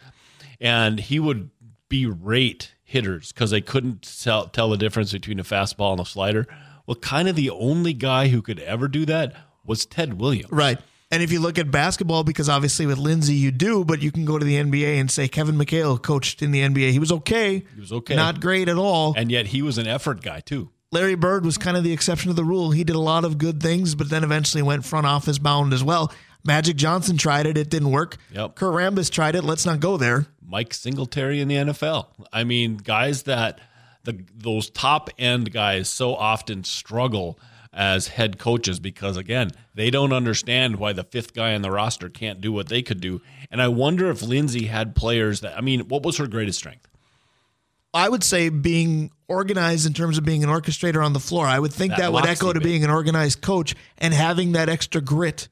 and 0.59 0.99
he 0.99 1.19
would 1.19 1.49
berate 1.89 2.73
hitters 2.91 3.31
because 3.31 3.51
they 3.51 3.61
couldn't 3.61 4.01
tell, 4.21 4.47
tell 4.47 4.69
the 4.69 4.77
difference 4.77 5.13
between 5.13 5.39
a 5.39 5.43
fastball 5.43 5.93
and 5.93 6.01
a 6.01 6.05
slider. 6.05 6.45
Well, 6.85 6.95
kind 6.95 7.29
of 7.29 7.35
the 7.35 7.49
only 7.49 7.93
guy 7.93 8.27
who 8.27 8.41
could 8.41 8.59
ever 8.59 8.87
do 8.87 9.05
that 9.05 9.33
was 9.65 9.85
Ted 9.85 10.19
Williams. 10.19 10.51
Right. 10.51 10.77
And 11.09 11.23
if 11.23 11.31
you 11.31 11.39
look 11.39 11.57
at 11.57 11.71
basketball, 11.71 12.23
because 12.23 12.49
obviously 12.49 12.85
with 12.85 12.97
Lindsay 12.97 13.35
you 13.35 13.51
do, 13.51 13.85
but 13.85 14.01
you 14.01 14.11
can 14.11 14.25
go 14.25 14.37
to 14.37 14.45
the 14.45 14.55
NBA 14.55 14.99
and 14.99 15.09
say 15.09 15.27
Kevin 15.27 15.55
McHale 15.55 16.01
coached 16.01 16.41
in 16.41 16.51
the 16.51 16.61
NBA. 16.61 16.91
He 16.91 16.99
was 16.99 17.11
okay. 17.11 17.65
He 17.73 17.79
was 17.79 17.93
okay. 17.93 18.15
Not 18.15 18.41
great 18.41 18.67
at 18.67 18.77
all. 18.77 19.13
And 19.15 19.31
yet 19.31 19.47
he 19.47 19.61
was 19.61 19.77
an 19.77 19.87
effort 19.87 20.21
guy 20.21 20.41
too. 20.41 20.69
Larry 20.93 21.15
Bird 21.15 21.45
was 21.45 21.57
kind 21.57 21.77
of 21.77 21.85
the 21.85 21.93
exception 21.93 22.27
to 22.27 22.33
the 22.33 22.43
rule. 22.43 22.71
He 22.71 22.83
did 22.83 22.97
a 22.97 22.99
lot 22.99 23.23
of 23.23 23.37
good 23.37 23.63
things, 23.63 23.95
but 23.95 24.09
then 24.09 24.25
eventually 24.25 24.61
went 24.61 24.83
front 24.83 25.05
office 25.07 25.37
bound 25.37 25.71
as 25.71 25.81
well. 25.81 26.11
Magic 26.43 26.75
Johnson 26.75 27.17
tried 27.17 27.45
it, 27.45 27.57
it 27.57 27.69
didn't 27.69 27.91
work. 27.91 28.17
Yep. 28.33 28.55
Kurt 28.55 28.73
Rambis 28.73 29.11
tried 29.11 29.35
it. 29.35 29.43
Let's 29.43 29.65
not 29.65 29.79
go 29.79 29.97
there. 29.97 30.25
Mike 30.45 30.73
Singletary 30.73 31.39
in 31.39 31.47
the 31.47 31.55
NFL. 31.55 32.07
I 32.33 32.43
mean, 32.43 32.77
guys 32.77 33.23
that 33.23 33.59
the 34.03 34.25
those 34.35 34.69
top 34.69 35.09
end 35.17 35.51
guys 35.53 35.87
so 35.87 36.15
often 36.15 36.63
struggle 36.63 37.39
as 37.73 38.09
head 38.09 38.37
coaches 38.37 38.79
because 38.79 39.15
again, 39.15 39.51
they 39.75 39.89
don't 39.89 40.11
understand 40.11 40.75
why 40.77 40.91
the 40.91 41.03
fifth 41.03 41.33
guy 41.33 41.53
on 41.53 41.61
the 41.61 41.71
roster 41.71 42.09
can't 42.09 42.41
do 42.41 42.51
what 42.51 42.67
they 42.67 42.81
could 42.81 42.99
do. 42.99 43.21
And 43.49 43.61
I 43.61 43.69
wonder 43.69 44.09
if 44.09 44.21
Lindsay 44.21 44.65
had 44.65 44.95
players 44.95 45.39
that 45.41 45.57
I 45.57 45.61
mean, 45.61 45.81
what 45.87 46.03
was 46.03 46.17
her 46.17 46.27
greatest 46.27 46.59
strength? 46.59 46.87
I 47.93 48.09
would 48.09 48.23
say 48.23 48.49
being 48.49 49.11
organized 49.27 49.85
in 49.85 49.93
terms 49.93 50.17
of 50.17 50.23
being 50.23 50.43
an 50.43 50.49
orchestrator 50.49 51.03
on 51.05 51.13
the 51.13 51.19
floor. 51.19 51.45
I 51.45 51.59
would 51.59 51.73
think 51.73 51.91
That 51.91 51.99
that, 51.99 52.13
would 52.13 52.25
echo 52.25 52.53
to 52.53 52.59
being 52.59 52.83
an 52.83 52.89
organized 52.89 53.41
coach 53.41 53.75
and 53.97 54.13
having 54.13 54.53
that 54.53 54.69
extra 54.69 55.01
grit. 55.01 55.47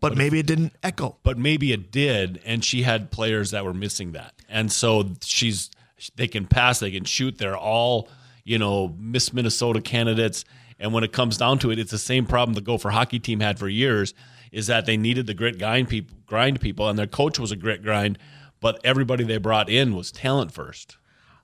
But 0.00 0.16
maybe 0.16 0.38
it 0.38 0.46
didn't 0.46 0.74
echo. 0.82 1.16
But 1.22 1.38
maybe 1.38 1.72
it 1.72 1.90
did, 1.90 2.40
and 2.44 2.64
she 2.64 2.82
had 2.82 3.10
players 3.10 3.50
that 3.52 3.64
were 3.64 3.74
missing 3.74 4.12
that. 4.12 4.34
And 4.48 4.70
so 4.70 5.12
she's 5.22 5.70
they 6.16 6.28
can 6.28 6.46
pass, 6.46 6.78
they 6.78 6.90
can 6.90 7.04
shoot. 7.04 7.38
They're 7.38 7.56
all, 7.56 8.08
you 8.44 8.58
know, 8.58 8.94
Miss 8.98 9.32
Minnesota 9.32 9.80
candidates. 9.80 10.44
And 10.78 10.92
when 10.92 11.02
it 11.02 11.12
comes 11.12 11.38
down 11.38 11.58
to 11.60 11.70
it, 11.70 11.78
it's 11.78 11.90
the 11.90 11.98
same 11.98 12.26
problem 12.26 12.54
the 12.54 12.60
Gopher 12.60 12.90
hockey 12.90 13.18
team 13.18 13.40
had 13.40 13.58
for 13.58 13.68
years, 13.68 14.12
is 14.52 14.66
that 14.66 14.84
they 14.84 14.98
needed 14.98 15.26
the 15.26 15.34
grit 15.34 15.58
grind 15.58 15.88
people 15.88 16.16
grind 16.26 16.60
people, 16.60 16.88
and 16.88 16.98
their 16.98 17.06
coach 17.06 17.38
was 17.38 17.52
a 17.52 17.56
grit 17.56 17.82
grind, 17.82 18.18
but 18.60 18.80
everybody 18.84 19.24
they 19.24 19.38
brought 19.38 19.70
in 19.70 19.94
was 19.94 20.12
talent 20.12 20.52
first. 20.52 20.98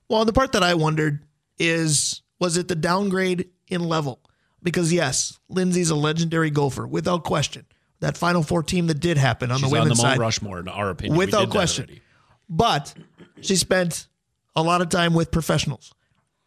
Well, 0.09 0.25
the 0.25 0.33
part 0.33 0.53
that 0.53 0.63
I 0.63 0.75
wondered 0.75 1.25
is 1.59 2.23
was 2.39 2.57
it 2.57 2.69
the 2.69 2.75
downgrade 2.75 3.49
in 3.69 3.89
level? 3.89 4.21
Because 4.63 4.93
yes, 4.93 5.39
Lindsay's 5.49 5.91
a 5.91 5.95
legendary 5.97 6.51
gopher, 6.51 6.87
without 6.87 7.25
question. 7.25 7.65
That 8.03 8.17
Final 8.17 8.43
Four 8.43 8.65
team 8.65 8.89
that 8.89 8.99
did 8.99 9.17
happen 9.17 9.53
on 9.53 9.61
She's 9.61 9.71
the 9.71 9.77
on 9.77 9.79
the 9.79 9.83
women's 9.85 10.03
Mount 10.03 10.15
side. 10.15 10.19
Rushmore, 10.19 10.59
in 10.59 10.67
our 10.67 10.91
opinion. 10.91 11.17
Without 11.17 11.51
question. 11.51 12.01
But 12.49 12.93
she 13.41 13.55
spent 13.55 14.09
a 14.57 14.63
lot 14.63 14.83
of 14.83 14.89
time 14.89 15.15
with 15.15 15.31
professionals. 15.31 15.95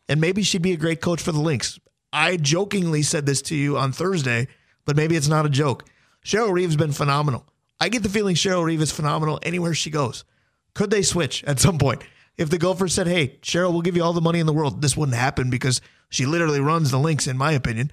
And 0.09 0.19
maybe 0.19 0.43
she'd 0.43 0.61
be 0.61 0.73
a 0.73 0.77
great 0.77 0.99
coach 0.99 1.21
for 1.21 1.31
the 1.31 1.39
Lynx. 1.39 1.79
I 2.11 2.35
jokingly 2.35 3.03
said 3.03 3.25
this 3.25 3.41
to 3.43 3.55
you 3.55 3.77
on 3.77 3.93
Thursday, 3.93 4.49
but 4.83 4.97
maybe 4.97 5.15
it's 5.15 5.29
not 5.29 5.45
a 5.45 5.49
joke. 5.49 5.85
Cheryl 6.25 6.51
Reeve's 6.51 6.75
been 6.75 6.91
phenomenal. 6.91 7.45
I 7.79 7.87
get 7.87 8.03
the 8.03 8.09
feeling 8.09 8.35
Cheryl 8.35 8.65
Reeve 8.65 8.81
is 8.81 8.91
phenomenal 8.91 9.39
anywhere 9.41 9.73
she 9.73 9.89
goes. 9.89 10.25
Could 10.73 10.91
they 10.91 11.03
switch 11.03 11.41
at 11.45 11.61
some 11.61 11.77
point? 11.77 12.03
If 12.37 12.49
the 12.49 12.57
Gophers 12.57 12.93
said, 12.93 13.07
hey, 13.07 13.39
Cheryl, 13.41 13.71
we'll 13.71 13.81
give 13.81 13.95
you 13.95 14.03
all 14.03 14.11
the 14.11 14.19
money 14.19 14.41
in 14.41 14.45
the 14.45 14.53
world, 14.53 14.81
this 14.81 14.97
wouldn't 14.97 15.17
happen 15.17 15.49
because 15.49 15.79
she 16.09 16.25
literally 16.25 16.59
runs 16.59 16.91
the 16.91 16.99
Lynx, 16.99 17.27
in 17.27 17.37
my 17.37 17.53
opinion. 17.53 17.91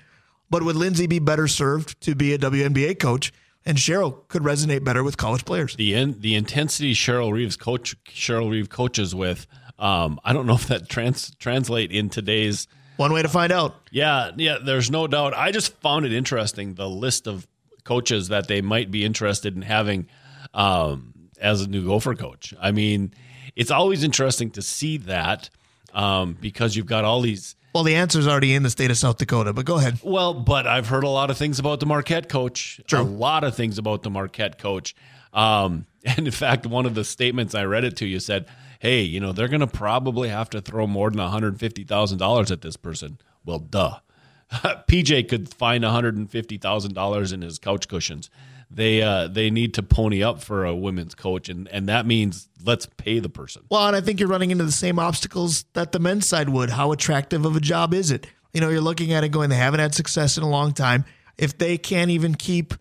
But 0.51 0.65
would 0.65 0.77
Lindsay 0.77 1.07
be 1.07 1.21
better 1.21 1.47
served 1.47 2.01
to 2.03 2.17
be 2.17 2.35
a 2.35 2.39
WNBA 2.39 2.99
coach? 2.99 3.33
And 3.65 3.79
Cheryl 3.79 4.27
could 4.29 4.43
resonate 4.43 4.83
better 4.83 5.05
with 5.05 5.17
college 5.17 5.45
players. 5.45 5.77
the 5.77 5.95
in, 5.95 6.21
the 6.21 6.35
intensity 6.35 6.95
Cheryl 6.95 7.33
Reeves 7.33 7.57
coach 7.57 7.97
Cheryl 8.05 8.51
Reeve 8.51 8.69
coaches 8.69 9.15
with. 9.15 9.47
Um, 9.79 10.21
I 10.25 10.33
don't 10.33 10.47
know 10.47 10.55
if 10.55 10.67
that 10.69 10.89
trans 10.89 11.35
translate 11.37 11.91
in 11.93 12.09
today's. 12.09 12.69
One 12.97 13.13
way 13.13 13.23
to 13.23 13.29
find 13.29 13.53
out. 13.53 13.75
Yeah, 13.91 14.31
yeah. 14.37 14.59
There's 14.63 14.91
no 14.91 15.07
doubt. 15.07 15.35
I 15.35 15.51
just 15.51 15.75
found 15.81 16.05
it 16.07 16.13
interesting 16.13 16.75
the 16.75 16.89
list 16.89 17.27
of 17.27 17.47
coaches 17.85 18.29
that 18.29 18.49
they 18.49 18.61
might 18.61 18.91
be 18.91 19.05
interested 19.05 19.57
in 19.57 19.63
having 19.63 20.07
um, 20.55 21.31
as 21.41 21.63
a 21.63 21.69
new 21.69 21.85
Gopher 21.85 22.15
coach. 22.15 22.55
I 22.61 22.71
mean, 22.71 23.15
it's 23.57 23.71
always 23.71 24.05
interesting 24.05 24.51
to 24.53 24.63
see 24.63 24.99
that 24.99 25.51
um, 25.93 26.37
because 26.41 26.77
you've 26.77 26.87
got 26.87 27.05
all 27.05 27.21
these. 27.21 27.57
Well, 27.73 27.85
the 27.85 27.95
answer's 27.95 28.27
already 28.27 28.55
in 28.55 28.63
the 28.63 28.71
state 28.71 28.91
of 28.91 28.99
South 28.99 29.17
Dakota, 29.17 29.53
but 29.53 29.65
go 29.65 29.79
ahead. 29.79 29.99
Well, 30.03 30.35
but 30.35 30.67
I've 30.67 30.89
heard 30.89 31.05
a 31.05 31.09
lot 31.09 31.31
of 31.31 31.39
things 31.39 31.59
about 31.59 31.81
the 31.81 31.87
Marquette 31.87 32.29
coach. 32.29 32.81
True. 32.87 33.01
A 33.01 33.03
lot 33.03 33.45
of 33.45 33.57
things 33.57 33.79
about 33.79 34.03
the 34.03 34.11
Marquette 34.11 34.59
coach. 34.59 34.95
Um, 35.33 35.87
and 36.05 36.27
in 36.27 36.31
fact, 36.33 36.67
one 36.67 36.85
of 36.85 36.95
the 36.95 37.05
statements 37.05 37.55
I 37.55 37.65
read 37.65 37.85
it 37.85 37.97
to 37.99 38.07
you 38.07 38.21
said, 38.21 38.47
"Hey, 38.79 39.03
you 39.03 39.21
know, 39.21 39.33
they're 39.33 39.49
going 39.49 39.61
to 39.61 39.67
probably 39.67 40.29
have 40.29 40.51
to 40.51 40.61
throw 40.61 40.87
more 40.87 41.11
than 41.11 41.21
one 41.21 41.31
hundred 41.31 41.59
fifty 41.59 41.85
thousand 41.85 42.19
dollars 42.19 42.51
at 42.51 42.61
this 42.61 42.77
person." 42.77 43.19
Well, 43.45 43.59
duh. 43.59 43.99
PJ 44.53 45.29
could 45.31 45.49
find 45.49 45.83
one 45.83 45.93
hundred 45.93 46.17
and 46.17 46.31
fifty 46.31 46.59
thousand 46.59 46.95
dollars 46.95 47.33
in 47.33 47.41
his 47.41 47.59
couch 47.59 47.89
cushions. 47.89 48.29
They 48.75 49.03
uh, 49.03 49.29
they 49.29 49.51
need 49.51 49.75
to 49.75 49.83
pony 49.83 50.23
up 50.23 50.43
for 50.43 50.65
a 50.65 50.75
women's 50.75 51.15
coach, 51.15 51.49
and 51.49 51.69
and 51.69 51.89
that 51.89 52.07
means 52.07 52.49
let's 52.65 52.87
pay 52.87 53.19
the 53.19 53.29
person. 53.29 53.63
Well, 53.71 53.87
and 53.87 53.95
I 53.95 54.01
think 54.01 54.19
you're 54.19 54.29
running 54.29 54.51
into 54.51 54.65
the 54.65 54.73
same 54.73 54.99
obstacles 54.99 55.65
that 55.75 55.93
the 55.93 55.99
men's 55.99 56.27
side 56.27 56.49
would. 56.49 56.71
How 56.71 56.93
attractive 56.93 57.45
of 57.45 57.55
a 57.55 57.61
job 57.61 57.93
is 57.93 58.11
it? 58.11 58.27
You 58.55 58.61
know, 58.61 58.71
you're 58.71 58.81
looking 58.81 59.13
at 59.13 59.25
it 59.25 59.31
going, 59.31 59.51
they 59.51 59.57
haven't 59.57 59.81
had 59.81 59.95
success 59.95 60.37
in 60.37 60.43
a 60.43 60.49
long 60.49 60.73
time. 60.73 61.05
If 61.39 61.57
they 61.59 61.79
can't 61.79 62.11
even 62.11 62.35
keep 62.35 62.75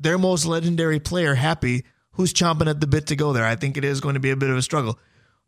their 0.00 0.18
most 0.18 0.46
legendary 0.46 1.00
player 1.00 1.34
happy, 1.34 1.84
who's 2.12 2.32
chomping 2.32 2.68
at 2.68 2.80
the 2.80 2.86
bit 2.86 3.06
to 3.08 3.16
go 3.16 3.32
there? 3.32 3.44
I 3.44 3.56
think 3.56 3.76
it 3.76 3.84
is 3.84 4.00
going 4.00 4.14
to 4.14 4.20
be 4.20 4.30
a 4.30 4.36
bit 4.36 4.50
of 4.50 4.56
a 4.56 4.62
struggle. 4.62 4.98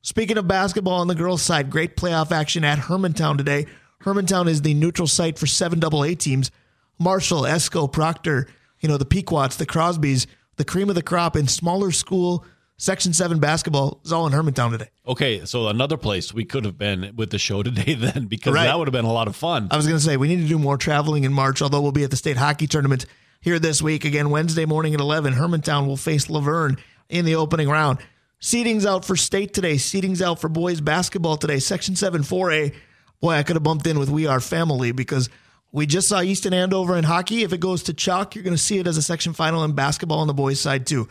Speaking 0.02 0.38
of 0.38 0.48
basketball 0.48 1.00
on 1.00 1.08
the 1.08 1.14
girls' 1.14 1.42
side, 1.42 1.70
great 1.70 1.96
playoff 1.96 2.30
action 2.30 2.64
at 2.64 2.78
Hermantown 2.78 3.36
today. 3.36 3.66
Hermantown 4.02 4.48
is 4.48 4.62
the 4.62 4.74
neutral 4.74 5.08
site 5.08 5.38
for 5.38 5.46
seven 5.46 5.82
AA 5.82 6.14
teams. 6.18 6.50
Marshall, 6.98 7.42
Esko, 7.42 7.90
Proctor, 7.90 8.46
you 8.80 8.88
know, 8.88 8.96
the 8.96 9.04
Pequots, 9.04 9.56
the 9.56 9.66
Crosbys, 9.66 10.26
the 10.56 10.64
cream 10.64 10.88
of 10.88 10.94
the 10.94 11.02
crop 11.02 11.36
in 11.36 11.46
smaller 11.48 11.90
school 11.90 12.44
Section 12.76 13.12
7 13.12 13.40
basketball 13.40 14.00
is 14.06 14.10
all 14.12 14.26
in 14.26 14.32
Hermantown 14.32 14.70
today. 14.70 14.88
Okay, 15.06 15.44
so 15.44 15.68
another 15.68 15.98
place 15.98 16.32
we 16.32 16.46
could 16.46 16.64
have 16.64 16.78
been 16.78 17.12
with 17.14 17.28
the 17.28 17.38
show 17.38 17.62
today 17.62 17.92
then 17.92 18.24
because 18.24 18.54
Right. 18.54 18.64
that 18.64 18.78
would 18.78 18.88
have 18.88 18.92
been 18.92 19.04
a 19.04 19.12
lot 19.12 19.28
of 19.28 19.36
fun. 19.36 19.68
I 19.70 19.76
was 19.76 19.86
going 19.86 19.98
to 19.98 20.02
say 20.04 20.16
we 20.16 20.28
need 20.28 20.40
to 20.40 20.48
do 20.48 20.58
more 20.58 20.78
traveling 20.78 21.24
in 21.24 21.32
March, 21.34 21.60
although 21.60 21.82
we'll 21.82 21.92
be 21.92 22.04
at 22.04 22.10
the 22.10 22.16
state 22.16 22.38
hockey 22.38 22.66
tournament 22.66 23.04
here 23.42 23.58
this 23.58 23.82
week. 23.82 24.06
Again, 24.06 24.30
Wednesday 24.30 24.64
morning 24.64 24.94
at 24.94 25.00
11, 25.00 25.34
Hermantown 25.34 25.86
will 25.86 25.98
face 25.98 26.28
Luverne 26.28 26.78
in 27.10 27.26
the 27.26 27.34
opening 27.34 27.68
round. 27.68 27.98
Seating's 28.38 28.86
out 28.86 29.04
for 29.04 29.14
state 29.14 29.52
today. 29.52 29.76
Seating's 29.76 30.22
out 30.22 30.40
for 30.40 30.48
boys 30.48 30.80
basketball 30.80 31.36
today. 31.36 31.58
Section 31.58 31.96
7 31.96 32.22
4A. 32.22 32.74
Boy, 33.20 33.32
I 33.32 33.42
could 33.42 33.56
have 33.56 33.62
bumped 33.62 33.86
in 33.86 33.98
with 33.98 34.08
We 34.08 34.26
Are 34.26 34.40
Family 34.40 34.92
because 34.92 35.28
we 35.72 35.86
just 35.86 36.08
saw 36.08 36.20
Easton 36.20 36.52
Andover 36.52 36.96
in 36.96 37.04
hockey. 37.04 37.42
If 37.42 37.52
it 37.52 37.60
goes 37.60 37.84
to 37.84 37.94
chalk, 37.94 38.34
you're 38.34 38.44
going 38.44 38.56
to 38.56 38.62
see 38.62 38.78
it 38.78 38.86
as 38.86 38.96
a 38.96 39.02
section 39.02 39.32
final 39.32 39.64
in 39.64 39.72
basketball 39.72 40.20
on 40.20 40.26
the 40.26 40.34
boys' 40.34 40.60
side 40.60 40.86
too. 40.86 41.08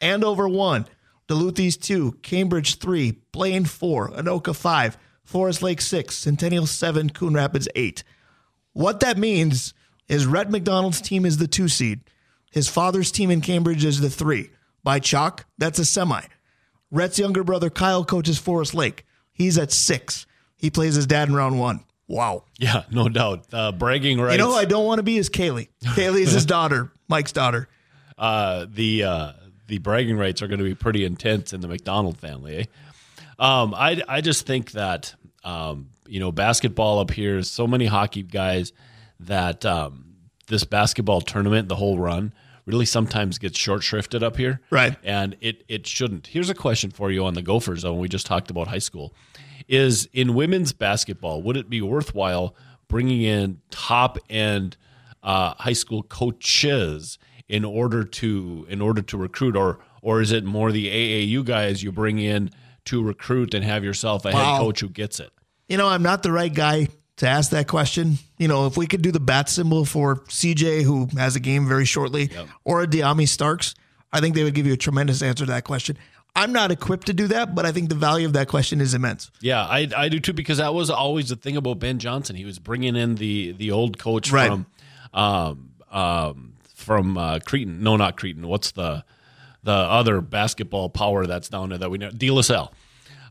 Andover 0.00 0.48
1, 0.48 0.86
Duluth 1.28 1.60
East 1.60 1.82
2, 1.84 2.18
Cambridge 2.22 2.78
3, 2.78 3.12
Blaine 3.32 3.64
4, 3.64 4.10
Anoka 4.10 4.54
5, 4.54 4.98
Forest 5.24 5.62
Lake 5.62 5.80
6, 5.80 6.14
Centennial 6.14 6.66
7, 6.66 7.10
Coon 7.10 7.34
Rapids 7.34 7.68
8. 7.74 8.02
What 8.72 9.00
that 9.00 9.18
means 9.18 9.74
is 10.08 10.26
Rhett 10.26 10.50
McDonald's 10.50 11.00
team 11.00 11.24
is 11.24 11.38
the 11.38 11.46
two 11.46 11.68
seed. 11.68 12.00
His 12.50 12.68
father's 12.68 13.10
team 13.10 13.30
in 13.30 13.40
Cambridge 13.40 13.84
is 13.84 14.00
the 14.00 14.10
three. 14.10 14.50
By 14.84 14.98
chalk, 14.98 15.46
that's 15.56 15.78
a 15.78 15.84
semi. 15.84 16.22
Rhett's 16.90 17.18
younger 17.18 17.44
brother 17.44 17.70
Kyle 17.70 18.04
coaches 18.04 18.38
Forest 18.38 18.74
Lake. 18.74 19.06
He's 19.32 19.56
at 19.56 19.72
six. 19.72 20.26
He 20.56 20.68
plays 20.70 20.94
his 20.94 21.06
dad 21.06 21.28
in 21.28 21.34
round 21.34 21.58
one. 21.58 21.84
Wow. 22.12 22.44
yeah, 22.58 22.82
no 22.90 23.08
doubt. 23.08 23.46
Uh, 23.52 23.72
bragging 23.72 24.20
rights. 24.20 24.32
You 24.32 24.38
know 24.44 24.52
I 24.54 24.66
don't 24.66 24.84
want 24.84 24.98
to 24.98 25.02
be 25.02 25.16
is 25.16 25.30
Kaylee. 25.30 25.68
Kaylee 25.82 26.20
is 26.20 26.32
his 26.32 26.44
daughter, 26.56 26.92
Mike's 27.08 27.32
daughter. 27.32 27.68
uh, 28.18 28.66
the 28.68 29.04
uh, 29.04 29.32
the 29.66 29.78
bragging 29.78 30.18
rights 30.18 30.42
are 30.42 30.46
going 30.46 30.58
to 30.58 30.64
be 30.64 30.74
pretty 30.74 31.04
intense 31.04 31.52
in 31.54 31.60
the 31.62 31.68
McDonald 31.68 32.18
family. 32.18 32.56
Eh? 32.58 32.64
Um, 33.38 33.74
I 33.74 34.02
I 34.06 34.20
just 34.20 34.46
think 34.46 34.72
that 34.72 35.14
um, 35.42 35.88
you 36.06 36.20
know 36.20 36.30
basketball 36.30 36.98
up 36.98 37.10
here 37.10 37.38
is 37.38 37.50
so 37.50 37.66
many 37.66 37.86
hockey 37.86 38.22
guys 38.22 38.72
that 39.20 39.64
um, 39.64 40.16
this 40.48 40.64
basketball 40.64 41.20
tournament, 41.22 41.68
the 41.68 41.76
whole 41.76 41.98
run, 41.98 42.34
really 42.66 42.84
sometimes 42.84 43.38
gets 43.38 43.58
short 43.58 43.80
shrifted 43.80 44.22
up 44.22 44.36
here. 44.36 44.60
Right. 44.70 44.96
and 45.02 45.34
it 45.40 45.64
it 45.68 45.86
shouldn't. 45.86 46.26
Here's 46.26 46.50
a 46.50 46.54
question 46.54 46.90
for 46.90 47.10
you 47.10 47.24
on 47.24 47.32
the 47.34 47.42
Gopher 47.42 47.76
zone. 47.76 47.98
We 47.98 48.08
just 48.08 48.26
talked 48.26 48.50
about 48.50 48.68
high 48.68 48.78
school. 48.80 49.14
Is 49.68 50.08
in 50.12 50.34
women's 50.34 50.72
basketball, 50.72 51.42
would 51.42 51.56
it 51.56 51.68
be 51.70 51.80
worthwhile 51.80 52.54
bringing 52.88 53.22
in 53.22 53.60
top 53.70 54.18
end 54.28 54.76
uh, 55.22 55.54
high 55.58 55.72
school 55.72 56.02
coaches 56.02 57.18
in 57.48 57.64
order 57.64 58.04
to 58.04 58.66
in 58.68 58.80
order 58.80 59.02
to 59.02 59.16
recruit, 59.16 59.56
or 59.56 59.78
or 60.00 60.20
is 60.20 60.32
it 60.32 60.44
more 60.44 60.72
the 60.72 60.86
AAU 60.88 61.44
guys 61.44 61.82
you 61.82 61.92
bring 61.92 62.18
in 62.18 62.50
to 62.86 63.02
recruit 63.02 63.54
and 63.54 63.64
have 63.64 63.84
yourself 63.84 64.24
a 64.24 64.30
Wow. 64.32 64.52
head 64.54 64.58
coach 64.60 64.80
who 64.80 64.88
gets 64.88 65.20
it? 65.20 65.30
You 65.68 65.76
know, 65.76 65.86
I'm 65.88 66.02
not 66.02 66.22
the 66.22 66.32
right 66.32 66.52
guy 66.52 66.88
to 67.18 67.28
ask 67.28 67.50
that 67.52 67.68
question. 67.68 68.18
You 68.38 68.48
know, 68.48 68.66
if 68.66 68.76
we 68.76 68.86
could 68.86 69.02
do 69.02 69.12
the 69.12 69.20
bat 69.20 69.48
symbol 69.48 69.84
for 69.84 70.16
CJ, 70.28 70.82
who 70.82 71.08
has 71.16 71.36
a 71.36 71.40
game 71.40 71.68
very 71.68 71.84
shortly, 71.84 72.30
or 72.64 72.82
a 72.82 72.86
Diami 72.86 73.28
Starks, 73.28 73.74
I 74.12 74.20
think 74.20 74.34
they 74.34 74.42
would 74.44 74.54
give 74.54 74.66
you 74.66 74.72
a 74.72 74.76
tremendous 74.78 75.22
answer 75.22 75.46
to 75.46 75.52
that 75.52 75.64
question. 75.64 75.96
I'm 76.34 76.52
not 76.52 76.70
equipped 76.70 77.06
to 77.08 77.12
do 77.12 77.26
that, 77.28 77.54
but 77.54 77.66
I 77.66 77.72
think 77.72 77.88
the 77.90 77.94
value 77.94 78.26
of 78.26 78.32
that 78.32 78.48
question 78.48 78.80
is 78.80 78.94
immense. 78.94 79.30
Yeah, 79.40 79.62
I, 79.62 79.88
I 79.96 80.08
do 80.08 80.18
too 80.18 80.32
because 80.32 80.58
that 80.58 80.72
was 80.72 80.88
always 80.88 81.28
the 81.28 81.36
thing 81.36 81.56
about 81.56 81.78
Ben 81.78 81.98
Johnson. 81.98 82.36
He 82.36 82.44
was 82.46 82.58
bringing 82.58 82.96
in 82.96 83.16
the 83.16 83.52
the 83.52 83.70
old 83.70 83.98
coach 83.98 84.32
Right. 84.32 84.48
from 84.48 84.66
um, 85.12 85.70
um, 85.90 86.54
from 86.74 87.18
uh, 87.18 87.38
Cretin. 87.44 87.82
No, 87.82 87.96
not 87.96 88.16
Cretin. 88.16 88.46
What's 88.48 88.72
the 88.72 89.04
the 89.62 89.72
other 89.72 90.20
basketball 90.20 90.88
power 90.88 91.26
that's 91.26 91.48
down 91.50 91.68
there 91.68 91.78
that 91.78 91.90
we 91.90 91.98
know? 91.98 92.10
De 92.10 92.30
La 92.30 92.40
Salle. 92.42 92.72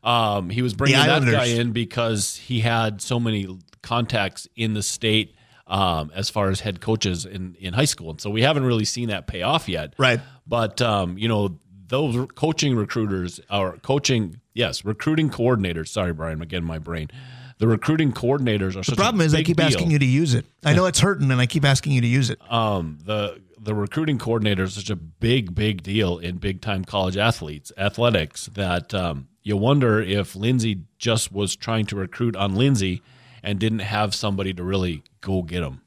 Um, 0.04 0.50
he 0.50 0.62
was 0.62 0.74
bringing 0.74 0.98
that 0.98 1.24
guy 1.26 1.46
in 1.46 1.72
because 1.74 2.36
he 2.36 2.60
had 2.62 3.02
so 3.02 3.20
many 3.20 3.60
contacts 3.82 4.48
in 4.56 4.74
the 4.74 4.82
state 4.82 5.36
um, 5.68 6.12
as 6.16 6.30
far 6.30 6.50
as 6.50 6.60
head 6.60 6.82
coaches 6.82 7.26
in, 7.26 7.56
in 7.60 7.74
high 7.74 7.86
school. 7.86 8.10
And 8.12 8.22
so 8.22 8.30
we 8.30 8.42
haven't 8.42 8.64
really 8.66 8.86
seen 8.86 9.10
that 9.10 9.28
pay 9.28 9.42
off 9.44 9.70
yet. 9.70 9.94
Right. 9.98 10.20
But, 10.48 10.82
um, 10.82 11.18
you 11.20 11.28
know, 11.28 11.58
those 11.92 12.28
coaching 12.36 12.76
recruiters 12.76 13.40
or 13.52 13.78
coaching, 13.84 14.40
yes, 14.54 14.84
recruiting 14.84 15.30
coordinators. 15.30 15.90
Sorry, 15.90 16.14
Brian, 16.14 16.42
again, 16.42 16.64
my 16.64 16.80
brain. 16.80 17.10
The 17.60 17.68
recruiting 17.68 18.12
coordinators 18.12 18.70
are 18.70 18.82
such 18.82 18.88
The 18.88 18.96
problem 18.96 19.22
is, 19.22 19.36
I 19.36 19.44
keep 19.44 19.58
deal. 19.58 19.68
asking 19.68 19.92
you 19.92 20.00
to 20.00 20.06
use 20.06 20.34
it. 20.34 20.46
I 20.66 20.74
know 20.74 20.86
it's 20.88 21.00
hurting, 21.00 21.30
and 21.30 21.40
I 21.40 21.46
keep 21.46 21.64
asking 21.64 21.92
you 21.94 22.02
to 22.02 22.08
use 22.08 22.32
it. 22.32 22.40
um, 22.52 22.98
the 23.06 23.40
the 23.64 23.76
recruiting 23.76 24.18
coordinator 24.18 24.64
is 24.64 24.74
such 24.74 24.90
a 24.90 24.96
big, 24.96 25.54
big 25.54 25.84
deal 25.84 26.18
in 26.18 26.38
big 26.38 26.62
time 26.62 26.84
college 26.84 27.16
athletes, 27.18 27.72
athletics, 27.78 28.48
that 28.56 28.92
um, 28.96 29.28
you 29.44 29.56
wonder 29.56 30.02
if 30.02 30.36
Lindsay 30.36 30.86
just 30.98 31.32
was 31.32 31.56
trying 31.56 31.86
to 31.88 31.96
recruit 31.96 32.36
on 32.36 32.56
Lindsay 32.56 33.04
and 33.44 33.60
didn't 33.60 33.80
have 33.80 34.16
somebody 34.16 34.52
to 34.56 34.64
really 34.64 35.04
go 35.20 35.44
get 35.44 35.62
him. 35.62 35.82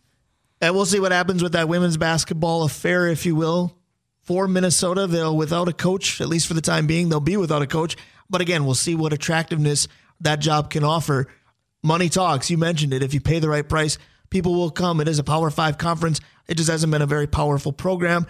And 0.61 0.73
we'll 0.77 0.87
see 0.87 1.01
what 1.01 1.11
happens 1.11 1.43
with 1.43 1.53
that 1.53 1.67
women's 1.69 1.97
basketball 1.97 2.62
affair, 2.62 3.09
if 3.09 3.27
you 3.27 3.35
will. 3.35 3.77
For 4.25 4.49
Minnesota, 4.49 5.07
they'll 5.07 5.37
without 5.37 5.69
a 5.69 5.73
coach, 5.73 6.21
at 6.21 6.29
least 6.29 6.47
for 6.47 6.55
the 6.55 6.61
time 6.61 6.87
being, 6.87 7.09
they'll 7.09 7.21
be 7.21 7.37
without 7.37 7.63
a 7.63 7.67
coach. 7.67 7.97
But 8.31 8.41
again, 8.41 8.65
we'll 8.65 8.75
see 8.75 8.95
what 8.95 9.13
attractiveness 9.13 9.87
that 10.21 10.41
job 10.41 10.71
can 10.71 10.83
offer. 10.83 11.29
Money 11.83 12.09
talks. 12.09 12.51
You 12.51 12.57
mentioned 12.57 12.95
it. 12.95 13.03
If 13.03 13.13
you 13.13 13.21
pay 13.21 13.39
the 13.39 13.51
right 13.51 13.69
price, 13.69 13.99
people 14.31 14.55
will 14.55 14.71
come. 14.71 15.01
It 15.01 15.09
is 15.09 15.19
a 15.19 15.25
Power 15.25 15.51
Five 15.51 15.77
conference. 15.77 16.21
It 16.49 16.57
just 16.57 16.71
hasn't 16.71 16.91
been 16.91 17.03
a 17.03 17.07
very 17.07 17.27
powerful 17.27 17.73
program. 17.73 18.27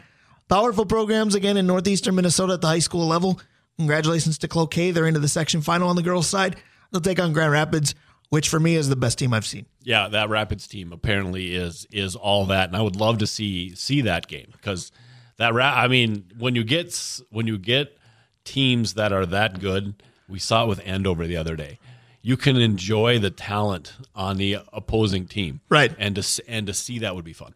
Powerful 0.48 0.84
programs 0.84 1.34
again 1.34 1.56
in 1.56 1.66
northeastern 1.66 2.16
Minnesota 2.16 2.54
at 2.54 2.60
the 2.60 2.66
high 2.66 2.80
school 2.80 3.06
level. 3.06 3.40
Congratulations 3.78 4.38
to 4.38 4.48
Cloquet. 4.48 4.90
They're 4.90 5.06
into 5.06 5.20
the 5.20 5.28
section 5.28 5.62
final 5.62 5.88
on 5.88 5.96
the 5.96 6.02
girls' 6.02 6.26
side. 6.26 6.56
They'll 6.90 7.00
take 7.00 7.18
on 7.18 7.32
Grand 7.32 7.52
Rapids, 7.52 7.94
which 8.28 8.48
for 8.48 8.60
me 8.60 8.74
is 8.74 8.88
the 8.88 8.96
best 8.96 9.18
team 9.18 9.32
I've 9.32 9.46
seen. 9.46 9.66
Yeah, 9.82 10.08
that 10.08 10.28
Rapids 10.28 10.66
team 10.66 10.92
apparently 10.92 11.54
is 11.54 11.86
is 11.90 12.16
all 12.16 12.46
that, 12.46 12.68
and 12.68 12.76
I 12.76 12.82
would 12.82 12.96
love 12.96 13.18
to 13.18 13.26
see 13.26 13.74
see 13.74 14.02
that 14.02 14.26
game 14.26 14.48
because 14.52 14.92
that 15.36 15.54
ra- 15.54 15.74
I 15.74 15.88
mean, 15.88 16.24
when 16.38 16.54
you 16.54 16.64
get 16.64 17.20
when 17.30 17.46
you 17.46 17.58
get 17.58 17.96
teams 18.44 18.94
that 18.94 19.12
are 19.12 19.26
that 19.26 19.60
good, 19.60 20.02
we 20.28 20.38
saw 20.38 20.64
it 20.64 20.68
with 20.68 20.80
Andover 20.84 21.26
the 21.26 21.36
other 21.36 21.56
day. 21.56 21.78
You 22.22 22.36
can 22.36 22.56
enjoy 22.56 23.18
the 23.18 23.30
talent 23.30 23.92
on 24.14 24.38
the 24.38 24.58
opposing 24.72 25.26
team, 25.26 25.60
Right. 25.68 25.94
And 25.98 26.16
to 26.16 26.44
and 26.48 26.66
to 26.66 26.74
see 26.74 27.00
that 27.00 27.14
would 27.14 27.24
be 27.24 27.34
fun. 27.34 27.54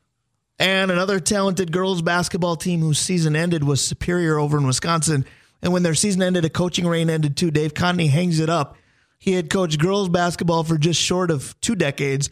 And 0.58 0.90
another 0.90 1.20
talented 1.20 1.72
girls 1.72 2.02
basketball 2.02 2.56
team 2.56 2.80
whose 2.80 2.98
season 2.98 3.36
ended 3.36 3.62
was 3.64 3.80
Superior 3.80 4.38
over 4.38 4.58
in 4.58 4.66
Wisconsin. 4.66 5.24
And 5.62 5.72
when 5.72 5.84
their 5.84 5.94
season 5.94 6.22
ended, 6.22 6.44
a 6.44 6.50
coaching 6.50 6.86
reign 6.86 7.08
ended 7.08 7.36
too. 7.36 7.50
Dave 7.50 7.74
Conney 7.74 8.08
hangs 8.08 8.40
it 8.40 8.50
up. 8.50 8.76
He 9.18 9.32
had 9.32 9.50
coached 9.50 9.78
girls 9.80 10.08
basketball 10.08 10.64
for 10.64 10.78
just 10.78 11.00
short 11.00 11.30
of 11.30 11.58
two 11.60 11.74
decades, 11.74 12.30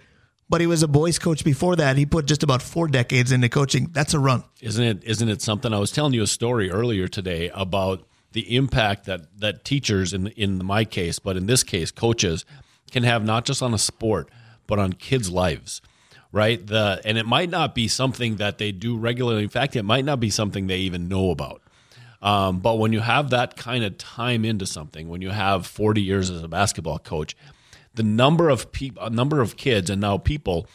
but 0.48 0.60
he 0.60 0.66
was 0.66 0.82
a 0.82 0.88
boys 0.88 1.18
coach 1.18 1.44
before 1.44 1.76
that. 1.76 1.96
He 1.96 2.06
put 2.06 2.26
just 2.26 2.42
about 2.42 2.62
four 2.62 2.88
decades 2.88 3.32
into 3.32 3.48
coaching. 3.48 3.90
That's 3.92 4.14
a 4.14 4.18
run. 4.18 4.44
Isn't 4.60 4.84
it? 4.84 5.04
Isn't 5.04 5.28
it 5.28 5.42
something? 5.42 5.72
I 5.72 5.78
was 5.78 5.90
telling 5.90 6.12
you 6.12 6.22
a 6.22 6.26
story 6.26 6.70
earlier 6.70 7.08
today 7.08 7.50
about 7.54 8.06
the 8.32 8.56
impact 8.56 9.06
that 9.06 9.40
that 9.40 9.64
teachers, 9.64 10.12
in 10.12 10.28
in 10.28 10.64
my 10.64 10.84
case, 10.84 11.18
but 11.18 11.36
in 11.36 11.46
this 11.46 11.62
case, 11.62 11.90
coaches, 11.90 12.44
can 12.90 13.02
have 13.02 13.24
not 13.24 13.44
just 13.44 13.62
on 13.62 13.74
a 13.74 13.78
sport, 13.78 14.30
but 14.66 14.78
on 14.78 14.92
kids' 14.92 15.30
lives, 15.30 15.82
right? 16.32 16.64
The 16.64 17.00
and 17.04 17.18
it 17.18 17.26
might 17.26 17.50
not 17.50 17.74
be 17.74 17.88
something 17.88 18.36
that 18.36 18.58
they 18.58 18.72
do 18.72 18.96
regularly. 18.96 19.42
In 19.42 19.48
fact, 19.48 19.74
it 19.74 19.84
might 19.84 20.04
not 20.04 20.20
be 20.20 20.30
something 20.30 20.66
they 20.66 20.78
even 20.78 21.08
know 21.08 21.30
about. 21.30 21.62
Um, 22.22 22.60
but 22.60 22.78
when 22.78 22.92
you 22.92 23.00
have 23.00 23.30
that 23.30 23.56
kind 23.56 23.84
of 23.84 23.98
time 23.98 24.44
into 24.44 24.66
something, 24.66 25.08
when 25.08 25.20
you 25.22 25.30
have 25.30 25.66
40 25.66 26.00
years 26.00 26.30
as 26.30 26.42
a 26.42 26.48
basketball 26.48 26.98
coach, 26.98 27.36
the 27.96 28.02
number 28.02 28.48
of 28.48 28.70
people, 28.72 29.02
a 29.02 29.10
number 29.10 29.40
of 29.40 29.56
kids, 29.56 29.90
and 29.90 30.00
now 30.00 30.18
people 30.18 30.66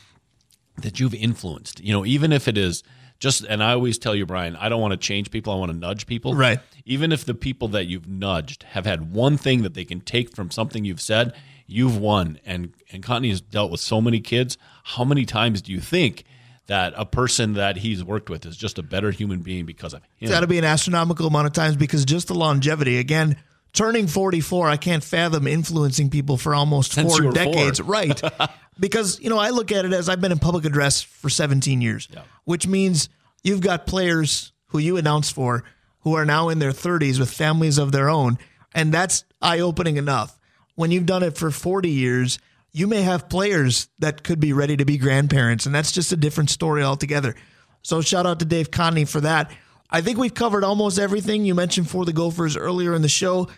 that 0.81 0.99
you've 0.99 1.13
influenced. 1.13 1.79
You 1.79 1.93
know, 1.93 2.05
even 2.05 2.31
if 2.33 2.47
it 2.47 2.57
is 2.57 2.83
just, 3.19 3.43
and 3.43 3.63
I 3.63 3.73
always 3.73 3.97
tell 3.97 4.15
you, 4.15 4.25
Brian, 4.25 4.55
I 4.55 4.67
don't 4.67 4.81
want 4.81 4.91
to 4.91 4.97
change 4.97 5.29
people. 5.29 5.53
I 5.53 5.55
want 5.55 5.71
to 5.71 5.77
nudge 5.77 6.07
people. 6.07 6.33
Right. 6.33 6.59
Even 6.85 7.11
if 7.11 7.23
the 7.23 7.35
people 7.35 7.67
that 7.69 7.85
you've 7.85 8.07
nudged 8.07 8.63
have 8.63 8.85
had 8.85 9.13
one 9.13 9.37
thing 9.37 9.61
that 9.61 9.75
they 9.75 9.85
can 9.85 10.01
take 10.01 10.35
from 10.35 10.49
something 10.49 10.83
you've 10.83 11.01
said, 11.01 11.33
you've 11.67 11.97
won. 11.97 12.39
And 12.45 12.73
and 12.91 13.03
Courtney 13.03 13.29
has 13.29 13.39
dealt 13.39 13.71
with 13.71 13.79
so 13.79 14.01
many 14.01 14.19
kids. 14.19 14.57
How 14.83 15.03
many 15.03 15.25
times 15.25 15.61
do 15.61 15.71
you 15.71 15.79
think 15.79 16.23
that 16.65 16.93
a 16.97 17.05
person 17.05 17.53
that 17.53 17.77
he's 17.77 18.03
worked 18.03 18.29
with 18.29 18.45
is 18.45 18.57
just 18.57 18.79
a 18.79 18.83
better 18.83 19.11
human 19.11 19.41
being 19.41 19.65
because 19.67 19.93
of 19.93 20.01
him? 20.01 20.09
It's 20.19 20.31
got 20.31 20.39
to 20.39 20.47
be 20.47 20.57
an 20.57 20.65
astronomical 20.65 21.27
amount 21.27 21.45
of 21.45 21.53
times 21.53 21.75
because 21.75 22.03
just 22.05 22.27
the 22.27 22.33
longevity. 22.33 22.97
Again, 22.97 23.37
turning 23.73 24.07
44, 24.07 24.69
I 24.69 24.77
can't 24.77 25.03
fathom 25.03 25.47
influencing 25.47 26.09
people 26.09 26.37
for 26.37 26.53
almost 26.55 26.93
Since 26.93 27.15
four 27.15 27.25
were 27.25 27.31
four. 27.31 27.45
decades. 27.45 27.81
Right. 27.81 28.21
because, 28.79 29.19
you 29.19 29.29
know, 29.29 29.37
I 29.37 29.49
look 29.49 29.71
at 29.71 29.85
it 29.85 29.93
as 29.93 30.09
I've 30.09 30.21
been 30.21 30.31
in 30.31 30.39
public 30.39 30.65
address 30.65 31.01
for 31.01 31.29
17 31.29 31.81
years, 31.81 32.07
which 32.45 32.67
means 32.67 33.09
you've 33.43 33.61
got 33.61 33.85
players 33.85 34.51
who 34.67 34.79
you 34.79 34.97
announced 34.97 35.33
for 35.33 35.63
who 35.99 36.15
are 36.15 36.25
now 36.25 36.49
in 36.49 36.59
their 36.59 36.71
30s 36.71 37.19
with 37.19 37.31
families 37.31 37.77
of 37.77 37.91
their 37.91 38.09
own. 38.09 38.37
And 38.73 38.93
that's 38.93 39.23
eye 39.41 39.59
opening 39.59 39.97
enough. 39.97 40.37
When 40.75 40.91
you've 40.91 41.05
done 41.05 41.23
it 41.23 41.37
for 41.37 41.51
40 41.51 41.89
years, 41.89 42.39
you 42.71 42.87
may 42.87 43.01
have 43.01 43.29
players 43.29 43.89
that 43.99 44.23
could 44.23 44.39
be 44.39 44.53
ready 44.53 44.77
to 44.77 44.85
be 44.85 44.97
grandparents. 44.97 45.65
And 45.65 45.75
that's 45.75 45.91
just 45.91 46.11
a 46.11 46.17
different 46.17 46.49
story 46.49 46.83
altogether. 46.83 47.35
So 47.83 48.01
shout 48.01 48.25
out 48.25 48.39
to 48.39 48.45
Dave 48.45 48.71
Conney 48.71 49.05
for 49.05 49.21
that. 49.21 49.51
I 49.91 50.01
think 50.01 50.17
we've 50.17 50.33
covered 50.33 50.63
almost 50.63 50.97
everything 50.97 51.45
you 51.45 51.53
mentioned 51.53 51.89
for 51.89 52.05
the 52.05 52.13
Gophers 52.13 52.55
earlier 52.55 52.93
in 52.93 53.01
the 53.01 53.09
show. 53.09 53.49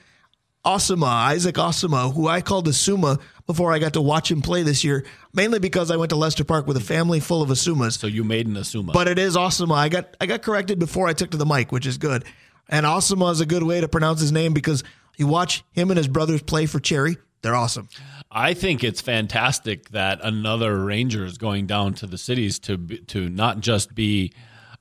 Osuma, 0.65 1.07
Isaac 1.07 1.55
Osuma, 1.55 2.13
who 2.13 2.27
I 2.27 2.41
called 2.41 2.67
Asuma 2.67 3.19
before 3.45 3.73
I 3.73 3.79
got 3.79 3.93
to 3.93 4.01
watch 4.01 4.31
him 4.31 4.41
play 4.41 4.63
this 4.63 4.83
year, 4.83 5.05
mainly 5.33 5.59
because 5.59 5.91
I 5.91 5.97
went 5.97 6.09
to 6.11 6.15
Lester 6.15 6.45
Park 6.45 6.67
with 6.67 6.77
a 6.77 6.81
family 6.81 7.19
full 7.19 7.41
of 7.41 7.49
Asumas. 7.49 7.97
So 7.97 8.07
you 8.07 8.23
made 8.23 8.47
an 8.47 8.55
Asuma. 8.55 8.93
But 8.93 9.09
it 9.09 9.19
is 9.19 9.35
Osuma. 9.35 9.75
I 9.75 9.89
got 9.89 10.15
I 10.21 10.25
got 10.25 10.41
corrected 10.41 10.79
before 10.79 11.07
I 11.07 11.13
took 11.13 11.31
to 11.31 11.37
the 11.37 11.45
mic, 11.45 11.71
which 11.71 11.85
is 11.85 11.97
good. 11.97 12.23
And 12.69 12.85
Osuma 12.85 13.31
is 13.31 13.41
a 13.41 13.45
good 13.45 13.63
way 13.63 13.81
to 13.81 13.89
pronounce 13.89 14.21
his 14.21 14.31
name 14.31 14.53
because 14.53 14.83
you 15.17 15.27
watch 15.27 15.63
him 15.73 15.91
and 15.91 15.97
his 15.97 16.07
brothers 16.07 16.41
play 16.41 16.65
for 16.65 16.79
Cherry. 16.79 17.17
They're 17.41 17.55
awesome. 17.55 17.89
I 18.31 18.53
think 18.53 18.85
it's 18.85 19.01
fantastic 19.01 19.89
that 19.89 20.21
another 20.23 20.81
Ranger 20.81 21.25
is 21.25 21.37
going 21.37 21.67
down 21.67 21.93
to 21.95 22.07
the 22.07 22.17
cities 22.17 22.57
to 22.59 22.77
to 22.77 23.29
not 23.29 23.59
just 23.59 23.93
be 23.93 24.31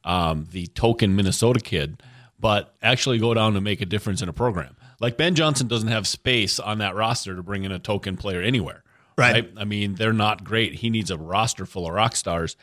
um, 0.04 0.46
the 0.50 0.66
token 0.68 1.16
Minnesota 1.16 1.60
kid, 1.60 2.02
but 2.38 2.74
actually 2.82 3.18
go 3.18 3.34
down 3.34 3.54
and 3.56 3.64
make 3.64 3.80
a 3.80 3.86
difference 3.86 4.22
in 4.22 4.28
a 4.28 4.32
program. 4.32 4.76
Like 5.00 5.16
Ben 5.16 5.34
Johnson 5.34 5.68
doesn't 5.68 5.88
have 5.88 6.06
space 6.06 6.60
on 6.60 6.78
that 6.78 6.94
roster 6.94 7.34
to 7.34 7.42
bring 7.42 7.64
in 7.64 7.72
a 7.72 7.78
token 7.78 8.16
player 8.16 8.40
anywhere. 8.40 8.82
Right. 9.16 9.32
right? 9.32 9.52
I 9.56 9.64
mean, 9.64 9.94
they're 9.94 10.12
not 10.12 10.44
great. 10.44 10.74
He 10.74 10.90
needs 10.90 11.10
a 11.10 11.18
roster 11.18 11.66
full 11.66 11.86
of 11.86 11.92
rock 11.92 12.16
stars. 12.16 12.56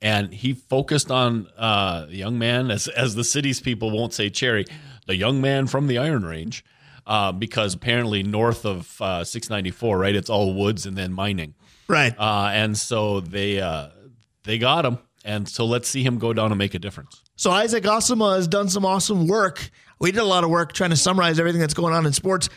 And 0.00 0.32
he 0.32 0.52
focused 0.52 1.10
on 1.10 1.48
uh, 1.56 2.06
the 2.06 2.16
young 2.16 2.38
man, 2.38 2.70
as, 2.70 2.86
as 2.88 3.16
the 3.16 3.24
city's 3.24 3.60
people 3.60 3.90
won't 3.90 4.14
say 4.14 4.30
Cherry, 4.30 4.64
the 5.06 5.16
young 5.16 5.40
man 5.40 5.66
from 5.66 5.88
the 5.88 5.98
Iron 5.98 6.24
Range, 6.24 6.64
uh, 7.04 7.32
because 7.32 7.74
apparently 7.74 8.22
north 8.22 8.64
of 8.64 9.00
uh, 9.00 9.24
694, 9.24 9.98
right, 9.98 10.14
it's 10.14 10.30
all 10.30 10.54
woods 10.54 10.86
and 10.86 10.96
then 10.96 11.12
mining. 11.12 11.54
Right. 11.88 12.14
Uh, 12.16 12.50
and 12.52 12.76
so 12.76 13.20
they 13.20 13.60
uh, 13.60 13.88
they 14.44 14.58
got 14.58 14.84
him. 14.84 14.98
And 15.24 15.48
so 15.48 15.64
let's 15.66 15.88
see 15.88 16.02
him 16.02 16.18
go 16.18 16.32
down 16.32 16.52
and 16.52 16.58
make 16.58 16.74
a 16.74 16.78
difference. 16.78 17.22
So 17.36 17.50
Isaac 17.50 17.84
Osuma 17.84 18.36
has 18.36 18.48
done 18.48 18.68
some 18.68 18.84
awesome 18.84 19.26
work. 19.26 19.70
We 19.98 20.12
did 20.12 20.20
a 20.20 20.24
lot 20.24 20.44
of 20.44 20.50
work 20.50 20.72
trying 20.72 20.90
to 20.90 20.96
summarize 20.96 21.38
everything 21.40 21.60
that's 21.60 21.74
going 21.74 21.92
on 21.94 22.06
in 22.06 22.12
sports. 22.12 22.48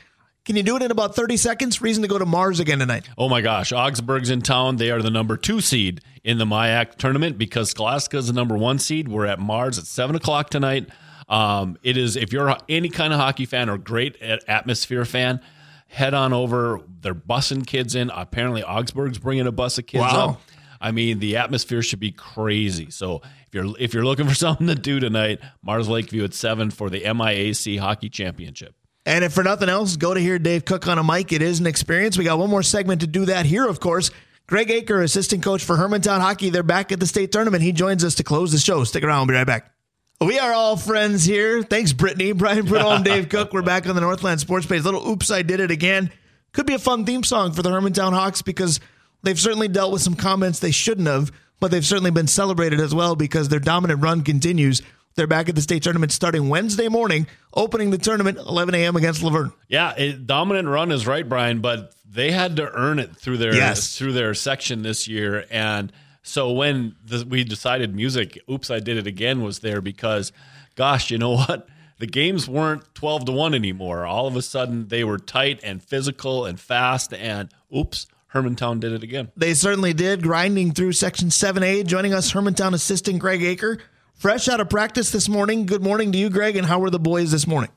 Can 0.45 0.55
you 0.55 0.63
do 0.63 0.75
it 0.75 0.81
in 0.81 0.89
about 0.89 1.15
30 1.15 1.37
seconds? 1.37 1.81
Reason 1.81 2.01
to 2.01 2.07
go 2.07 2.17
to 2.17 2.25
Mars 2.25 2.59
again 2.59 2.79
tonight. 2.79 3.07
Oh 3.17 3.29
my 3.29 3.41
gosh. 3.41 3.71
Augsburg's 3.71 4.29
in 4.31 4.41
town. 4.41 4.77
They 4.77 4.89
are 4.89 5.01
the 5.01 5.11
number 5.11 5.37
two 5.37 5.61
seed 5.61 6.01
in 6.23 6.37
the 6.39 6.45
MIAC 6.45 6.95
tournament 6.95 7.37
because 7.37 7.69
Scholastica 7.71 8.17
is 8.17 8.27
the 8.27 8.33
number 8.33 8.57
one 8.57 8.79
seed. 8.79 9.07
We're 9.07 9.27
at 9.27 9.39
Mars 9.39 9.77
at 9.77 9.85
7 9.85 10.15
o'clock 10.15 10.49
tonight. 10.49 10.89
Um, 11.29 11.77
it 11.83 11.95
is, 11.95 12.15
if 12.15 12.33
you're 12.33 12.55
any 12.67 12.89
kind 12.89 13.13
of 13.13 13.19
hockey 13.19 13.45
fan 13.45 13.69
or 13.69 13.77
great 13.77 14.19
atmosphere 14.21 15.05
fan, 15.05 15.41
head 15.87 16.13
on 16.13 16.33
over. 16.33 16.79
They're 17.01 17.13
bussing 17.15 17.65
kids 17.65 17.95
in. 17.95 18.09
Apparently, 18.09 18.63
Augsburg's 18.63 19.19
bringing 19.19 19.45
a 19.47 19.51
bus 19.51 19.77
of 19.77 19.85
kids 19.85 20.01
Wow. 20.01 20.29
up. 20.31 20.41
I 20.81 20.91
mean, 20.91 21.19
the 21.19 21.37
atmosphere 21.37 21.83
should 21.83 21.99
be 21.99 22.11
crazy. 22.11 22.89
So 22.89 23.21
if 23.47 23.53
you're 23.53 23.73
if 23.79 23.93
you're 23.93 24.03
looking 24.03 24.27
for 24.27 24.35
something 24.35 24.67
to 24.67 24.75
do 24.75 24.99
tonight, 24.99 25.39
Mars 25.61 25.87
Lakeview 25.87 26.23
at 26.23 26.33
seven 26.33 26.71
for 26.71 26.89
the 26.89 27.01
MIAC 27.01 27.79
Hockey 27.79 28.09
Championship. 28.09 28.75
And 29.05 29.23
if 29.23 29.33
for 29.33 29.43
nothing 29.43 29.69
else, 29.69 29.95
go 29.95 30.13
to 30.13 30.19
hear 30.19 30.37
Dave 30.37 30.65
Cook 30.65 30.87
on 30.87 30.99
a 30.99 31.03
mic. 31.03 31.31
It 31.31 31.41
is 31.41 31.59
an 31.59 31.67
experience. 31.67 32.17
We 32.17 32.23
got 32.23 32.37
one 32.37 32.49
more 32.49 32.63
segment 32.63 33.01
to 33.01 33.07
do 33.07 33.25
that 33.25 33.45
here, 33.45 33.67
of 33.67 33.79
course. 33.79 34.11
Greg 34.47 34.67
Aker, 34.67 35.03
assistant 35.03 35.43
coach 35.43 35.63
for 35.63 35.77
Hermantown 35.77 36.19
Hockey. 36.19 36.49
They're 36.49 36.61
back 36.61 36.91
at 36.91 36.99
the 36.99 37.07
state 37.07 37.31
tournament. 37.31 37.63
He 37.63 37.71
joins 37.71 38.03
us 38.03 38.15
to 38.15 38.23
close 38.23 38.51
the 38.51 38.59
show. 38.59 38.83
Stick 38.83 39.03
around. 39.03 39.19
We'll 39.27 39.33
be 39.33 39.37
right 39.37 39.47
back. 39.47 39.71
We 40.19 40.37
are 40.37 40.53
all 40.53 40.77
friends 40.77 41.23
here. 41.23 41.63
Thanks, 41.63 41.93
Brittany. 41.93 42.31
Brian 42.33 42.67
Prudhomme, 42.67 43.01
Dave 43.01 43.29
Cook. 43.29 43.53
We're 43.53 43.63
back 43.63 43.87
on 43.87 43.95
the 43.95 44.01
Northland 44.01 44.39
Sports 44.39 44.67
Page. 44.67 44.83
Little 44.83 45.07
oops, 45.07 45.31
I 45.31 45.41
did 45.41 45.61
it 45.61 45.71
again. 45.71 46.11
Could 46.51 46.67
be 46.67 46.73
a 46.75 46.79
fun 46.79 47.05
theme 47.05 47.23
song 47.23 47.53
for 47.53 47.63
the 47.63 47.69
Hermantown 47.69 48.13
Hawks 48.13 48.41
because 48.41 48.79
they've 49.23 49.39
certainly 49.39 49.67
dealt 49.67 49.91
with 49.91 50.01
some 50.01 50.15
comments 50.15 50.59
they 50.59 50.71
shouldn't 50.71 51.07
have, 51.07 51.31
but 51.59 51.71
they've 51.71 51.85
certainly 51.85 52.11
been 52.11 52.27
celebrated 52.27 52.79
as 52.79 52.93
well 52.95 53.15
because 53.15 53.49
their 53.49 53.59
dominant 53.59 54.01
run 54.01 54.23
continues. 54.23 54.81
They're 55.15 55.27
back 55.27 55.49
at 55.49 55.55
the 55.55 55.61
state 55.61 55.83
tournament 55.83 56.11
starting 56.11 56.47
Wednesday 56.49 56.87
morning, 56.87 57.27
opening 57.53 57.91
the 57.91 57.97
tournament 57.97 58.37
11 58.37 58.73
a.m. 58.75 58.95
against 58.95 59.21
Luverne. 59.21 59.51
Yeah, 59.67 59.93
it, 59.97 60.25
dominant 60.25 60.67
run 60.69 60.91
is 60.91 61.05
right, 61.05 61.27
Brian, 61.27 61.59
but 61.59 61.93
they 62.09 62.31
had 62.31 62.55
to 62.55 62.71
earn 62.71 62.97
it 62.99 63.15
through 63.15 63.37
their 63.37 63.53
Yes. 63.53 63.97
through 63.97 64.13
their 64.13 64.33
section 64.33 64.83
this 64.83 65.07
year, 65.07 65.45
and 65.51 65.91
so 66.23 66.51
when 66.51 66.95
the, 67.03 67.25
we 67.27 67.43
decided 67.43 67.93
music, 67.95 68.39
"Oops, 68.49 68.69
I 68.69 68.79
Did 68.79 68.97
It 68.97 69.07
Again" 69.07 69.41
was 69.41 69.59
there 69.59 69.81
because, 69.81 70.31
gosh, 70.75 71.11
you 71.11 71.17
know 71.17 71.31
what? 71.35 71.67
The 71.99 72.07
games 72.07 72.47
weren't 72.47 72.83
twelve 72.95 73.25
to 73.25 73.31
one 73.33 73.53
anymore. 73.53 74.05
All 74.05 74.27
of 74.27 74.35
a 74.35 74.41
sudden, 74.41 74.87
they 74.87 75.03
were 75.03 75.17
tight 75.17 75.59
and 75.63 75.83
physical 75.83 76.45
and 76.45 76.59
fast, 76.59 77.13
and 77.13 77.49
oops, 77.75 78.07
Hermantown 78.33 78.79
did 78.79 78.93
it 78.93 79.03
again. 79.03 79.31
They 79.35 79.53
certainly 79.53 79.93
did, 79.93 80.23
grinding 80.23 80.71
through 80.71 80.93
Section 80.93 81.29
7A. 81.29 81.85
Joining 81.85 82.13
us, 82.13 82.31
Hermantown 82.31 82.73
assistant 82.73 83.19
Greg 83.19 83.41
Aker. 83.41 83.79
Fresh 84.13 84.47
out 84.47 84.61
of 84.61 84.69
practice 84.69 85.11
this 85.11 85.27
morning. 85.27 85.65
Good 85.65 85.83
morning 85.83 86.11
to 86.11 86.17
you, 86.17 86.29
Greg, 86.29 86.55
and 86.55 86.67
how 86.67 86.79
were 86.79 86.89
the 86.89 86.99
boys 86.99 87.31
this 87.31 87.45
morning? 87.45 87.71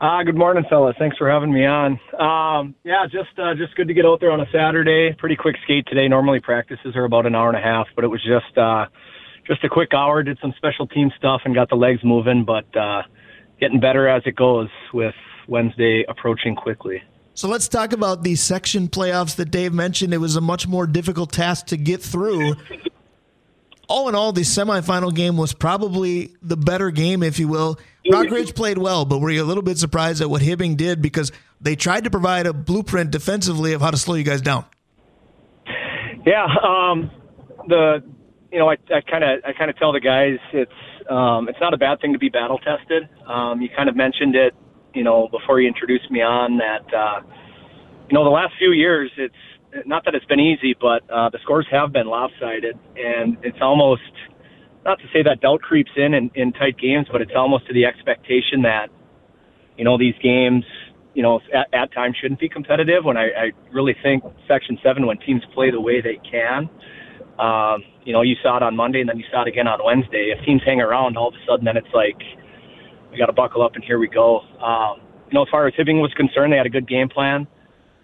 Ah, 0.00 0.22
good 0.22 0.36
morning, 0.36 0.64
fellas. 0.70 0.94
Thanks 0.96 1.16
for 1.16 1.28
having 1.28 1.52
me 1.52 1.66
on. 1.66 1.98
Um, 2.20 2.76
yeah, 2.84 3.04
just 3.10 3.36
uh, 3.36 3.54
just 3.56 3.74
good 3.74 3.88
to 3.88 3.94
get 3.94 4.06
out 4.06 4.20
there 4.20 4.30
on 4.30 4.40
a 4.40 4.46
Saturday. 4.52 5.12
Pretty 5.18 5.34
quick 5.34 5.56
skate 5.64 5.86
today. 5.88 6.06
Normally 6.06 6.38
practices 6.38 6.94
are 6.94 7.04
about 7.04 7.26
an 7.26 7.34
hour 7.34 7.48
and 7.48 7.58
a 7.58 7.60
half, 7.60 7.88
but 7.96 8.04
it 8.04 8.08
was 8.08 8.22
just 8.22 8.56
uh, 8.56 8.86
just 9.48 9.64
a 9.64 9.68
quick 9.68 9.92
hour. 9.92 10.22
Did 10.22 10.38
some 10.40 10.54
special 10.56 10.86
team 10.86 11.10
stuff 11.18 11.40
and 11.44 11.52
got 11.52 11.68
the 11.68 11.74
legs 11.74 11.98
moving, 12.04 12.44
but 12.44 12.64
uh, 12.76 13.02
getting 13.58 13.80
better 13.80 14.08
as 14.08 14.22
it 14.24 14.36
goes 14.36 14.68
with 14.94 15.16
Wednesday 15.48 16.04
approaching 16.08 16.54
quickly. 16.54 17.02
So 17.38 17.46
let's 17.46 17.68
talk 17.68 17.92
about 17.92 18.24
the 18.24 18.34
section 18.34 18.88
playoffs 18.88 19.36
that 19.36 19.52
Dave 19.52 19.72
mentioned. 19.72 20.12
It 20.12 20.18
was 20.18 20.34
a 20.34 20.40
much 20.40 20.66
more 20.66 20.88
difficult 20.88 21.30
task 21.30 21.66
to 21.66 21.76
get 21.76 22.02
through. 22.02 22.56
All 23.88 24.08
in 24.08 24.16
all, 24.16 24.32
the 24.32 24.40
semifinal 24.40 25.14
game 25.14 25.36
was 25.36 25.52
probably 25.52 26.34
the 26.42 26.56
better 26.56 26.90
game, 26.90 27.22
if 27.22 27.38
you 27.38 27.46
will. 27.46 27.78
Rockridge 28.10 28.56
played 28.56 28.76
well, 28.76 29.04
but 29.04 29.20
were 29.20 29.30
you 29.30 29.40
a 29.40 29.46
little 29.46 29.62
bit 29.62 29.78
surprised 29.78 30.20
at 30.20 30.28
what 30.28 30.42
Hibbing 30.42 30.76
did 30.76 31.00
because 31.00 31.30
they 31.60 31.76
tried 31.76 32.02
to 32.02 32.10
provide 32.10 32.48
a 32.48 32.52
blueprint 32.52 33.12
defensively 33.12 33.72
of 33.72 33.82
how 33.82 33.92
to 33.92 33.96
slow 33.96 34.16
you 34.16 34.24
guys 34.24 34.42
down? 34.42 34.64
Yeah, 36.26 36.44
um, 36.44 37.08
the 37.68 38.02
you 38.50 38.58
know 38.58 38.68
I 38.68 38.74
kind 39.08 39.22
of 39.22 39.44
I 39.46 39.52
kind 39.52 39.70
of 39.70 39.78
tell 39.78 39.92
the 39.92 40.00
guys 40.00 40.38
it's 40.52 40.72
um, 41.08 41.48
it's 41.48 41.60
not 41.60 41.72
a 41.72 41.78
bad 41.78 42.00
thing 42.00 42.14
to 42.14 42.18
be 42.18 42.30
battle 42.30 42.58
tested. 42.58 43.08
Um, 43.28 43.62
you 43.62 43.68
kind 43.68 43.88
of 43.88 43.94
mentioned 43.94 44.34
it, 44.34 44.54
you 44.98 45.04
know, 45.04 45.28
before 45.30 45.60
you 45.60 45.68
introduced 45.68 46.10
me 46.10 46.20
on 46.20 46.58
that. 46.58 46.82
Uh, 46.92 47.20
you 48.10 48.14
know, 48.14 48.24
the 48.24 48.30
last 48.30 48.52
few 48.58 48.72
years, 48.72 49.12
it's 49.16 49.86
not 49.86 50.04
that 50.04 50.14
it's 50.16 50.26
been 50.26 50.40
easy, 50.40 50.74
but 50.80 51.08
uh, 51.08 51.30
the 51.30 51.38
scores 51.44 51.66
have 51.70 51.92
been 51.92 52.08
lopsided, 52.08 52.76
and 52.96 53.36
it's 53.44 53.58
almost 53.62 54.02
not 54.84 54.98
to 54.98 55.04
say 55.12 55.22
that 55.22 55.40
doubt 55.40 55.62
creeps 55.62 55.92
in, 55.96 56.14
in 56.14 56.30
in 56.34 56.52
tight 56.52 56.76
games, 56.78 57.06
but 57.12 57.22
it's 57.22 57.36
almost 57.36 57.68
to 57.68 57.72
the 57.72 57.84
expectation 57.84 58.62
that 58.62 58.88
you 59.76 59.84
know 59.84 59.96
these 59.96 60.14
games, 60.20 60.64
you 61.14 61.22
know, 61.22 61.38
at, 61.54 61.72
at 61.72 61.92
times 61.92 62.16
shouldn't 62.20 62.40
be 62.40 62.48
competitive. 62.48 63.04
When 63.04 63.16
I, 63.16 63.26
I 63.26 63.46
really 63.70 63.94
think 64.02 64.24
Section 64.48 64.78
Seven, 64.82 65.06
when 65.06 65.18
teams 65.18 65.42
play 65.54 65.70
the 65.70 65.80
way 65.80 66.00
they 66.00 66.18
can, 66.28 66.68
um, 67.38 67.84
you 68.04 68.12
know, 68.12 68.22
you 68.22 68.34
saw 68.42 68.56
it 68.56 68.64
on 68.64 68.74
Monday, 68.74 69.00
and 69.00 69.08
then 69.08 69.18
you 69.18 69.26
saw 69.30 69.42
it 69.42 69.48
again 69.48 69.68
on 69.68 69.78
Wednesday. 69.84 70.34
If 70.36 70.44
teams 70.44 70.62
hang 70.66 70.80
around, 70.80 71.16
all 71.16 71.28
of 71.28 71.34
a 71.34 71.42
sudden, 71.46 71.66
then 71.66 71.76
it's 71.76 71.94
like 71.94 72.18
we 73.18 73.20
got 73.20 73.26
to 73.26 73.32
buckle 73.32 73.62
up, 73.62 73.74
and 73.74 73.82
here 73.82 73.98
we 73.98 74.06
go. 74.06 74.42
Um, 74.62 75.00
you 75.26 75.34
know, 75.34 75.42
as 75.42 75.48
far 75.50 75.66
as 75.66 75.74
Hibbing 75.74 76.00
was 76.00 76.14
concerned, 76.14 76.52
they 76.52 76.56
had 76.56 76.66
a 76.66 76.70
good 76.70 76.86
game 76.88 77.08
plan. 77.08 77.48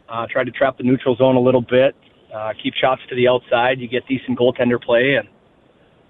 Uh, 0.08 0.26
tried 0.28 0.44
to 0.44 0.50
trap 0.50 0.76
the 0.76 0.82
neutral 0.82 1.14
zone 1.14 1.36
a 1.36 1.40
little 1.40 1.62
bit, 1.62 1.94
uh, 2.34 2.52
keep 2.60 2.74
shots 2.74 3.00
to 3.08 3.14
the 3.14 3.28
outside. 3.28 3.78
You 3.78 3.86
get 3.86 4.06
decent 4.08 4.36
goaltender 4.36 4.82
play, 4.82 5.14
and 5.14 5.28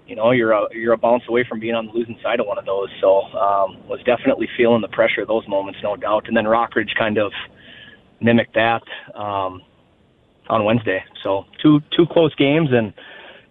you 0.07 0.15
know 0.15 0.31
you're 0.31 0.53
a 0.53 0.65
you're 0.71 0.93
a 0.93 0.97
bounce 0.97 1.21
away 1.29 1.45
from 1.47 1.59
being 1.59 1.75
on 1.75 1.85
the 1.85 1.91
losing 1.91 2.17
side 2.23 2.39
of 2.39 2.47
one 2.47 2.57
of 2.57 2.65
those. 2.65 2.89
So 2.99 3.21
um, 3.37 3.87
was 3.87 4.01
definitely 4.05 4.49
feeling 4.57 4.81
the 4.81 4.87
pressure 4.87 5.21
of 5.21 5.27
those 5.27 5.47
moments, 5.47 5.79
no 5.83 5.95
doubt. 5.95 6.27
And 6.27 6.35
then 6.35 6.45
Rockridge 6.45 6.95
kind 6.97 7.19
of 7.19 7.31
mimicked 8.19 8.55
that 8.55 8.81
um, 9.13 9.61
on 10.49 10.65
Wednesday. 10.65 11.05
So 11.23 11.45
two 11.61 11.79
two 11.95 12.07
close 12.11 12.33
games, 12.35 12.69
and 12.71 12.91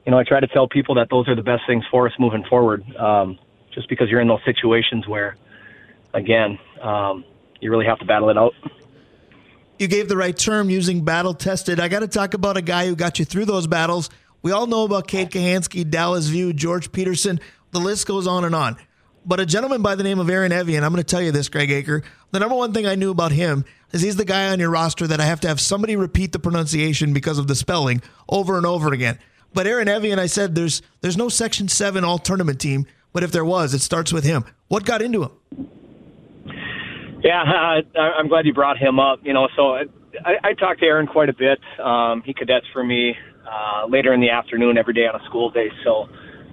you 0.05 0.11
know 0.11 0.19
I 0.19 0.25
try 0.25 0.41
to 0.41 0.49
tell 0.49 0.67
people 0.69 0.97
that 0.97 1.11
those 1.11 1.29
are 1.29 1.37
the 1.37 1.43
best 1.43 1.63
things 1.69 1.85
for 1.93 2.09
us 2.09 2.13
moving 2.19 2.45
forward. 2.51 2.85
Um, 2.97 3.39
just 3.75 3.89
because 3.89 4.09
you're 4.09 4.21
in 4.21 4.29
those 4.29 4.45
situations 4.45 5.07
where, 5.07 5.37
again, 6.15 6.59
um, 6.81 7.25
you 7.61 7.71
really 7.71 7.87
have 7.87 7.99
to 7.99 8.05
battle 8.07 8.31
it 8.31 8.39
out. 8.39 8.53
You 9.79 9.89
gave 9.89 10.09
the 10.09 10.17
right 10.17 10.37
term 10.37 10.71
using 10.71 11.05
battle 11.05 11.35
tested. 11.35 11.81
I 11.81 11.89
got 11.89 12.01
to 12.01 12.09
talk 12.09 12.35
about 12.35 12.57
a 12.57 12.63
guy 12.63 12.87
who 12.87 12.95
got 12.95 13.19
you 13.19 13.25
through 13.25 13.45
those 13.45 13.67
battles. 13.67 14.09
We 14.41 14.53
all 14.53 14.67
know 14.67 14.85
about 14.85 15.09
Kate 15.09 15.31
Kahansky, 15.31 15.89
Dallas 15.89 16.27
View, 16.27 16.53
George 16.53 16.93
Peterson. 16.93 17.41
The 17.73 17.81
list 17.81 18.07
goes 18.07 18.27
on 18.27 18.45
and 18.45 18.55
on. 18.55 18.77
But 19.27 19.41
a 19.41 19.47
gentleman 19.47 19.83
by 19.83 19.95
the 19.95 20.03
name 20.03 20.21
of 20.21 20.29
Aaron 20.29 20.53
Evian, 20.53 20.85
I'm 20.85 20.93
going 20.93 21.03
to 21.03 21.11
tell 21.11 21.23
you 21.23 21.33
this, 21.33 21.49
Greg 21.49 21.71
Aker. 21.71 22.05
The 22.31 22.41
number 22.41 22.55
one 22.55 22.73
thing 22.75 22.87
I 22.87 22.95
knew 22.95 23.11
about 23.11 23.33
him 23.33 23.65
is 23.91 24.03
he's 24.03 24.17
the 24.17 24.25
guy 24.25 24.51
on 24.51 24.61
your 24.61 24.71
roster 24.71 25.07
that 25.07 25.21
I 25.21 25.25
have 25.25 25.41
to 25.41 25.49
have 25.49 25.61
somebody 25.61 25.97
repeat 25.97 26.33
the 26.33 26.39
pronunciation 26.39 27.15
because 27.15 27.39
of 27.39 27.47
the 27.47 27.55
spelling 27.55 28.03
over 28.29 28.59
and 28.59 28.67
over 28.67 28.93
again. 28.93 29.19
But 29.55 29.67
Aaron 29.67 29.89
Evian, 29.89 30.19
I 30.19 30.27
said 30.27 30.55
there's 30.55 30.83
there's 31.01 31.17
no 31.17 31.29
Section 31.29 31.69
Seven 31.69 32.05
All 32.05 32.19
Tournament 32.19 32.61
team, 32.61 32.87
but 33.13 33.23
if 33.23 33.33
there 33.33 33.45
was, 33.45 33.73
it 33.73 33.79
starts 33.79 34.13
with 34.13 34.25
him. 34.25 34.45
What 34.69 34.85
got 34.85 35.01
into 35.01 35.23
him? 35.23 35.31
Yeah, 37.25 37.43
I- 37.97 38.01
I'm 38.21 38.29
glad 38.29 38.47
you 38.47 38.55
brought 38.55 38.79
him 38.79 39.01
up. 39.01 39.21
You 39.25 39.35
know, 39.35 39.49
so 39.57 39.75
I, 40.25 40.35
I 40.45 40.55
talk 40.55 40.79
to 40.81 40.87
Aaron 40.87 41.09
quite 41.09 41.31
a 41.31 41.35
bit. 41.35 41.61
Um, 41.85 42.23
he 42.27 42.35
cadets 42.35 42.67
for 42.75 42.85
me 42.85 43.15
uh, 43.51 43.87
later 43.89 44.15
in 44.15 44.21
the 44.23 44.31
afternoon 44.31 44.79
every 44.79 44.95
day 44.95 45.09
on 45.09 45.21
a 45.21 45.25
school 45.27 45.51
day. 45.51 45.69
So 45.85 46.09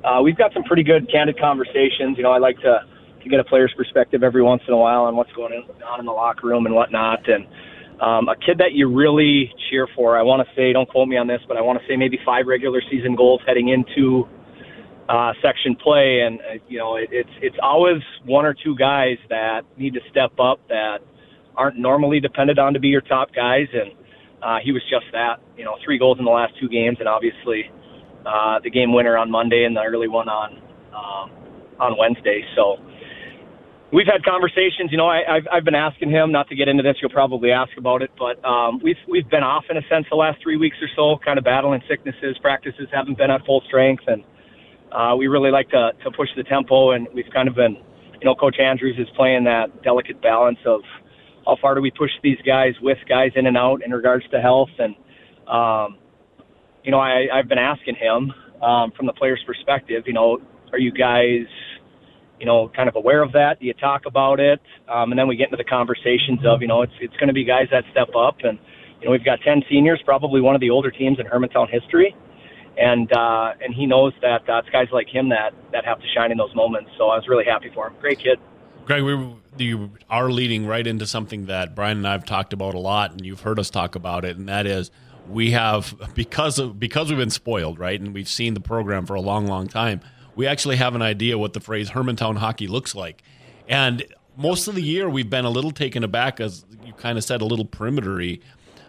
uh, 0.06 0.24
we've 0.24 0.38
got 0.38 0.54
some 0.56 0.64
pretty 0.64 0.84
good 0.84 1.12
candid 1.12 1.40
conversations. 1.40 2.18
You 2.18 2.24
know, 2.24 2.34
I 2.34 2.40
like 2.40 2.58
to 2.62 2.82
to 3.24 3.30
get 3.30 3.40
a 3.40 3.46
player's 3.46 3.74
perspective 3.78 4.24
every 4.24 4.44
once 4.44 4.64
in 4.68 4.74
a 4.76 4.78
while 4.78 5.04
on 5.04 5.16
what's 5.18 5.34
going 5.34 5.54
on 5.88 6.00
in 6.02 6.08
the 6.08 6.14
locker 6.14 6.48
room 6.48 6.68
and 6.68 6.76
whatnot. 6.76 7.22
And 7.30 7.48
um, 8.02 8.30
a 8.30 8.36
kid 8.36 8.60
that 8.60 8.74
you 8.74 8.90
really 8.94 9.54
cheer 9.70 9.88
for, 9.96 10.18
I 10.20 10.24
want 10.24 10.48
to 10.48 10.56
say, 10.56 10.74
don't 10.74 10.90
quote 10.90 11.08
me 11.10 11.18
on 11.18 11.28
this, 11.28 11.42
but 11.48 11.58
I 11.58 11.62
want 11.62 11.80
to 11.82 11.88
say 11.88 11.98
maybe 11.98 12.20
five 12.26 12.48
regular 12.48 12.82
season 12.92 13.16
goals 13.16 13.42
heading 13.48 13.70
into 13.70 14.28
uh, 15.12 15.34
section 15.44 15.76
play, 15.76 16.22
and 16.26 16.40
uh, 16.40 16.64
you 16.70 16.78
know, 16.78 16.96
it, 16.96 17.10
it's 17.12 17.30
it's 17.42 17.58
always 17.62 18.02
one 18.26 18.46
or 18.46 18.54
two 18.54 18.76
guys 18.78 19.18
that 19.30 19.62
need 19.78 19.94
to 19.94 20.00
step 20.10 20.32
up 20.40 20.60
that 20.70 21.00
aren't 21.56 21.78
normally 21.78 22.22
depended 22.22 22.58
on 22.58 22.74
to 22.74 22.80
be 22.80 22.88
your 22.88 23.02
top 23.02 23.28
guys, 23.36 23.68
and 23.74 23.92
uh, 24.42 24.58
he 24.64 24.72
was 24.72 24.82
just 24.90 25.06
that. 25.12 25.42
You 25.58 25.66
know, 25.66 25.76
three 25.84 26.00
goals 26.00 26.18
in 26.18 26.26
the 26.26 26.32
last 26.32 26.54
two 26.62 26.70
games, 26.70 26.98
and 27.00 27.10
obviously 27.10 27.70
uh, 28.26 28.60
the 28.64 28.70
game 28.70 28.94
winner 28.94 29.18
on 29.18 29.30
Monday 29.30 29.66
and 29.66 29.76
the 29.76 29.82
early 29.82 30.08
one 30.08 30.30
on 30.30 30.56
um, 30.96 31.32
on 31.78 31.98
Wednesday. 31.98 32.42
So 32.56 32.78
we've 33.92 34.08
had 34.08 34.24
conversations. 34.24 34.92
You 34.92 34.98
know, 34.98 35.08
I, 35.08 35.28
I've 35.28 35.48
I've 35.52 35.66
been 35.66 35.76
asking 35.76 36.10
him 36.10 36.32
not 36.32 36.48
to 36.50 36.56
get 36.56 36.70
into 36.70 36.84
this. 36.84 36.96
You'll 37.02 37.12
probably 37.12 37.52
ask 37.52 37.72
about 37.78 38.02
it, 38.02 38.12
but 38.18 38.40
um, 38.48 38.80
we've 38.82 39.02
we've 39.10 39.30
been 39.30 39.44
off 39.44 39.66
in 39.70 39.76
a 39.76 39.84
sense 39.90 40.06
the 40.10 40.16
last 40.16 40.42
three 40.42 40.56
weeks 40.56 40.78
or 40.82 40.88
so, 40.96 41.20
kind 41.20 41.38
of 41.38 41.44
battling 41.44 41.82
sicknesses. 41.90 42.38
Practices 42.42 42.88
haven't 42.94 43.18
been 43.18 43.30
at 43.30 43.46
full 43.46 43.62
strength, 43.68 44.04
and 44.08 44.24
uh, 44.92 45.16
we 45.16 45.28
really 45.28 45.52
like 45.52 45.70
to 45.70 45.92
to 46.04 46.12
push 46.12 46.30
the 46.36 46.44
tempo. 46.44 46.92
And 46.92 47.08
we've 47.14 47.30
kind 47.34 47.48
of 47.48 47.56
been, 47.56 47.76
you 48.20 48.26
know, 48.26 48.36
Coach 48.36 48.58
Andrews 48.60 48.98
is 48.98 49.08
playing 49.16 49.44
that 49.46 49.84
delicate 49.84 50.22
balance 50.22 50.60
of 50.66 50.82
how 51.46 51.58
far 51.62 51.76
do 51.76 51.82
we 51.82 51.92
push 51.92 52.12
these 52.24 52.38
guys 52.46 52.74
with 52.82 52.98
guys 53.10 53.32
in 53.36 53.48
and 53.48 53.58
out 53.58 53.82
in 53.84 53.92
regards 53.92 54.26
to 54.32 54.42
health 54.42 54.70
and. 54.80 54.96
Um, 55.48 55.98
you 56.84 56.90
know, 56.90 57.00
I, 57.00 57.28
I've 57.32 57.48
been 57.48 57.60
asking 57.60 57.94
him 57.94 58.34
um, 58.64 58.92
from 58.98 59.06
the 59.06 59.14
player's 59.14 59.44
perspective. 59.46 60.04
You 60.08 60.14
know, 60.14 60.40
are 60.72 60.80
you 60.80 60.92
guys 60.92 61.46
you 62.42 62.48
know, 62.48 62.72
kind 62.76 62.90
of 62.90 62.96
aware 62.96 63.22
of 63.22 63.32
that? 63.34 63.60
Do 63.60 63.68
you 63.68 63.74
talk 63.76 64.08
about 64.08 64.40
it? 64.40 64.60
Um, 64.90 65.12
and 65.12 65.20
then 65.20 65.28
we 65.28 65.36
get 65.36 65.46
into 65.54 65.58
the 65.58 65.64
conversations 65.64 66.40
of, 66.44 66.64
you 66.64 66.68
know, 66.68 66.82
it's 66.82 66.92
it's 67.00 67.16
going 67.18 67.28
to 67.28 67.34
be 67.34 67.46
guys 67.46 67.68
that 67.70 67.84
step 67.92 68.10
up, 68.18 68.38
and 68.42 68.58
you 69.00 69.06
know, 69.06 69.12
we've 69.12 69.24
got 69.24 69.40
ten 69.46 69.62
seniors, 69.70 70.02
probably 70.04 70.42
one 70.42 70.56
of 70.56 70.62
the 70.62 70.72
older 70.72 70.90
teams 70.90 71.20
in 71.20 71.28
Hermantown 71.28 71.70
history, 71.70 72.16
and 72.78 73.12
uh, 73.12 73.54
and 73.62 73.74
he 73.74 73.86
knows 73.86 74.14
that 74.22 74.48
uh, 74.50 74.60
it's 74.60 74.70
guys 74.70 74.88
like 74.92 75.08
him 75.08 75.30
that 75.30 75.54
that 75.72 75.86
have 75.86 76.00
to 76.00 76.08
shine 76.16 76.32
in 76.32 76.38
those 76.38 76.54
moments. 76.56 76.92
So 76.98 77.10
I 77.10 77.18
was 77.18 77.28
really 77.28 77.46
happy 77.46 77.72
for 77.74 77.88
him. 77.88 77.94
Great 78.00 78.20
kid. 78.20 78.40
Greg, 78.86 79.04
we, 79.04 79.36
you 79.58 79.92
are 80.10 80.32
leading 80.32 80.66
right 80.66 80.86
into 80.86 81.06
something 81.06 81.46
that 81.46 81.76
Brian 81.76 81.98
and 81.98 82.08
I 82.08 82.14
have 82.14 82.26
talked 82.26 82.52
about 82.52 82.74
a 82.74 82.80
lot, 82.80 83.12
and 83.12 83.26
you've 83.26 83.42
heard 83.42 83.60
us 83.60 83.70
talk 83.70 83.96
about 83.96 84.26
it, 84.26 84.38
and 84.38 84.50
that 84.50 84.66
is 84.66 84.92
we 85.30 85.52
have 85.52 85.94
because 86.16 86.60
of 86.60 86.80
because 86.80 87.10
we've 87.10 87.20
been 87.20 87.30
spoiled, 87.30 87.80
right, 87.80 88.00
and 88.00 88.14
we've 88.14 88.30
seen 88.30 88.54
the 88.54 88.62
program 88.62 89.06
for 89.06 89.16
a 89.16 89.22
long, 89.22 89.48
long 89.48 89.68
time 89.68 90.02
we 90.36 90.48
actually 90.48 90.78
have 90.78 90.96
an 90.96 91.02
idea 91.02 91.38
what 91.38 91.54
the 91.54 91.60
phrase 91.60 91.92
Hermantown 91.92 92.38
hockey 92.38 92.68
looks 92.68 92.96
like. 92.96 93.24
And 93.68 94.04
most 94.38 94.68
of 94.68 94.76
the 94.76 94.82
year, 94.82 95.10
we've 95.10 95.30
been 95.30 95.46
a 95.46 95.50
little 95.50 95.72
taken 95.72 96.04
aback, 96.04 96.40
as 96.40 96.66
you 96.86 96.94
kind 96.94 97.18
of 97.18 97.24
said, 97.24 97.42
a 97.42 97.46
little 97.46 97.66
perimetery. 97.66 98.42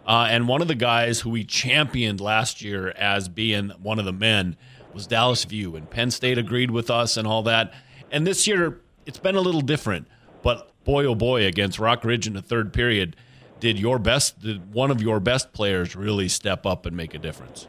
Uh, 0.06 0.26
and 0.30 0.48
one 0.48 0.60
of 0.60 0.68
the 0.68 0.74
guys 0.74 1.20
who 1.20 1.30
we 1.30 1.44
championed 1.44 2.20
last 2.20 2.62
year 2.62 2.90
as 2.96 3.28
being 3.28 3.70
one 3.82 3.98
of 3.98 4.04
the 4.04 4.12
men 4.12 4.56
was 4.92 5.06
Dallas 5.06 5.44
View, 5.44 5.76
and 5.76 5.88
Penn 5.88 6.10
State 6.10 6.38
agreed 6.38 6.70
with 6.70 6.90
us 6.90 7.16
and 7.16 7.26
all 7.26 7.42
that. 7.44 7.72
And 8.10 8.26
this 8.26 8.46
year, 8.46 8.80
it's 9.06 9.18
been 9.18 9.36
a 9.36 9.40
little 9.40 9.60
different. 9.60 10.08
But 10.42 10.70
boy, 10.84 11.04
oh 11.04 11.14
boy, 11.14 11.46
against 11.46 11.78
Rock 11.78 12.04
Ridge 12.04 12.26
in 12.26 12.34
the 12.34 12.42
third 12.42 12.72
period, 12.72 13.16
did 13.60 13.78
your 13.78 13.98
best, 13.98 14.40
did 14.40 14.74
one 14.74 14.90
of 14.90 15.00
your 15.00 15.20
best 15.20 15.52
players 15.52 15.94
really 15.94 16.28
step 16.28 16.66
up 16.66 16.84
and 16.84 16.96
make 16.96 17.14
a 17.14 17.18
difference? 17.18 17.68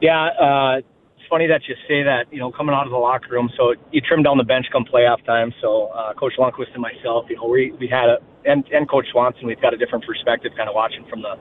Yeah, 0.00 0.26
uh, 0.26 0.80
funny 1.28 1.46
that 1.46 1.62
you 1.68 1.74
say 1.86 2.02
that. 2.02 2.26
You 2.30 2.38
know, 2.38 2.50
coming 2.50 2.74
out 2.74 2.86
of 2.86 2.90
the 2.90 2.98
locker 2.98 3.28
room, 3.30 3.50
so 3.56 3.74
you 3.92 4.00
trim 4.00 4.22
down 4.22 4.38
the 4.38 4.44
bench 4.44 4.66
come 4.72 4.84
playoff 4.84 5.24
time. 5.24 5.52
So 5.60 5.88
uh, 5.88 6.14
Coach 6.14 6.34
Lundquist 6.38 6.72
and 6.74 6.82
myself, 6.82 7.26
you 7.28 7.36
know, 7.36 7.46
we 7.46 7.72
we 7.78 7.88
had 7.88 8.08
a 8.08 8.18
and 8.44 8.66
and 8.72 8.88
Coach 8.88 9.06
Swanson, 9.12 9.46
we've 9.46 9.60
got 9.60 9.74
a 9.74 9.76
different 9.76 10.04
perspective, 10.04 10.52
kind 10.56 10.68
of 10.68 10.74
watching 10.74 11.04
from 11.08 11.22
the 11.22 11.36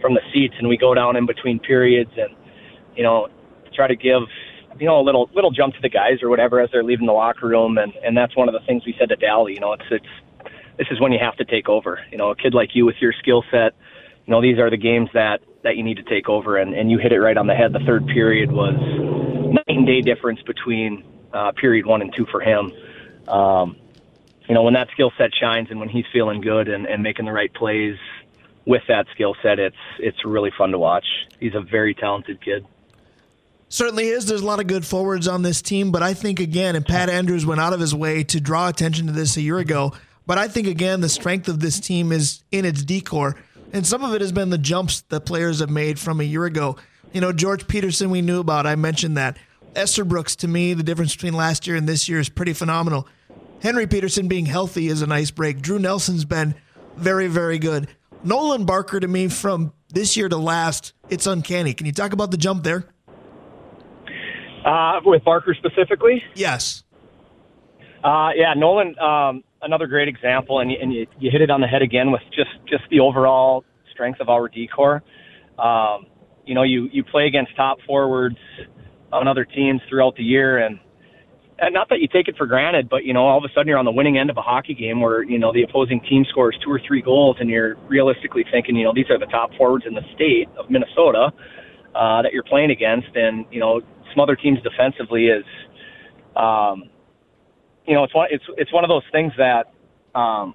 from 0.00 0.14
the 0.14 0.20
seats, 0.32 0.54
and 0.58 0.68
we 0.68 0.76
go 0.76 0.94
down 0.94 1.16
in 1.16 1.26
between 1.26 1.58
periods, 1.58 2.10
and 2.16 2.34
you 2.96 3.02
know, 3.02 3.28
try 3.74 3.86
to 3.86 3.96
give 3.96 4.22
you 4.78 4.86
know 4.86 5.00
a 5.00 5.04
little 5.04 5.30
little 5.34 5.50
jump 5.50 5.74
to 5.74 5.80
the 5.80 5.90
guys 5.90 6.22
or 6.22 6.28
whatever 6.28 6.60
as 6.60 6.70
they're 6.72 6.84
leaving 6.84 7.06
the 7.06 7.12
locker 7.12 7.46
room, 7.48 7.78
and 7.78 7.92
and 8.04 8.16
that's 8.16 8.36
one 8.36 8.48
of 8.48 8.54
the 8.54 8.64
things 8.66 8.84
we 8.86 8.94
said 8.98 9.08
to 9.08 9.16
Dally. 9.16 9.54
You 9.54 9.60
know, 9.60 9.72
it's 9.72 9.88
it's 9.90 10.12
this 10.78 10.88
is 10.90 11.00
when 11.00 11.12
you 11.12 11.18
have 11.20 11.36
to 11.36 11.44
take 11.44 11.68
over. 11.68 12.00
You 12.10 12.18
know, 12.18 12.30
a 12.30 12.36
kid 12.36 12.54
like 12.54 12.70
you 12.74 12.86
with 12.86 12.96
your 13.00 13.12
skill 13.12 13.44
set 13.50 13.74
you 14.30 14.36
know, 14.36 14.42
these 14.42 14.60
are 14.60 14.70
the 14.70 14.76
games 14.76 15.08
that 15.12 15.40
that 15.62 15.76
you 15.76 15.82
need 15.82 15.96
to 15.96 16.02
take 16.02 16.28
over, 16.28 16.56
and 16.56 16.74
and 16.74 16.90
you 16.90 16.98
hit 16.98 17.12
it 17.12 17.20
right 17.20 17.36
on 17.36 17.46
the 17.46 17.54
head. 17.54 17.72
The 17.72 17.80
third 17.80 18.06
period 18.06 18.50
was 18.50 18.74
night 19.52 19.64
and 19.76 19.86
day 19.86 20.00
difference 20.00 20.40
between 20.42 21.04
uh, 21.32 21.52
period 21.52 21.86
one 21.86 22.02
and 22.02 22.12
two 22.16 22.26
for 22.30 22.40
him. 22.40 22.72
Um, 23.28 23.76
you 24.48 24.54
know, 24.54 24.62
when 24.62 24.74
that 24.74 24.88
skill 24.92 25.12
set 25.16 25.30
shines 25.38 25.68
and 25.70 25.78
when 25.78 25.88
he's 25.88 26.06
feeling 26.12 26.40
good 26.40 26.68
and, 26.68 26.86
and 26.86 27.02
making 27.02 27.24
the 27.24 27.32
right 27.32 27.52
plays 27.54 27.96
with 28.66 28.82
that 28.88 29.06
skill 29.14 29.36
set, 29.42 29.58
it's 29.58 29.76
it's 29.98 30.24
really 30.24 30.50
fun 30.56 30.70
to 30.72 30.78
watch. 30.78 31.06
He's 31.38 31.54
a 31.54 31.60
very 31.60 31.94
talented 31.94 32.42
kid. 32.44 32.66
Certainly 33.68 34.08
is. 34.08 34.26
There's 34.26 34.40
a 34.40 34.46
lot 34.46 34.58
of 34.58 34.66
good 34.66 34.84
forwards 34.84 35.28
on 35.28 35.42
this 35.42 35.62
team, 35.62 35.92
but 35.92 36.02
I 36.02 36.12
think 36.12 36.40
again, 36.40 36.74
and 36.74 36.84
Pat 36.84 37.08
Andrews 37.08 37.46
went 37.46 37.60
out 37.60 37.72
of 37.72 37.78
his 37.78 37.94
way 37.94 38.24
to 38.24 38.40
draw 38.40 38.68
attention 38.68 39.06
to 39.06 39.12
this 39.12 39.36
a 39.36 39.40
year 39.40 39.58
ago. 39.58 39.92
But 40.26 40.38
I 40.38 40.48
think 40.48 40.66
again, 40.66 41.00
the 41.00 41.08
strength 41.08 41.48
of 41.48 41.60
this 41.60 41.78
team 41.78 42.10
is 42.10 42.42
in 42.50 42.64
its 42.64 42.82
D 42.82 43.00
corps. 43.00 43.36
And 43.72 43.86
some 43.86 44.02
of 44.02 44.14
it 44.14 44.20
has 44.20 44.32
been 44.32 44.50
the 44.50 44.58
jumps 44.58 45.02
that 45.08 45.20
players 45.20 45.60
have 45.60 45.70
made 45.70 45.98
from 45.98 46.20
a 46.20 46.24
year 46.24 46.44
ago. 46.44 46.76
You 47.12 47.20
know, 47.20 47.32
George 47.32 47.68
Peterson, 47.68 48.10
we 48.10 48.22
knew 48.22 48.40
about. 48.40 48.66
I 48.66 48.76
mentioned 48.76 49.16
that. 49.16 49.36
Esther 49.76 50.04
Brooks, 50.04 50.34
to 50.36 50.48
me, 50.48 50.74
the 50.74 50.82
difference 50.82 51.14
between 51.14 51.34
last 51.34 51.66
year 51.66 51.76
and 51.76 51.88
this 51.88 52.08
year 52.08 52.18
is 52.18 52.28
pretty 52.28 52.52
phenomenal. 52.52 53.06
Henry 53.62 53.86
Peterson 53.86 54.26
being 54.26 54.46
healthy 54.46 54.88
is 54.88 55.02
a 55.02 55.06
nice 55.06 55.30
break. 55.30 55.60
Drew 55.60 55.78
Nelson's 55.78 56.24
been 56.24 56.54
very, 56.96 57.28
very 57.28 57.58
good. 57.58 57.88
Nolan 58.24 58.64
Barker, 58.64 58.98
to 58.98 59.08
me, 59.08 59.28
from 59.28 59.72
this 59.88 60.16
year 60.16 60.28
to 60.28 60.36
last, 60.36 60.92
it's 61.08 61.26
uncanny. 61.26 61.72
Can 61.74 61.86
you 61.86 61.92
talk 61.92 62.12
about 62.12 62.30
the 62.30 62.36
jump 62.36 62.64
there? 62.64 62.84
Uh, 64.64 65.00
with 65.04 65.24
Barker 65.24 65.54
specifically? 65.54 66.22
Yes. 66.34 66.82
Uh, 68.02 68.30
yeah, 68.34 68.54
Nolan. 68.54 68.98
Um, 68.98 69.44
another 69.62 69.86
great 69.86 70.08
example, 70.08 70.60
and, 70.60 70.70
and 70.70 70.92
you, 70.92 71.06
you 71.18 71.30
hit 71.30 71.40
it 71.40 71.50
on 71.50 71.60
the 71.60 71.66
head 71.66 71.82
again 71.82 72.10
with 72.10 72.22
just 72.34 72.50
just 72.68 72.84
the 72.90 73.00
overall 73.00 73.64
strength 73.92 74.20
of 74.20 74.28
our 74.28 74.48
D 74.48 74.68
corps. 74.74 75.02
Um, 75.58 76.06
you 76.46 76.54
know, 76.54 76.62
you 76.62 76.88
you 76.92 77.04
play 77.04 77.26
against 77.26 77.54
top 77.56 77.78
forwards 77.86 78.36
on 79.12 79.28
other 79.28 79.44
teams 79.44 79.80
throughout 79.88 80.16
the 80.16 80.22
year, 80.22 80.58
and 80.58 80.78
and 81.58 81.74
not 81.74 81.88
that 81.90 82.00
you 82.00 82.08
take 82.08 82.28
it 82.28 82.36
for 82.36 82.46
granted, 82.46 82.88
but 82.88 83.04
you 83.04 83.12
know, 83.12 83.26
all 83.26 83.38
of 83.38 83.44
a 83.44 83.52
sudden 83.54 83.68
you're 83.68 83.78
on 83.78 83.84
the 83.84 83.92
winning 83.92 84.16
end 84.16 84.30
of 84.30 84.36
a 84.36 84.42
hockey 84.42 84.74
game 84.74 85.00
where 85.00 85.22
you 85.22 85.38
know 85.38 85.52
the 85.52 85.62
opposing 85.62 86.00
team 86.08 86.24
scores 86.28 86.58
two 86.64 86.70
or 86.70 86.80
three 86.86 87.02
goals, 87.02 87.36
and 87.40 87.50
you're 87.50 87.76
realistically 87.88 88.44
thinking, 88.50 88.76
you 88.76 88.84
know, 88.84 88.92
these 88.94 89.10
are 89.10 89.18
the 89.18 89.26
top 89.26 89.50
forwards 89.56 89.84
in 89.86 89.94
the 89.94 90.02
state 90.14 90.48
of 90.58 90.70
Minnesota 90.70 91.30
uh, 91.94 92.22
that 92.22 92.32
you're 92.32 92.44
playing 92.44 92.70
against, 92.70 93.14
and 93.14 93.44
you 93.50 93.60
know, 93.60 93.80
some 94.12 94.20
other 94.20 94.36
teams 94.36 94.58
defensively 94.62 95.26
is. 95.26 95.44
Um, 96.36 96.90
you 97.90 97.96
know, 97.96 98.04
it's 98.04 98.14
one 98.14 98.28
it's 98.30 98.44
it's 98.56 98.72
one 98.72 98.84
of 98.84 98.88
those 98.88 99.02
things 99.10 99.32
that 99.36 99.66
um, 100.14 100.54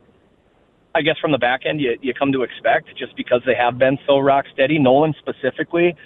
I 0.95 1.01
guess 1.01 1.17
from 1.19 1.33
the 1.33 1.37
back 1.37 1.65
end 1.65 1.81
you 1.81 1.97
you 2.01 2.13
come 2.13 2.31
to 2.31 2.43
expect 2.43 2.87
just 2.97 3.13
because 3.17 3.41
they 3.45 3.55
have 3.55 3.77
been 3.77 3.99
so 4.07 4.19
rock 4.19 4.45
steady. 4.53 4.79
Nolan 4.79 5.13
specifically, 5.19 5.97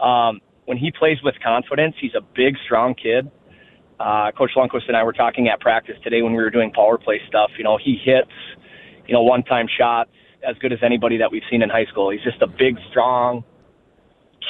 um, 0.00 0.40
when 0.64 0.78
he 0.78 0.90
plays 0.90 1.18
with 1.22 1.34
confidence, 1.44 1.96
he's 2.00 2.14
a 2.14 2.22
big, 2.34 2.56
strong 2.64 2.94
kid. 2.94 3.30
Uh, 4.00 4.32
Coach 4.32 4.52
Lundquist 4.56 4.88
and 4.88 4.96
I 4.96 5.02
were 5.02 5.12
talking 5.12 5.48
at 5.48 5.60
practice 5.60 5.96
today 6.02 6.22
when 6.22 6.32
we 6.32 6.42
were 6.42 6.48
doing 6.48 6.72
power 6.72 6.96
play 6.96 7.20
stuff. 7.28 7.50
You 7.58 7.64
know, 7.64 7.76
he 7.76 8.00
hits, 8.02 8.32
you 9.06 9.12
know, 9.12 9.22
one-time 9.22 9.66
shots 9.78 10.08
as 10.48 10.56
good 10.60 10.72
as 10.72 10.78
anybody 10.82 11.18
that 11.18 11.30
we've 11.30 11.42
seen 11.50 11.60
in 11.60 11.68
high 11.68 11.84
school. 11.84 12.08
He's 12.08 12.22
just 12.22 12.40
a 12.40 12.46
big, 12.46 12.78
strong 12.88 13.44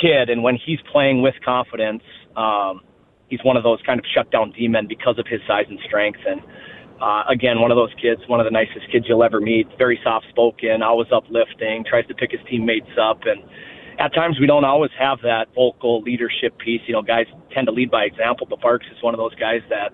kid, 0.01 0.31
and 0.31 0.45
when 0.45 0.55
he's 0.55 0.79
playing 0.93 1.23
with 1.23 1.35
confidence, 1.45 2.05
um, 2.37 2.83
he's 3.31 3.41
one 3.43 3.57
of 3.57 3.63
those 3.63 3.79
kind 3.87 3.99
of 3.99 4.05
shut 4.13 4.31
down 4.31 4.53
D 4.53 4.69
men 4.69 4.87
because 4.87 5.19
of 5.19 5.27
his 5.27 5.41
size 5.47 5.65
and 5.69 5.79
strength. 5.87 6.21
And 6.27 6.43
uh, 7.01 7.23
again, 7.31 7.61
one 7.61 7.71
of 7.71 7.77
those 7.77 7.95
kids, 8.01 8.21
one 8.27 8.41
of 8.41 8.45
the 8.45 8.51
nicest 8.51 8.91
kids 8.93 9.07
you'll 9.09 9.25
ever 9.25 9.41
meet. 9.41 9.67
Very 9.79 9.99
soft 10.05 10.27
spoken, 10.29 10.83
always 10.83 11.09
uplifting, 11.15 11.85
tries 11.89 12.07
to 12.09 12.15
pick 12.15 12.33
his 12.33 12.41
teammates 12.51 12.91
up, 13.01 13.21
and 13.25 13.43
at 13.99 14.13
times 14.15 14.39
we 14.41 14.47
don't 14.47 14.65
always 14.65 14.91
have 14.99 15.19
that 15.23 15.47
vocal 15.55 16.03
leadership 16.03 16.59
piece. 16.59 16.81
You 16.87 16.95
know, 16.95 17.03
guys 17.03 17.27
tend 17.53 17.67
to 17.69 17.73
lead 17.73 17.91
by 17.91 18.05
example, 18.05 18.47
but 18.49 18.61
Barks 18.61 18.87
is 18.95 19.03
one 19.03 19.15
of 19.15 19.19
those 19.19 19.35
guys 19.37 19.61
that 19.71 19.93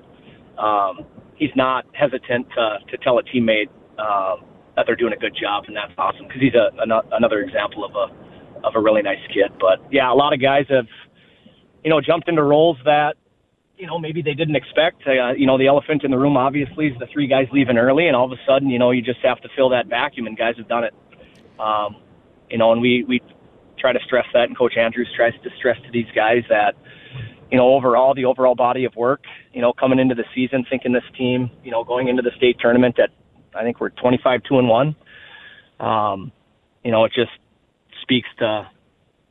um, 0.60 1.06
he's 1.36 1.54
not 1.54 1.84
hesitant 1.92 2.48
to 2.56 2.78
to 2.90 2.96
tell 3.04 3.18
a 3.18 3.22
teammate 3.22 3.68
um, 3.98 4.44
that 4.74 4.84
they're 4.86 4.96
doing 4.96 5.12
a 5.12 5.16
good 5.16 5.36
job, 5.40 5.64
and 5.68 5.76
that's 5.76 5.92
awesome 5.98 6.26
because 6.26 6.40
he's 6.40 6.54
a, 6.54 6.70
a 6.74 7.02
another 7.12 7.40
example 7.40 7.84
of 7.84 7.92
a 7.94 8.66
of 8.66 8.74
a 8.74 8.80
really 8.80 9.02
nice 9.02 9.22
kid. 9.28 9.52
But 9.60 9.78
yeah, 9.92 10.12
a 10.12 10.14
lot 10.14 10.32
of 10.32 10.40
guys 10.40 10.66
have 10.70 10.86
you 11.84 11.90
know 11.90 12.00
jumped 12.00 12.28
into 12.28 12.42
roles 12.42 12.78
that 12.84 13.14
you 13.76 13.86
know, 13.86 13.98
maybe 13.98 14.22
they 14.22 14.34
didn't 14.34 14.56
expect. 14.56 15.02
Uh, 15.06 15.32
you 15.32 15.46
know, 15.46 15.58
the 15.58 15.66
elephant 15.66 16.02
in 16.04 16.10
the 16.10 16.18
room 16.18 16.36
obviously 16.36 16.86
is 16.86 16.98
the 16.98 17.06
three 17.12 17.26
guys 17.26 17.46
leaving 17.52 17.76
early, 17.76 18.06
and 18.06 18.16
all 18.16 18.24
of 18.24 18.32
a 18.32 18.40
sudden, 18.46 18.70
you 18.70 18.78
know, 18.78 18.90
you 18.90 19.02
just 19.02 19.20
have 19.22 19.40
to 19.42 19.48
fill 19.54 19.70
that 19.70 19.86
vacuum, 19.86 20.26
and 20.26 20.36
guys 20.36 20.54
have 20.56 20.68
done 20.68 20.84
it. 20.84 20.94
Um, 21.60 21.96
you 22.50 22.58
know, 22.58 22.72
and 22.72 22.80
we 22.80 23.04
we 23.06 23.20
try 23.78 23.92
to 23.92 24.00
stress 24.04 24.26
that, 24.32 24.48
and 24.48 24.56
Coach 24.56 24.76
Andrews 24.76 25.08
tries 25.14 25.34
to 25.42 25.50
stress 25.58 25.76
to 25.84 25.90
these 25.92 26.06
guys 26.14 26.42
that, 26.48 26.74
you 27.50 27.58
know, 27.58 27.74
overall, 27.74 28.14
the 28.14 28.24
overall 28.24 28.54
body 28.54 28.84
of 28.84 28.94
work, 28.96 29.22
you 29.52 29.60
know, 29.60 29.72
coming 29.72 29.98
into 29.98 30.14
the 30.14 30.24
season, 30.34 30.64
thinking 30.68 30.92
this 30.92 31.04
team, 31.16 31.50
you 31.62 31.70
know, 31.70 31.84
going 31.84 32.08
into 32.08 32.22
the 32.22 32.32
state 32.36 32.56
tournament 32.58 32.98
at, 32.98 33.10
I 33.54 33.62
think 33.62 33.80
we're 33.80 33.90
25, 33.90 34.40
2 34.48 34.58
and 34.58 34.68
1. 34.68 34.96
Um, 35.78 36.32
you 36.82 36.90
know, 36.90 37.04
it 37.04 37.12
just 37.14 37.32
speaks 38.02 38.28
to 38.38 38.68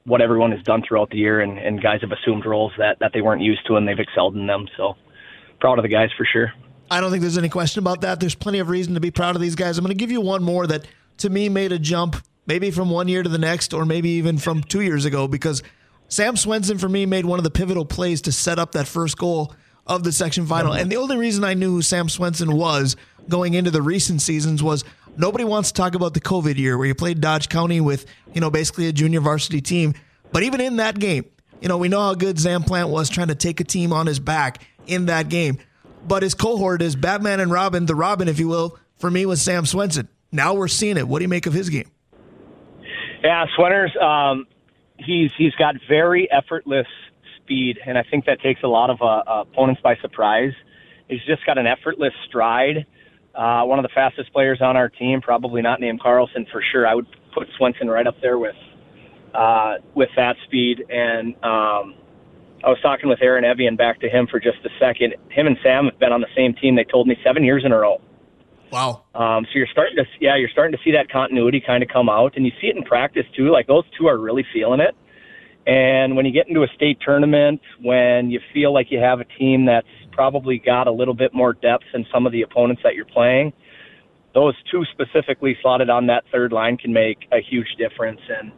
what 0.05 0.21
everyone 0.21 0.51
has 0.51 0.61
done 0.63 0.83
throughout 0.87 1.09
the 1.09 1.17
year 1.17 1.41
and, 1.41 1.57
and 1.57 1.81
guys 1.81 2.01
have 2.01 2.11
assumed 2.11 2.45
roles 2.45 2.71
that, 2.77 2.99
that 2.99 3.11
they 3.13 3.21
weren't 3.21 3.41
used 3.41 3.65
to 3.67 3.75
and 3.75 3.87
they've 3.87 3.99
excelled 3.99 4.35
in 4.35 4.45
them. 4.45 4.67
So 4.77 4.95
proud 5.59 5.79
of 5.79 5.83
the 5.83 5.89
guys 5.89 6.09
for 6.17 6.25
sure. 6.31 6.53
I 6.91 7.01
don't 7.01 7.09
think 7.09 7.21
there's 7.21 7.37
any 7.37 7.49
question 7.49 7.79
about 7.79 8.01
that. 8.01 8.19
There's 8.19 8.35
plenty 8.35 8.59
of 8.59 8.69
reason 8.69 8.93
to 8.93 8.99
be 8.99 9.09
proud 9.09 9.35
of 9.35 9.41
these 9.41 9.55
guys. 9.55 9.77
I'm 9.77 9.83
going 9.83 9.97
to 9.97 9.99
give 9.99 10.11
you 10.11 10.21
one 10.21 10.43
more 10.43 10.67
that 10.67 10.85
to 11.17 11.29
me 11.29 11.49
made 11.49 11.71
a 11.71 11.79
jump, 11.79 12.17
maybe 12.45 12.69
from 12.69 12.91
one 12.91 13.07
year 13.07 13.23
to 13.23 13.29
the 13.29 13.39
next, 13.39 13.73
or 13.73 13.85
maybe 13.85 14.09
even 14.09 14.37
from 14.37 14.61
two 14.61 14.81
years 14.81 15.05
ago, 15.05 15.27
because 15.27 15.63
Sam 16.07 16.35
Swenson 16.35 16.77
for 16.77 16.87
me 16.87 17.07
made 17.07 17.25
one 17.25 17.39
of 17.39 17.43
the 17.43 17.49
pivotal 17.49 17.85
plays 17.85 18.21
to 18.23 18.31
set 18.31 18.59
up 18.59 18.73
that 18.73 18.85
first 18.85 19.17
goal 19.17 19.55
of 19.87 20.03
the 20.03 20.11
section 20.11 20.45
final. 20.45 20.73
Mm-hmm. 20.73 20.81
And 20.81 20.91
the 20.91 20.97
only 20.97 21.17
reason 21.17 21.43
I 21.43 21.55
knew 21.55 21.71
who 21.71 21.81
Sam 21.81 22.09
Swenson 22.09 22.55
was 22.55 22.95
going 23.27 23.55
into 23.55 23.71
the 23.71 23.81
recent 23.81 24.21
seasons 24.21 24.61
was 24.61 24.83
nobody 25.17 25.43
wants 25.43 25.71
to 25.71 25.81
talk 25.81 25.95
about 25.95 26.13
the 26.13 26.21
COVID 26.21 26.55
year 26.57 26.77
where 26.77 26.87
you 26.87 26.95
played 26.95 27.21
Dodge 27.21 27.49
County 27.49 27.81
with, 27.81 28.05
you 28.33 28.41
know, 28.41 28.49
basically 28.49 28.87
a 28.87 28.91
junior 28.93 29.21
varsity 29.21 29.61
team. 29.61 29.93
But 30.31 30.43
even 30.43 30.61
in 30.61 30.77
that 30.77 30.99
game, 30.99 31.25
you 31.61 31.69
know, 31.69 31.77
we 31.77 31.87
know 31.87 32.01
how 32.01 32.15
good 32.15 32.37
Zam 32.37 32.63
Plante 32.63 32.91
was 32.91 33.09
trying 33.09 33.29
to 33.29 33.35
take 33.35 33.59
a 33.59 33.63
team 33.63 33.93
on 33.93 34.07
his 34.07 34.19
back 34.19 34.61
in 34.87 35.07
that 35.07 35.29
game 35.29 35.59
but 36.07 36.23
his 36.23 36.33
cohort 36.33 36.81
is 36.81 36.95
Batman 36.95 37.39
and 37.39 37.51
Robin, 37.51 37.85
the 37.85 37.95
Robin, 37.95 38.27
if 38.27 38.39
you 38.39 38.47
will, 38.47 38.77
for 38.97 39.09
me 39.09 39.25
was 39.25 39.41
Sam 39.41 39.65
Swenson. 39.65 40.07
Now 40.31 40.53
we're 40.53 40.67
seeing 40.67 40.97
it. 40.97 41.07
What 41.07 41.19
do 41.19 41.23
you 41.23 41.29
make 41.29 41.45
of 41.45 41.53
his 41.53 41.69
game? 41.69 41.89
Yeah, 43.23 43.45
Swenner's 43.57 43.95
um, 43.99 44.45
he's 44.97 45.31
he's 45.37 45.55
got 45.55 45.75
very 45.89 46.29
effortless 46.31 46.87
speed, 47.37 47.79
and 47.85 47.97
I 47.97 48.03
think 48.03 48.25
that 48.25 48.39
takes 48.41 48.61
a 48.63 48.67
lot 48.67 48.89
of 48.89 49.01
uh, 49.01 49.41
opponents 49.41 49.81
by 49.81 49.95
surprise. 49.97 50.53
He's 51.07 51.23
just 51.25 51.45
got 51.45 51.57
an 51.57 51.65
effortless 51.65 52.13
stride. 52.27 52.85
Uh, 53.35 53.63
one 53.63 53.79
of 53.79 53.83
the 53.83 53.89
fastest 53.93 54.31
players 54.31 54.59
on 54.61 54.77
our 54.77 54.89
team, 54.89 55.21
probably 55.21 55.61
not 55.61 55.81
named 55.81 56.01
Carlson 56.01 56.45
for 56.51 56.63
sure. 56.71 56.87
I 56.87 56.95
would 56.95 57.07
put 57.33 57.47
Swenson 57.57 57.89
right 57.89 58.07
up 58.07 58.15
there 58.21 58.37
with 58.37 58.55
uh, 59.33 59.75
with 59.93 60.09
that 60.15 60.37
speed 60.45 60.85
and 60.89 61.35
um, 61.43 61.95
I 62.65 62.69
was 62.69 62.79
talking 62.81 63.09
with 63.09 63.21
Aaron 63.21 63.45
Evian 63.45 63.75
back 63.75 63.99
to 63.99 64.09
him 64.09 64.25
for 64.25 64.39
just 64.39 64.57
a 64.65 64.69
second. 64.79 65.13
Him 65.29 65.45
and 65.45 65.55
Sam 65.61 65.85
have 65.85 65.99
been 65.99 66.11
on 66.11 66.21
the 66.21 66.33
same 66.35 66.55
team. 66.55 66.75
They 66.75 66.83
told 66.83 67.07
me 67.07 67.15
seven 67.23 67.43
years 67.43 67.63
in 67.63 67.71
a 67.71 67.77
row. 67.77 68.01
Wow. 68.71 69.03
Um, 69.13 69.45
so 69.45 69.51
you're 69.59 69.67
starting 69.71 69.95
to, 69.97 70.05
yeah, 70.19 70.35
you're 70.35 70.49
starting 70.49 70.75
to 70.75 70.83
see 70.83 70.91
that 70.93 71.07
continuity 71.09 71.61
kind 71.65 71.83
of 71.83 71.89
come 71.89 72.09
out, 72.09 72.33
and 72.35 72.43
you 72.43 72.51
see 72.59 72.67
it 72.67 72.75
in 72.75 72.83
practice 72.83 73.25
too. 73.37 73.51
Like 73.51 73.67
those 73.67 73.83
two 73.97 74.07
are 74.07 74.17
really 74.17 74.43
feeling 74.51 74.79
it. 74.79 74.95
And 75.67 76.15
when 76.15 76.25
you 76.25 76.31
get 76.31 76.47
into 76.47 76.63
a 76.63 76.67
state 76.75 76.97
tournament, 77.01 77.61
when 77.81 78.31
you 78.31 78.39
feel 78.51 78.73
like 78.73 78.87
you 78.89 78.99
have 78.99 79.19
a 79.19 79.25
team 79.25 79.65
that's 79.65 79.87
probably 80.15 80.57
got 80.57 80.87
a 80.87 80.91
little 80.91 81.13
bit 81.13 81.33
more 81.33 81.53
depth 81.53 81.83
than 81.93 82.05
some 82.11 82.25
of 82.25 82.31
the 82.31 82.41
opponents 82.41 82.81
that 82.83 82.95
you're 82.95 83.05
playing, 83.05 83.53
those 84.33 84.55
two 84.71 84.83
specifically 84.91 85.57
slotted 85.61 85.89
on 85.89 86.07
that 86.07 86.23
third 86.31 86.51
line 86.51 86.77
can 86.77 86.91
make 86.91 87.27
a 87.31 87.39
huge 87.41 87.67
difference. 87.77 88.21
And 88.29 88.51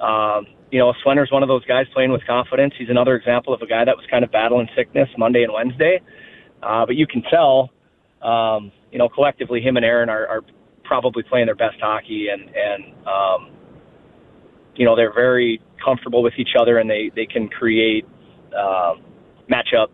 um, 0.00 0.46
you 0.70 0.78
know, 0.78 0.92
Swenner's 1.04 1.30
one 1.30 1.42
of 1.42 1.48
those 1.48 1.64
guys 1.66 1.86
playing 1.94 2.10
with 2.10 2.26
confidence. 2.26 2.74
He's 2.76 2.90
another 2.90 3.14
example 3.14 3.54
of 3.54 3.62
a 3.62 3.66
guy 3.66 3.84
that 3.84 3.96
was 3.96 4.04
kind 4.10 4.24
of 4.24 4.32
battling 4.32 4.68
sickness 4.76 5.08
Monday 5.16 5.44
and 5.44 5.52
Wednesday. 5.52 6.00
Uh, 6.62 6.84
but 6.86 6.96
you 6.96 7.06
can 7.06 7.22
tell, 7.30 7.70
um, 8.22 8.72
you 8.90 8.98
know, 8.98 9.08
collectively, 9.08 9.60
him 9.60 9.76
and 9.76 9.84
Aaron 9.84 10.08
are, 10.08 10.26
are 10.26 10.40
probably 10.82 11.22
playing 11.22 11.46
their 11.46 11.54
best 11.54 11.76
hockey, 11.80 12.28
and 12.32 12.42
and 12.54 13.06
um, 13.06 13.50
you 14.76 14.84
know 14.84 14.96
they're 14.96 15.14
very 15.14 15.60
comfortable 15.84 16.22
with 16.22 16.34
each 16.38 16.54
other, 16.58 16.78
and 16.78 16.88
they 16.88 17.10
they 17.14 17.26
can 17.26 17.48
create 17.48 18.06
uh, 18.56 18.94
matchup, 19.50 19.88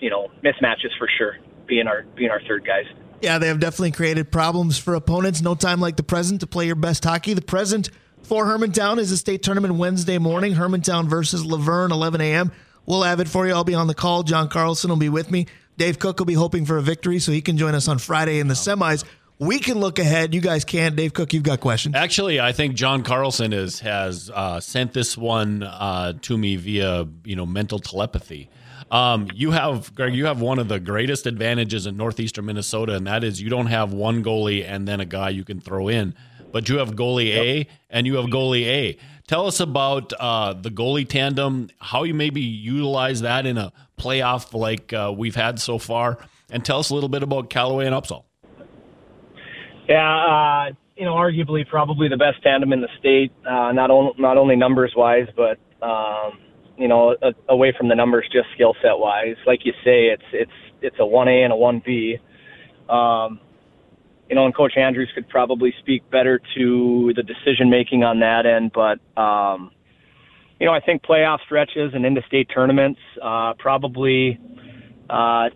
you 0.00 0.10
know, 0.10 0.30
mismatches 0.42 0.96
for 0.98 1.08
sure. 1.18 1.36
Being 1.66 1.86
our 1.86 2.02
being 2.16 2.30
our 2.30 2.40
third 2.42 2.66
guys. 2.66 2.86
Yeah, 3.20 3.38
they 3.38 3.48
have 3.48 3.60
definitely 3.60 3.92
created 3.92 4.32
problems 4.32 4.78
for 4.78 4.94
opponents. 4.94 5.42
No 5.42 5.54
time 5.54 5.80
like 5.80 5.96
the 5.96 6.02
present 6.02 6.40
to 6.40 6.46
play 6.46 6.66
your 6.66 6.74
best 6.74 7.04
hockey. 7.04 7.34
The 7.34 7.42
present 7.42 7.90
for 8.22 8.46
Hermantown 8.46 8.98
is 8.98 9.12
a 9.12 9.16
state 9.16 9.42
tournament 9.42 9.74
Wednesday 9.74 10.18
morning. 10.18 10.54
Hermantown 10.54 11.06
versus 11.06 11.44
Luverne, 11.44 11.90
11 11.90 12.20
a.m. 12.20 12.50
We'll 12.86 13.02
have 13.02 13.20
it 13.20 13.28
for 13.28 13.46
you. 13.46 13.52
I'll 13.52 13.62
be 13.62 13.74
on 13.74 13.86
the 13.86 13.94
call. 13.94 14.22
John 14.22 14.48
Carlson 14.48 14.88
will 14.90 14.96
be 14.96 15.10
with 15.10 15.30
me. 15.30 15.46
Dave 15.76 15.98
Cook 15.98 16.18
will 16.18 16.26
be 16.26 16.34
hoping 16.34 16.64
for 16.64 16.76
a 16.76 16.82
victory 16.82 17.18
so 17.18 17.30
he 17.30 17.40
can 17.40 17.56
join 17.56 17.74
us 17.74 17.88
on 17.88 17.98
Friday 17.98 18.40
in 18.40 18.48
the 18.48 18.54
semis. 18.54 19.04
We 19.38 19.58
can 19.58 19.78
look 19.78 19.98
ahead. 19.98 20.34
You 20.34 20.42
guys 20.42 20.66
can't. 20.66 20.96
Dave 20.96 21.14
Cook, 21.14 21.32
you've 21.32 21.42
got 21.42 21.60
questions. 21.60 21.94
Actually, 21.94 22.40
I 22.40 22.52
think 22.52 22.74
John 22.74 23.02
Carlson 23.02 23.54
is 23.54 23.80
has 23.80 24.30
uh, 24.34 24.60
sent 24.60 24.92
this 24.92 25.16
one 25.16 25.62
uh, 25.62 26.12
to 26.22 26.36
me 26.36 26.56
via 26.56 27.06
you 27.24 27.36
know 27.36 27.46
mental 27.46 27.78
telepathy. 27.78 28.50
Um, 28.90 29.28
you 29.34 29.52
have 29.52 29.94
Greg, 29.94 30.14
you 30.14 30.26
have 30.26 30.40
one 30.40 30.58
of 30.58 30.68
the 30.68 30.80
greatest 30.80 31.26
advantages 31.26 31.86
in 31.86 31.96
northeastern 31.96 32.46
Minnesota, 32.46 32.94
and 32.94 33.06
that 33.06 33.22
is 33.22 33.40
you 33.40 33.48
don't 33.48 33.66
have 33.66 33.92
one 33.92 34.24
goalie 34.24 34.64
and 34.66 34.88
then 34.88 35.00
a 35.00 35.04
guy 35.04 35.28
you 35.28 35.44
can 35.44 35.60
throw 35.60 35.88
in 35.88 36.14
but 36.52 36.68
you 36.68 36.78
have 36.78 36.94
goalie 36.94 37.28
yep. 37.28 37.44
A 37.44 37.68
and 37.88 38.06
you 38.06 38.16
have 38.16 38.26
goalie 38.26 38.66
A. 38.66 38.98
Tell 39.26 39.46
us 39.46 39.60
about 39.60 40.12
uh, 40.18 40.54
the 40.54 40.70
goalie 40.70 41.08
tandem, 41.08 41.70
how 41.78 42.02
you 42.02 42.14
maybe 42.14 42.40
utilize 42.40 43.20
that 43.20 43.46
in 43.46 43.58
a 43.58 43.72
playoff 43.98 44.52
like 44.58 44.92
uh, 44.92 45.12
we've 45.16 45.36
had 45.36 45.60
so 45.60 45.78
far, 45.78 46.18
and 46.50 46.64
tell 46.64 46.80
us 46.80 46.90
a 46.90 46.94
little 46.94 47.08
bit 47.08 47.22
about 47.22 47.48
Callaway 47.48 47.86
and 47.86 47.94
Upsall. 47.94 48.24
Yeah, 49.88 50.68
uh, 50.68 50.72
you 50.96 51.04
know, 51.04 51.14
arguably 51.14 51.66
probably 51.66 52.08
the 52.08 52.16
best 52.16 52.42
tandem 52.42 52.72
in 52.72 52.80
the 52.80 52.88
state, 52.98 53.32
uh, 53.46 53.72
not, 53.72 53.90
on, 53.90 54.14
not 54.18 54.36
only 54.36 54.56
numbers 54.56 54.92
wise, 54.96 55.26
but 55.36 55.58
um, 55.84 56.38
you 56.80 56.88
know, 56.88 57.14
a, 57.22 57.32
away 57.48 57.74
from 57.76 57.88
the 57.88 57.94
numbers, 57.94 58.26
just 58.32 58.48
skill 58.54 58.74
set 58.82 58.98
wise. 58.98 59.36
Like 59.46 59.60
you 59.64 59.72
say, 59.84 60.06
it's 60.06 60.24
it's 60.32 60.58
it's 60.80 60.96
a 60.98 61.06
one 61.06 61.28
A 61.28 61.42
and 61.44 61.52
a 61.52 61.56
one 61.56 61.82
B. 61.84 62.18
Um, 62.88 63.40
you 64.30 64.36
know, 64.36 64.46
and 64.46 64.54
Coach 64.54 64.76
Andrews 64.76 65.10
could 65.12 65.28
probably 65.28 65.74
speak 65.80 66.08
better 66.08 66.40
to 66.56 67.12
the 67.16 67.22
decision 67.22 67.68
making 67.68 68.04
on 68.04 68.20
that 68.20 68.46
end. 68.46 68.70
But, 68.72 69.00
um, 69.20 69.72
you 70.60 70.66
know, 70.66 70.72
I 70.72 70.78
think 70.78 71.02
playoff 71.02 71.38
stretches 71.44 71.92
and 71.94 72.06
into 72.06 72.22
state 72.28 72.48
tournaments, 72.54 73.00
uh, 73.20 73.54
probably, 73.58 74.38
uh, 75.10 75.50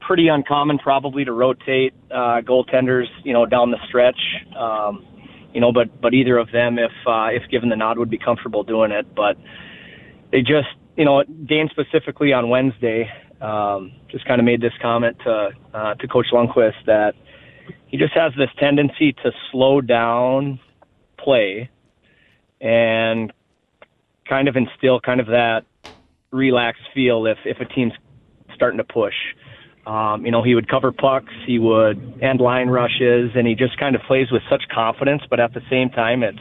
pretty 0.00 0.28
uncommon 0.28 0.78
probably 0.78 1.24
to 1.24 1.32
rotate, 1.32 1.94
uh, 2.10 2.42
goaltenders, 2.42 3.06
you 3.24 3.32
know, 3.32 3.46
down 3.46 3.70
the 3.70 3.78
stretch. 3.88 4.20
Um, 4.54 5.06
you 5.54 5.62
know, 5.62 5.72
but, 5.72 5.98
but 5.98 6.12
either 6.12 6.36
of 6.36 6.52
them, 6.52 6.78
if, 6.78 6.92
uh, 7.06 7.28
if 7.32 7.48
given 7.50 7.70
the 7.70 7.76
nod 7.76 7.98
would 7.98 8.10
be 8.10 8.18
comfortable 8.18 8.62
doing 8.62 8.90
it, 8.90 9.06
but 9.14 9.38
they 10.30 10.40
just, 10.40 10.68
you 10.96 11.04
know, 11.04 11.22
Dan 11.24 11.68
specifically 11.70 12.32
on 12.32 12.48
Wednesday, 12.48 13.10
um, 13.40 13.92
just 14.10 14.24
kind 14.26 14.40
of 14.40 14.44
made 14.44 14.60
this 14.60 14.72
comment 14.82 15.16
to, 15.24 15.50
uh, 15.74 15.94
to 15.94 16.08
Coach 16.08 16.26
Lundquist 16.32 16.84
that, 16.86 17.14
he 17.86 17.96
just 17.96 18.12
has 18.14 18.32
this 18.36 18.50
tendency 18.58 19.12
to 19.12 19.32
slow 19.50 19.80
down 19.80 20.60
play 21.18 21.70
and 22.60 23.32
kind 24.28 24.48
of 24.48 24.56
instill 24.56 25.00
kind 25.00 25.20
of 25.20 25.26
that 25.26 25.64
relaxed 26.30 26.82
feel 26.94 27.26
if 27.26 27.38
if 27.44 27.58
a 27.60 27.64
team's 27.64 27.92
starting 28.54 28.78
to 28.78 28.84
push. 28.84 29.14
Um, 29.86 30.26
you 30.26 30.30
know, 30.30 30.42
he 30.42 30.54
would 30.54 30.68
cover 30.68 30.92
pucks, 30.92 31.32
he 31.46 31.58
would 31.58 32.20
end 32.20 32.40
line 32.40 32.68
rushes, 32.68 33.30
and 33.34 33.46
he 33.46 33.54
just 33.54 33.78
kind 33.78 33.96
of 33.96 34.02
plays 34.02 34.30
with 34.30 34.42
such 34.50 34.62
confidence. 34.68 35.22
But 35.30 35.40
at 35.40 35.54
the 35.54 35.62
same 35.70 35.88
time, 35.88 36.22
it's 36.22 36.38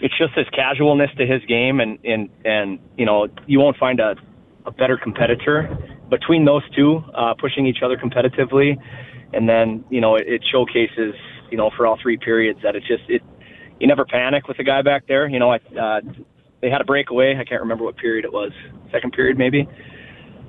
it's 0.00 0.16
just 0.16 0.34
this 0.36 0.48
casualness 0.54 1.10
to 1.18 1.26
his 1.26 1.44
game, 1.46 1.80
and 1.80 1.98
and 2.04 2.28
and 2.44 2.78
you 2.96 3.06
know, 3.06 3.28
you 3.46 3.58
won't 3.58 3.76
find 3.76 4.00
a 4.00 4.16
a 4.66 4.70
better 4.70 4.96
competitor 4.96 5.76
between 6.10 6.44
those 6.44 6.62
two, 6.74 7.02
uh, 7.14 7.34
pushing 7.38 7.66
each 7.66 7.82
other 7.82 7.96
competitively 7.96 8.76
and 9.32 9.48
then 9.48 9.84
you 9.90 10.00
know 10.00 10.16
it, 10.16 10.24
it 10.26 10.42
showcases 10.50 11.14
you 11.50 11.56
know 11.56 11.70
for 11.76 11.86
all 11.86 11.98
three 12.00 12.16
periods 12.16 12.60
that 12.62 12.76
it 12.76 12.82
just 12.86 13.02
it 13.08 13.22
you 13.80 13.86
never 13.86 14.04
panic 14.04 14.48
with 14.48 14.56
the 14.56 14.64
guy 14.64 14.82
back 14.82 15.06
there. 15.06 15.28
You 15.28 15.38
know, 15.38 15.52
I 15.52 15.56
uh, 15.56 16.00
they 16.60 16.70
had 16.70 16.80
a 16.80 16.84
breakaway. 16.84 17.36
I 17.38 17.44
can't 17.44 17.60
remember 17.60 17.84
what 17.84 17.96
period 17.96 18.24
it 18.24 18.32
was, 18.32 18.52
second 18.90 19.12
period 19.12 19.38
maybe. 19.38 19.68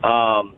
Um, 0.04 0.56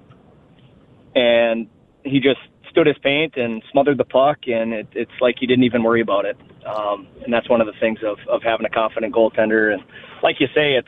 and 1.13 1.67
he 2.05 2.19
just 2.19 2.39
stood 2.69 2.87
his 2.87 2.97
paint 3.03 3.35
and 3.35 3.61
smothered 3.71 3.97
the 3.97 4.05
puck, 4.05 4.39
and 4.47 4.71
it, 4.71 4.87
it's 4.93 5.11
like 5.19 5.35
he 5.39 5.47
didn't 5.47 5.65
even 5.65 5.83
worry 5.83 6.01
about 6.01 6.25
it. 6.25 6.37
Um, 6.65 7.07
and 7.23 7.33
that's 7.33 7.49
one 7.49 7.61
of 7.61 7.67
the 7.67 7.73
things 7.79 7.99
of 8.03 8.17
of 8.29 8.43
having 8.43 8.65
a 8.65 8.69
confident 8.69 9.13
goaltender. 9.13 9.73
And 9.73 9.83
like 10.21 10.39
you 10.39 10.47
say, 10.53 10.73
it's 10.73 10.87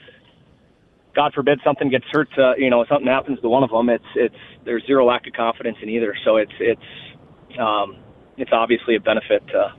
God 1.15 1.34
forbid 1.34 1.59
something 1.63 1.89
gets 1.89 2.05
hurt. 2.11 2.30
To, 2.36 2.55
you 2.57 2.69
know, 2.69 2.86
something 2.86 3.07
happens 3.07 3.39
to 3.41 3.49
one 3.49 3.63
of 3.63 3.69
them. 3.69 3.89
It's 3.89 4.03
it's 4.15 4.36
there's 4.65 4.86
zero 4.86 5.05
lack 5.05 5.28
of 5.28 5.34
confidence 5.34 5.78
in 5.82 5.89
either. 5.89 6.15
So 6.24 6.38
it's 6.38 6.53
it's 6.59 7.59
um, 7.59 7.97
it's 8.38 8.51
obviously 8.51 8.95
a 8.95 8.99
benefit 8.99 9.45
to, 9.47 9.74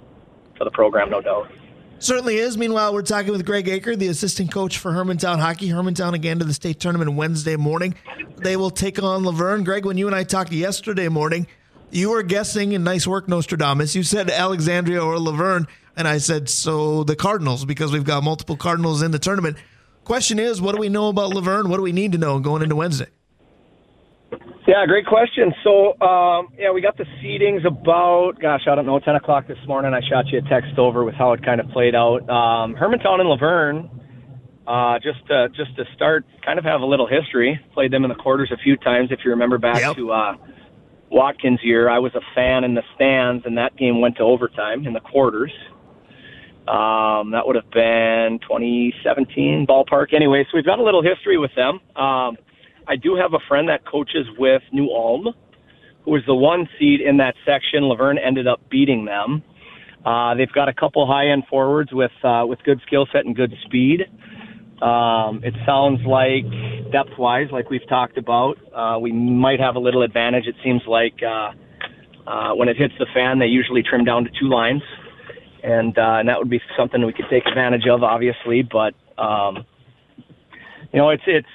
to 0.58 0.64
the 0.64 0.70
program, 0.70 1.10
no 1.10 1.20
doubt. 1.20 1.50
Certainly 1.98 2.36
is. 2.36 2.58
Meanwhile, 2.58 2.92
we're 2.92 3.02
talking 3.02 3.32
with 3.32 3.46
Greg 3.46 3.66
Aker, 3.66 3.96
the 3.96 4.08
assistant 4.08 4.52
coach 4.52 4.78
for 4.78 4.92
Hermantown 4.92 5.38
Hockey. 5.38 5.68
Hermantown 5.68 6.12
again 6.12 6.38
to 6.38 6.44
the 6.44 6.52
state 6.52 6.78
tournament 6.80 7.14
Wednesday 7.14 7.56
morning. 7.56 7.94
They 8.36 8.56
will 8.56 8.70
take 8.70 9.02
on 9.02 9.22
Luverne. 9.22 9.64
Greg, 9.64 9.86
when 9.86 9.96
you 9.96 10.06
and 10.06 10.14
I 10.14 10.24
talked 10.24 10.52
yesterday 10.52 11.08
morning, 11.08 11.46
you 11.90 12.10
were 12.10 12.22
guessing, 12.22 12.74
and 12.74 12.84
nice 12.84 13.06
work, 13.06 13.28
Nostradamus. 13.28 13.94
You 13.94 14.02
said 14.02 14.28
Alexandria 14.28 15.02
or 15.02 15.16
Luverne, 15.16 15.66
and 15.96 16.06
I 16.08 16.18
said, 16.18 16.48
so 16.48 17.04
the 17.04 17.16
Cardinals, 17.16 17.64
because 17.64 17.92
we've 17.92 18.04
got 18.04 18.22
multiple 18.24 18.56
Cardinals 18.56 19.02
in 19.02 19.10
the 19.10 19.18
tournament. 19.18 19.56
Question 20.04 20.38
is, 20.38 20.60
what 20.60 20.74
do 20.74 20.80
we 20.80 20.88
know 20.88 21.08
about 21.08 21.32
Luverne? 21.32 21.68
What 21.68 21.76
do 21.78 21.82
we 21.82 21.92
need 21.92 22.12
to 22.12 22.18
know 22.18 22.38
going 22.38 22.62
into 22.62 22.76
Wednesday? 22.76 23.06
Yeah, 24.66 24.86
great 24.86 25.06
question. 25.06 25.52
So, 25.62 26.00
um, 26.00 26.48
yeah, 26.58 26.72
we 26.72 26.80
got 26.80 26.96
the 26.96 27.04
seedings 27.22 27.66
about, 27.66 28.40
gosh, 28.40 28.62
I 28.66 28.74
don't 28.74 28.86
know, 28.86 28.98
10 28.98 29.14
o'clock 29.14 29.46
this 29.46 29.58
morning. 29.68 29.92
I 29.92 30.00
shot 30.08 30.26
you 30.32 30.38
a 30.38 30.42
text 30.42 30.78
over 30.78 31.04
with 31.04 31.14
how 31.14 31.32
it 31.32 31.44
kind 31.44 31.60
of 31.60 31.68
played 31.68 31.94
out. 31.94 32.28
Um, 32.30 32.74
Hermantown 32.74 33.20
and 33.20 33.28
Luverne, 33.28 33.90
uh, 34.66 34.98
just 35.00 35.26
to, 35.28 35.48
just 35.50 35.76
to 35.76 35.84
start, 35.94 36.24
kind 36.44 36.58
of 36.58 36.64
have 36.64 36.80
a 36.80 36.86
little 36.86 37.06
history. 37.06 37.60
Played 37.74 37.92
them 37.92 38.04
in 38.04 38.08
the 38.08 38.14
quarters 38.14 38.50
a 38.52 38.56
few 38.56 38.76
times. 38.78 39.10
If 39.12 39.20
you 39.24 39.30
remember 39.32 39.58
back 39.58 39.80
Yep. 39.82 39.96
to 39.96 40.12
uh, 40.12 40.36
Watkins' 41.10 41.60
year, 41.62 41.90
I 41.90 41.98
was 41.98 42.14
a 42.14 42.22
fan 42.34 42.64
in 42.64 42.74
the 42.74 42.82
stands, 42.94 43.44
and 43.44 43.58
that 43.58 43.76
game 43.76 44.00
went 44.00 44.16
to 44.16 44.22
overtime 44.22 44.86
in 44.86 44.94
the 44.94 45.00
quarters. 45.00 45.52
Um, 46.68 47.32
that 47.32 47.46
would 47.46 47.56
have 47.56 47.70
been 47.70 48.38
2017 48.42 49.66
ballpark. 49.68 50.14
Anyway, 50.14 50.44
so 50.44 50.56
we've 50.56 50.64
got 50.64 50.78
a 50.78 50.82
little 50.82 51.02
history 51.02 51.36
with 51.36 51.50
them. 51.54 51.80
Um, 51.94 52.36
I 52.86 52.96
do 52.96 53.16
have 53.16 53.34
a 53.34 53.38
friend 53.48 53.68
that 53.68 53.86
coaches 53.86 54.26
with 54.38 54.62
New 54.72 54.88
Ulm, 54.90 55.28
who 56.04 56.10
was 56.10 56.22
the 56.26 56.34
one 56.34 56.68
seed 56.78 57.00
in 57.00 57.18
that 57.18 57.34
section. 57.44 57.82
Luverne 57.84 58.18
ended 58.22 58.46
up 58.46 58.60
beating 58.70 59.04
them. 59.04 59.42
Uh, 60.04 60.34
they've 60.34 60.52
got 60.52 60.68
a 60.68 60.74
couple 60.74 61.06
high 61.06 61.28
end 61.28 61.44
forwards 61.48 61.90
with 61.92 62.12
uh, 62.22 62.44
with 62.46 62.62
good 62.64 62.80
skill 62.86 63.06
set 63.12 63.24
and 63.24 63.34
good 63.34 63.52
speed. 63.64 64.02
Um, 64.82 65.40
it 65.42 65.54
sounds 65.64 66.00
like 66.04 66.44
depth 66.92 67.16
wise, 67.18 67.46
like 67.52 67.70
we've 67.70 67.88
talked 67.88 68.18
about, 68.18 68.58
uh, 68.74 68.98
we 68.98 69.12
might 69.12 69.60
have 69.60 69.76
a 69.76 69.78
little 69.78 70.02
advantage. 70.02 70.46
It 70.46 70.56
seems 70.62 70.82
like 70.86 71.14
uh, 71.22 71.52
uh, 72.28 72.54
when 72.54 72.68
it 72.68 72.76
hits 72.76 72.92
the 72.98 73.06
fan, 73.14 73.38
they 73.38 73.46
usually 73.46 73.82
trim 73.82 74.04
down 74.04 74.24
to 74.24 74.30
two 74.38 74.48
lines, 74.48 74.82
and 75.64 75.96
uh, 75.96 76.20
and 76.20 76.28
that 76.28 76.38
would 76.38 76.50
be 76.50 76.60
something 76.76 77.04
we 77.04 77.12
could 77.12 77.24
take 77.30 77.46
advantage 77.46 77.86
of, 77.90 78.02
obviously. 78.02 78.62
But 78.62 78.94
um, 79.20 79.64
you 80.92 80.98
know, 81.00 81.10
it's 81.10 81.22
it's 81.26 81.48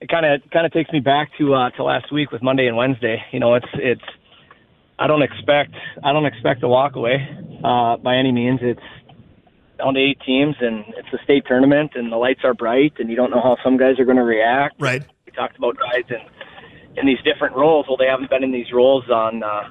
it 0.00 0.08
kind 0.08 0.26
of 0.26 0.42
kind 0.50 0.66
of 0.66 0.72
takes 0.72 0.92
me 0.92 1.00
back 1.00 1.30
to 1.38 1.54
uh, 1.54 1.70
to 1.70 1.82
last 1.82 2.12
week 2.12 2.30
with 2.30 2.42
Monday 2.42 2.66
and 2.66 2.76
Wednesday. 2.76 3.22
You 3.32 3.40
know, 3.40 3.54
it's 3.54 3.66
it's 3.74 4.04
I 4.98 5.06
don't 5.06 5.22
expect 5.22 5.74
I 6.04 6.12
don't 6.12 6.26
expect 6.26 6.62
a 6.62 6.68
walk 6.68 6.94
away 6.94 7.26
uh, 7.64 7.96
by 7.96 8.16
any 8.16 8.32
means. 8.32 8.60
It's 8.62 8.80
down 9.78 9.94
to 9.94 10.00
eight 10.00 10.18
teams, 10.26 10.56
and 10.60 10.84
it's 10.98 11.08
a 11.12 11.24
state 11.24 11.44
tournament, 11.46 11.92
and 11.94 12.12
the 12.12 12.16
lights 12.16 12.40
are 12.44 12.54
bright, 12.54 12.92
and 12.98 13.08
you 13.08 13.16
don't 13.16 13.30
know 13.30 13.40
how 13.40 13.56
some 13.64 13.78
guys 13.78 13.98
are 13.98 14.04
going 14.04 14.18
to 14.18 14.24
react. 14.24 14.74
Right. 14.78 15.02
We 15.24 15.32
talked 15.32 15.56
about 15.56 15.78
guys 15.78 16.04
in 16.10 16.20
in 16.98 17.06
these 17.06 17.22
different 17.24 17.56
roles. 17.56 17.86
Well, 17.88 17.96
they 17.96 18.06
haven't 18.06 18.28
been 18.28 18.44
in 18.44 18.52
these 18.52 18.70
roles 18.70 19.08
on 19.08 19.42
uh, 19.42 19.70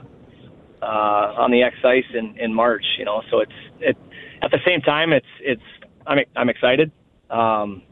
uh, 0.81 1.35
on 1.37 1.51
the 1.51 1.63
X 1.63 1.75
ice 1.83 2.05
in, 2.13 2.37
in 2.37 2.53
March. 2.53 2.85
You 2.97 3.05
know, 3.05 3.21
so 3.29 3.39
it's 3.39 3.51
it 3.79 3.97
at 4.41 4.51
the 4.51 4.59
same 4.65 4.81
time 4.81 5.13
it's 5.13 5.25
it's 5.41 5.61
I'm 6.07 6.19
I'm 6.35 6.49
excited, 6.49 6.91
um, 7.29 7.83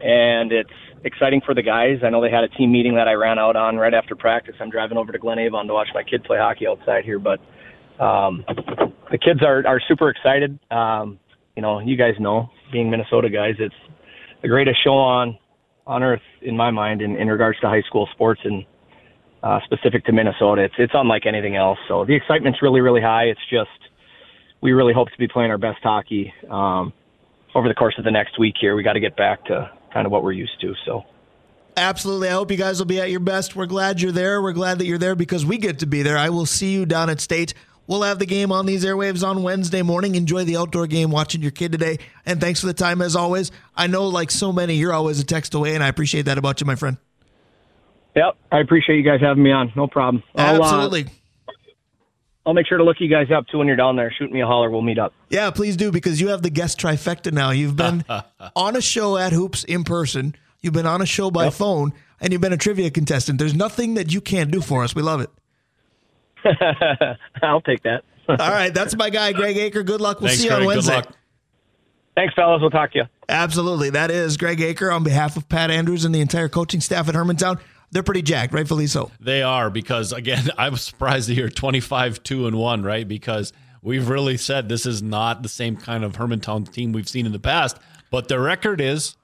and 0.00 0.52
it's 0.52 0.70
exciting 1.04 1.40
for 1.44 1.54
the 1.54 1.62
guys. 1.62 1.98
I 2.04 2.10
know 2.10 2.20
they 2.20 2.30
had 2.30 2.44
a 2.44 2.48
team 2.48 2.72
meeting 2.72 2.94
that 2.96 3.08
I 3.08 3.12
ran 3.12 3.38
out 3.38 3.56
on 3.56 3.76
right 3.76 3.94
after 3.94 4.14
practice. 4.16 4.54
I'm 4.60 4.70
driving 4.70 4.98
over 4.98 5.12
to 5.12 5.18
Glen 5.18 5.38
Avon 5.38 5.66
to 5.66 5.72
watch 5.72 5.88
my 5.94 6.02
kid 6.02 6.24
play 6.24 6.38
hockey 6.38 6.66
outside 6.66 7.04
here, 7.04 7.18
but 7.18 7.40
um, 8.02 8.44
the 9.10 9.18
kids 9.18 9.42
are 9.42 9.66
are 9.66 9.80
super 9.88 10.10
excited. 10.10 10.58
Um, 10.70 11.18
you 11.56 11.62
know, 11.62 11.80
you 11.80 11.96
guys 11.96 12.14
know, 12.18 12.50
being 12.72 12.90
Minnesota 12.90 13.28
guys, 13.28 13.54
it's 13.58 13.74
the 14.42 14.48
greatest 14.48 14.82
show 14.84 14.94
on 14.94 15.38
on 15.86 16.02
earth 16.02 16.22
in 16.42 16.56
my 16.56 16.70
mind 16.70 17.00
in, 17.00 17.16
in 17.16 17.28
regards 17.28 17.58
to 17.60 17.66
high 17.66 17.82
school 17.82 18.08
sports 18.12 18.40
and 18.44 18.64
uh, 19.42 19.60
specific 19.64 20.04
to 20.06 20.12
Minnesota. 20.12 20.62
It's 20.62 20.74
it's 20.78 20.92
unlike 20.94 21.26
anything 21.26 21.56
else. 21.56 21.78
So 21.88 22.04
the 22.04 22.14
excitement's 22.14 22.62
really 22.62 22.80
really 22.80 23.00
high. 23.00 23.24
It's 23.24 23.40
just 23.50 23.70
we 24.60 24.72
really 24.72 24.92
hope 24.92 25.08
to 25.10 25.18
be 25.18 25.28
playing 25.28 25.50
our 25.50 25.58
best 25.58 25.82
hockey 25.82 26.32
um, 26.50 26.92
over 27.54 27.68
the 27.68 27.74
course 27.74 27.94
of 27.98 28.04
the 28.04 28.10
next 28.10 28.38
week. 28.38 28.54
Here, 28.60 28.74
we 28.74 28.82
got 28.82 28.94
to 28.94 29.00
get 29.00 29.16
back 29.16 29.44
to 29.46 29.70
kind 29.92 30.06
of 30.06 30.12
what 30.12 30.22
we're 30.22 30.32
used 30.32 30.60
to. 30.60 30.74
So. 30.84 31.04
Absolutely. 31.76 32.28
I 32.28 32.32
hope 32.32 32.50
you 32.50 32.56
guys 32.56 32.80
will 32.80 32.86
be 32.86 33.00
at 33.00 33.08
your 33.08 33.20
best. 33.20 33.54
We're 33.54 33.66
glad 33.66 34.00
you're 34.00 34.10
there. 34.10 34.42
We're 34.42 34.52
glad 34.52 34.80
that 34.80 34.86
you're 34.86 34.98
there 34.98 35.14
because 35.14 35.46
we 35.46 35.58
get 35.58 35.78
to 35.78 35.86
be 35.86 36.02
there. 36.02 36.18
I 36.18 36.28
will 36.28 36.46
see 36.46 36.72
you 36.72 36.84
down 36.84 37.08
at 37.08 37.20
State. 37.20 37.54
We'll 37.86 38.02
have 38.02 38.18
the 38.18 38.26
game 38.26 38.50
on 38.50 38.66
these 38.66 38.84
airwaves 38.84 39.26
on 39.26 39.44
Wednesday 39.44 39.82
morning. 39.82 40.16
Enjoy 40.16 40.44
the 40.44 40.56
outdoor 40.56 40.86
game 40.88 41.10
watching 41.10 41.40
your 41.40 41.52
kid 41.52 41.72
today. 41.72 41.98
And 42.26 42.40
thanks 42.40 42.60
for 42.60 42.66
the 42.66 42.74
time 42.74 43.00
as 43.00 43.14
always. 43.14 43.50
I 43.76 43.86
know, 43.86 44.08
like 44.08 44.30
so 44.30 44.52
many, 44.52 44.74
you're 44.74 44.92
always 44.92 45.20
a 45.20 45.24
text 45.24 45.54
away, 45.54 45.74
and 45.74 45.82
I 45.82 45.88
appreciate 45.88 46.26
that 46.26 46.36
about 46.36 46.60
you, 46.60 46.66
my 46.66 46.74
friend. 46.74 46.98
Yep, 48.16 48.36
I 48.50 48.58
appreciate 48.60 48.96
you 48.96 49.04
guys 49.04 49.20
having 49.20 49.42
me 49.42 49.52
on. 49.52 49.72
No 49.76 49.86
problem. 49.86 50.22
I'll, 50.34 50.62
uh, 50.62 50.66
Absolutely. 50.66 51.06
I'll 52.44 52.54
make 52.54 52.66
sure 52.66 52.78
to 52.78 52.84
look 52.84 52.96
you 53.00 53.08
guys 53.08 53.26
up 53.30 53.46
too 53.48 53.58
when 53.58 53.66
you're 53.66 53.76
down 53.76 53.96
there. 53.96 54.12
Shoot 54.18 54.32
me 54.32 54.40
a 54.40 54.46
holler. 54.46 54.70
We'll 54.70 54.82
meet 54.82 54.98
up. 54.98 55.12
Yeah, 55.28 55.50
please 55.50 55.76
do 55.76 55.92
because 55.92 56.20
you 56.20 56.28
have 56.28 56.42
the 56.42 56.50
guest 56.50 56.80
trifecta 56.80 57.30
now. 57.32 57.50
You've 57.50 57.76
been 57.76 58.04
on 58.56 58.74
a 58.74 58.80
show 58.80 59.16
at 59.18 59.32
Hoops 59.32 59.64
in 59.64 59.84
person, 59.84 60.34
you've 60.60 60.72
been 60.72 60.86
on 60.86 61.02
a 61.02 61.06
show 61.06 61.30
by 61.30 61.50
phone, 61.50 61.92
and 62.20 62.32
you've 62.32 62.40
been 62.40 62.52
a 62.54 62.56
trivia 62.58 62.90
contestant. 62.90 63.38
There's 63.38 63.54
nothing 63.54 63.94
that 63.94 64.12
you 64.12 64.20
can't 64.20 64.50
do 64.50 64.60
for 64.62 64.82
us. 64.82 64.94
We 64.94 65.02
love 65.02 65.20
it. 65.20 65.30
I'll 67.42 67.60
take 67.60 67.82
that. 67.82 68.04
All 68.28 68.36
right, 68.36 68.72
that's 68.72 68.96
my 68.96 69.10
guy, 69.10 69.32
Greg 69.32 69.56
Aker. 69.56 69.84
Good 69.84 70.00
luck. 70.00 70.20
We'll 70.20 70.28
Thanks, 70.28 70.42
see 70.42 70.48
you 70.48 70.50
Greg. 70.50 70.60
on 70.62 70.66
Good 70.68 70.74
Wednesday. 70.76 70.94
luck. 70.96 71.14
Thanks, 72.14 72.34
fellas. 72.34 72.60
We'll 72.60 72.70
talk 72.70 72.92
to 72.92 72.98
you. 72.98 73.04
Absolutely. 73.28 73.90
That 73.90 74.10
is 74.10 74.36
Greg 74.36 74.58
Aker 74.58 74.92
on 74.94 75.04
behalf 75.04 75.36
of 75.36 75.48
Pat 75.48 75.70
Andrews 75.70 76.04
and 76.04 76.14
the 76.14 76.20
entire 76.20 76.48
coaching 76.48 76.80
staff 76.80 77.08
at 77.08 77.14
Hermantown. 77.14 77.60
They're 77.90 78.02
pretty 78.02 78.22
jacked, 78.22 78.52
rightfully 78.52 78.86
so. 78.86 79.10
They 79.20 79.42
are 79.42 79.70
because 79.70 80.12
again, 80.12 80.48
I'm 80.58 80.76
surprised 80.76 81.28
to 81.28 81.34
hear 81.34 81.48
25 81.48 82.22
2 82.22 82.46
and 82.46 82.56
1, 82.58 82.82
right? 82.82 83.06
Because 83.06 83.52
we've 83.82 84.08
really 84.08 84.36
said 84.36 84.68
this 84.68 84.86
is 84.86 85.02
not 85.02 85.42
the 85.42 85.48
same 85.48 85.76
kind 85.76 86.04
of 86.04 86.14
Hermantown 86.16 86.70
team 86.70 86.92
we've 86.92 87.08
seen 87.08 87.26
in 87.26 87.32
the 87.32 87.38
past, 87.38 87.78
but 88.10 88.28
their 88.28 88.40
record 88.40 88.80
is 88.80 89.16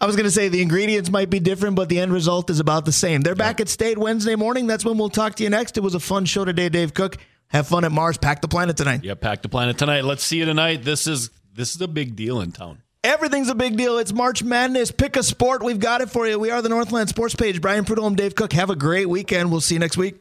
I 0.00 0.06
was 0.06 0.16
going 0.16 0.24
to 0.24 0.32
say 0.32 0.48
the 0.48 0.62
ingredients 0.62 1.10
might 1.10 1.30
be 1.30 1.38
different, 1.38 1.76
but 1.76 1.88
the 1.88 2.00
end 2.00 2.12
result 2.12 2.50
is 2.50 2.58
about 2.58 2.84
the 2.84 2.92
same. 2.92 3.20
They're 3.20 3.36
back 3.36 3.60
at 3.60 3.68
State 3.68 3.96
Wednesday 3.96 4.34
morning. 4.34 4.66
That's 4.66 4.84
when 4.84 4.98
we'll 4.98 5.10
talk 5.10 5.36
to 5.36 5.44
you 5.44 5.50
next. 5.50 5.76
It 5.76 5.82
was 5.82 5.94
a 5.94 6.00
fun 6.00 6.24
show 6.24 6.44
today, 6.44 6.68
Dave 6.68 6.92
Cook. 6.92 7.18
Have 7.48 7.68
fun 7.68 7.84
at 7.84 7.92
Mars. 7.92 8.18
Pack 8.18 8.40
the 8.40 8.48
planet 8.48 8.76
tonight. 8.76 9.04
yeah, 9.04 9.14
pack 9.14 9.42
the 9.42 9.48
planet 9.48 9.78
tonight. 9.78 10.04
Let's 10.04 10.24
see 10.24 10.38
you 10.38 10.44
tonight. 10.44 10.82
This 10.82 11.06
is 11.06 11.30
this 11.54 11.74
is 11.76 11.80
a 11.80 11.86
big 11.86 12.16
deal 12.16 12.40
in 12.40 12.50
town. 12.50 12.82
Everything's 13.04 13.48
a 13.48 13.54
big 13.56 13.76
deal. 13.76 13.98
It's 13.98 14.12
March 14.12 14.44
Madness. 14.44 14.92
Pick 14.92 15.16
a 15.16 15.24
sport. 15.24 15.64
We've 15.64 15.80
got 15.80 16.02
it 16.02 16.08
for 16.08 16.24
you. 16.24 16.38
We 16.38 16.52
are 16.52 16.62
the 16.62 16.68
Northland 16.68 17.08
Sports 17.08 17.34
Page. 17.34 17.60
Brian 17.60 17.84
Prudhomme, 17.84 18.14
Dave 18.14 18.36
Cook. 18.36 18.52
Have 18.52 18.70
a 18.70 18.76
great 18.76 19.08
weekend. 19.08 19.50
We'll 19.50 19.60
see 19.60 19.74
you 19.74 19.80
next 19.80 19.96
week. 19.96 20.20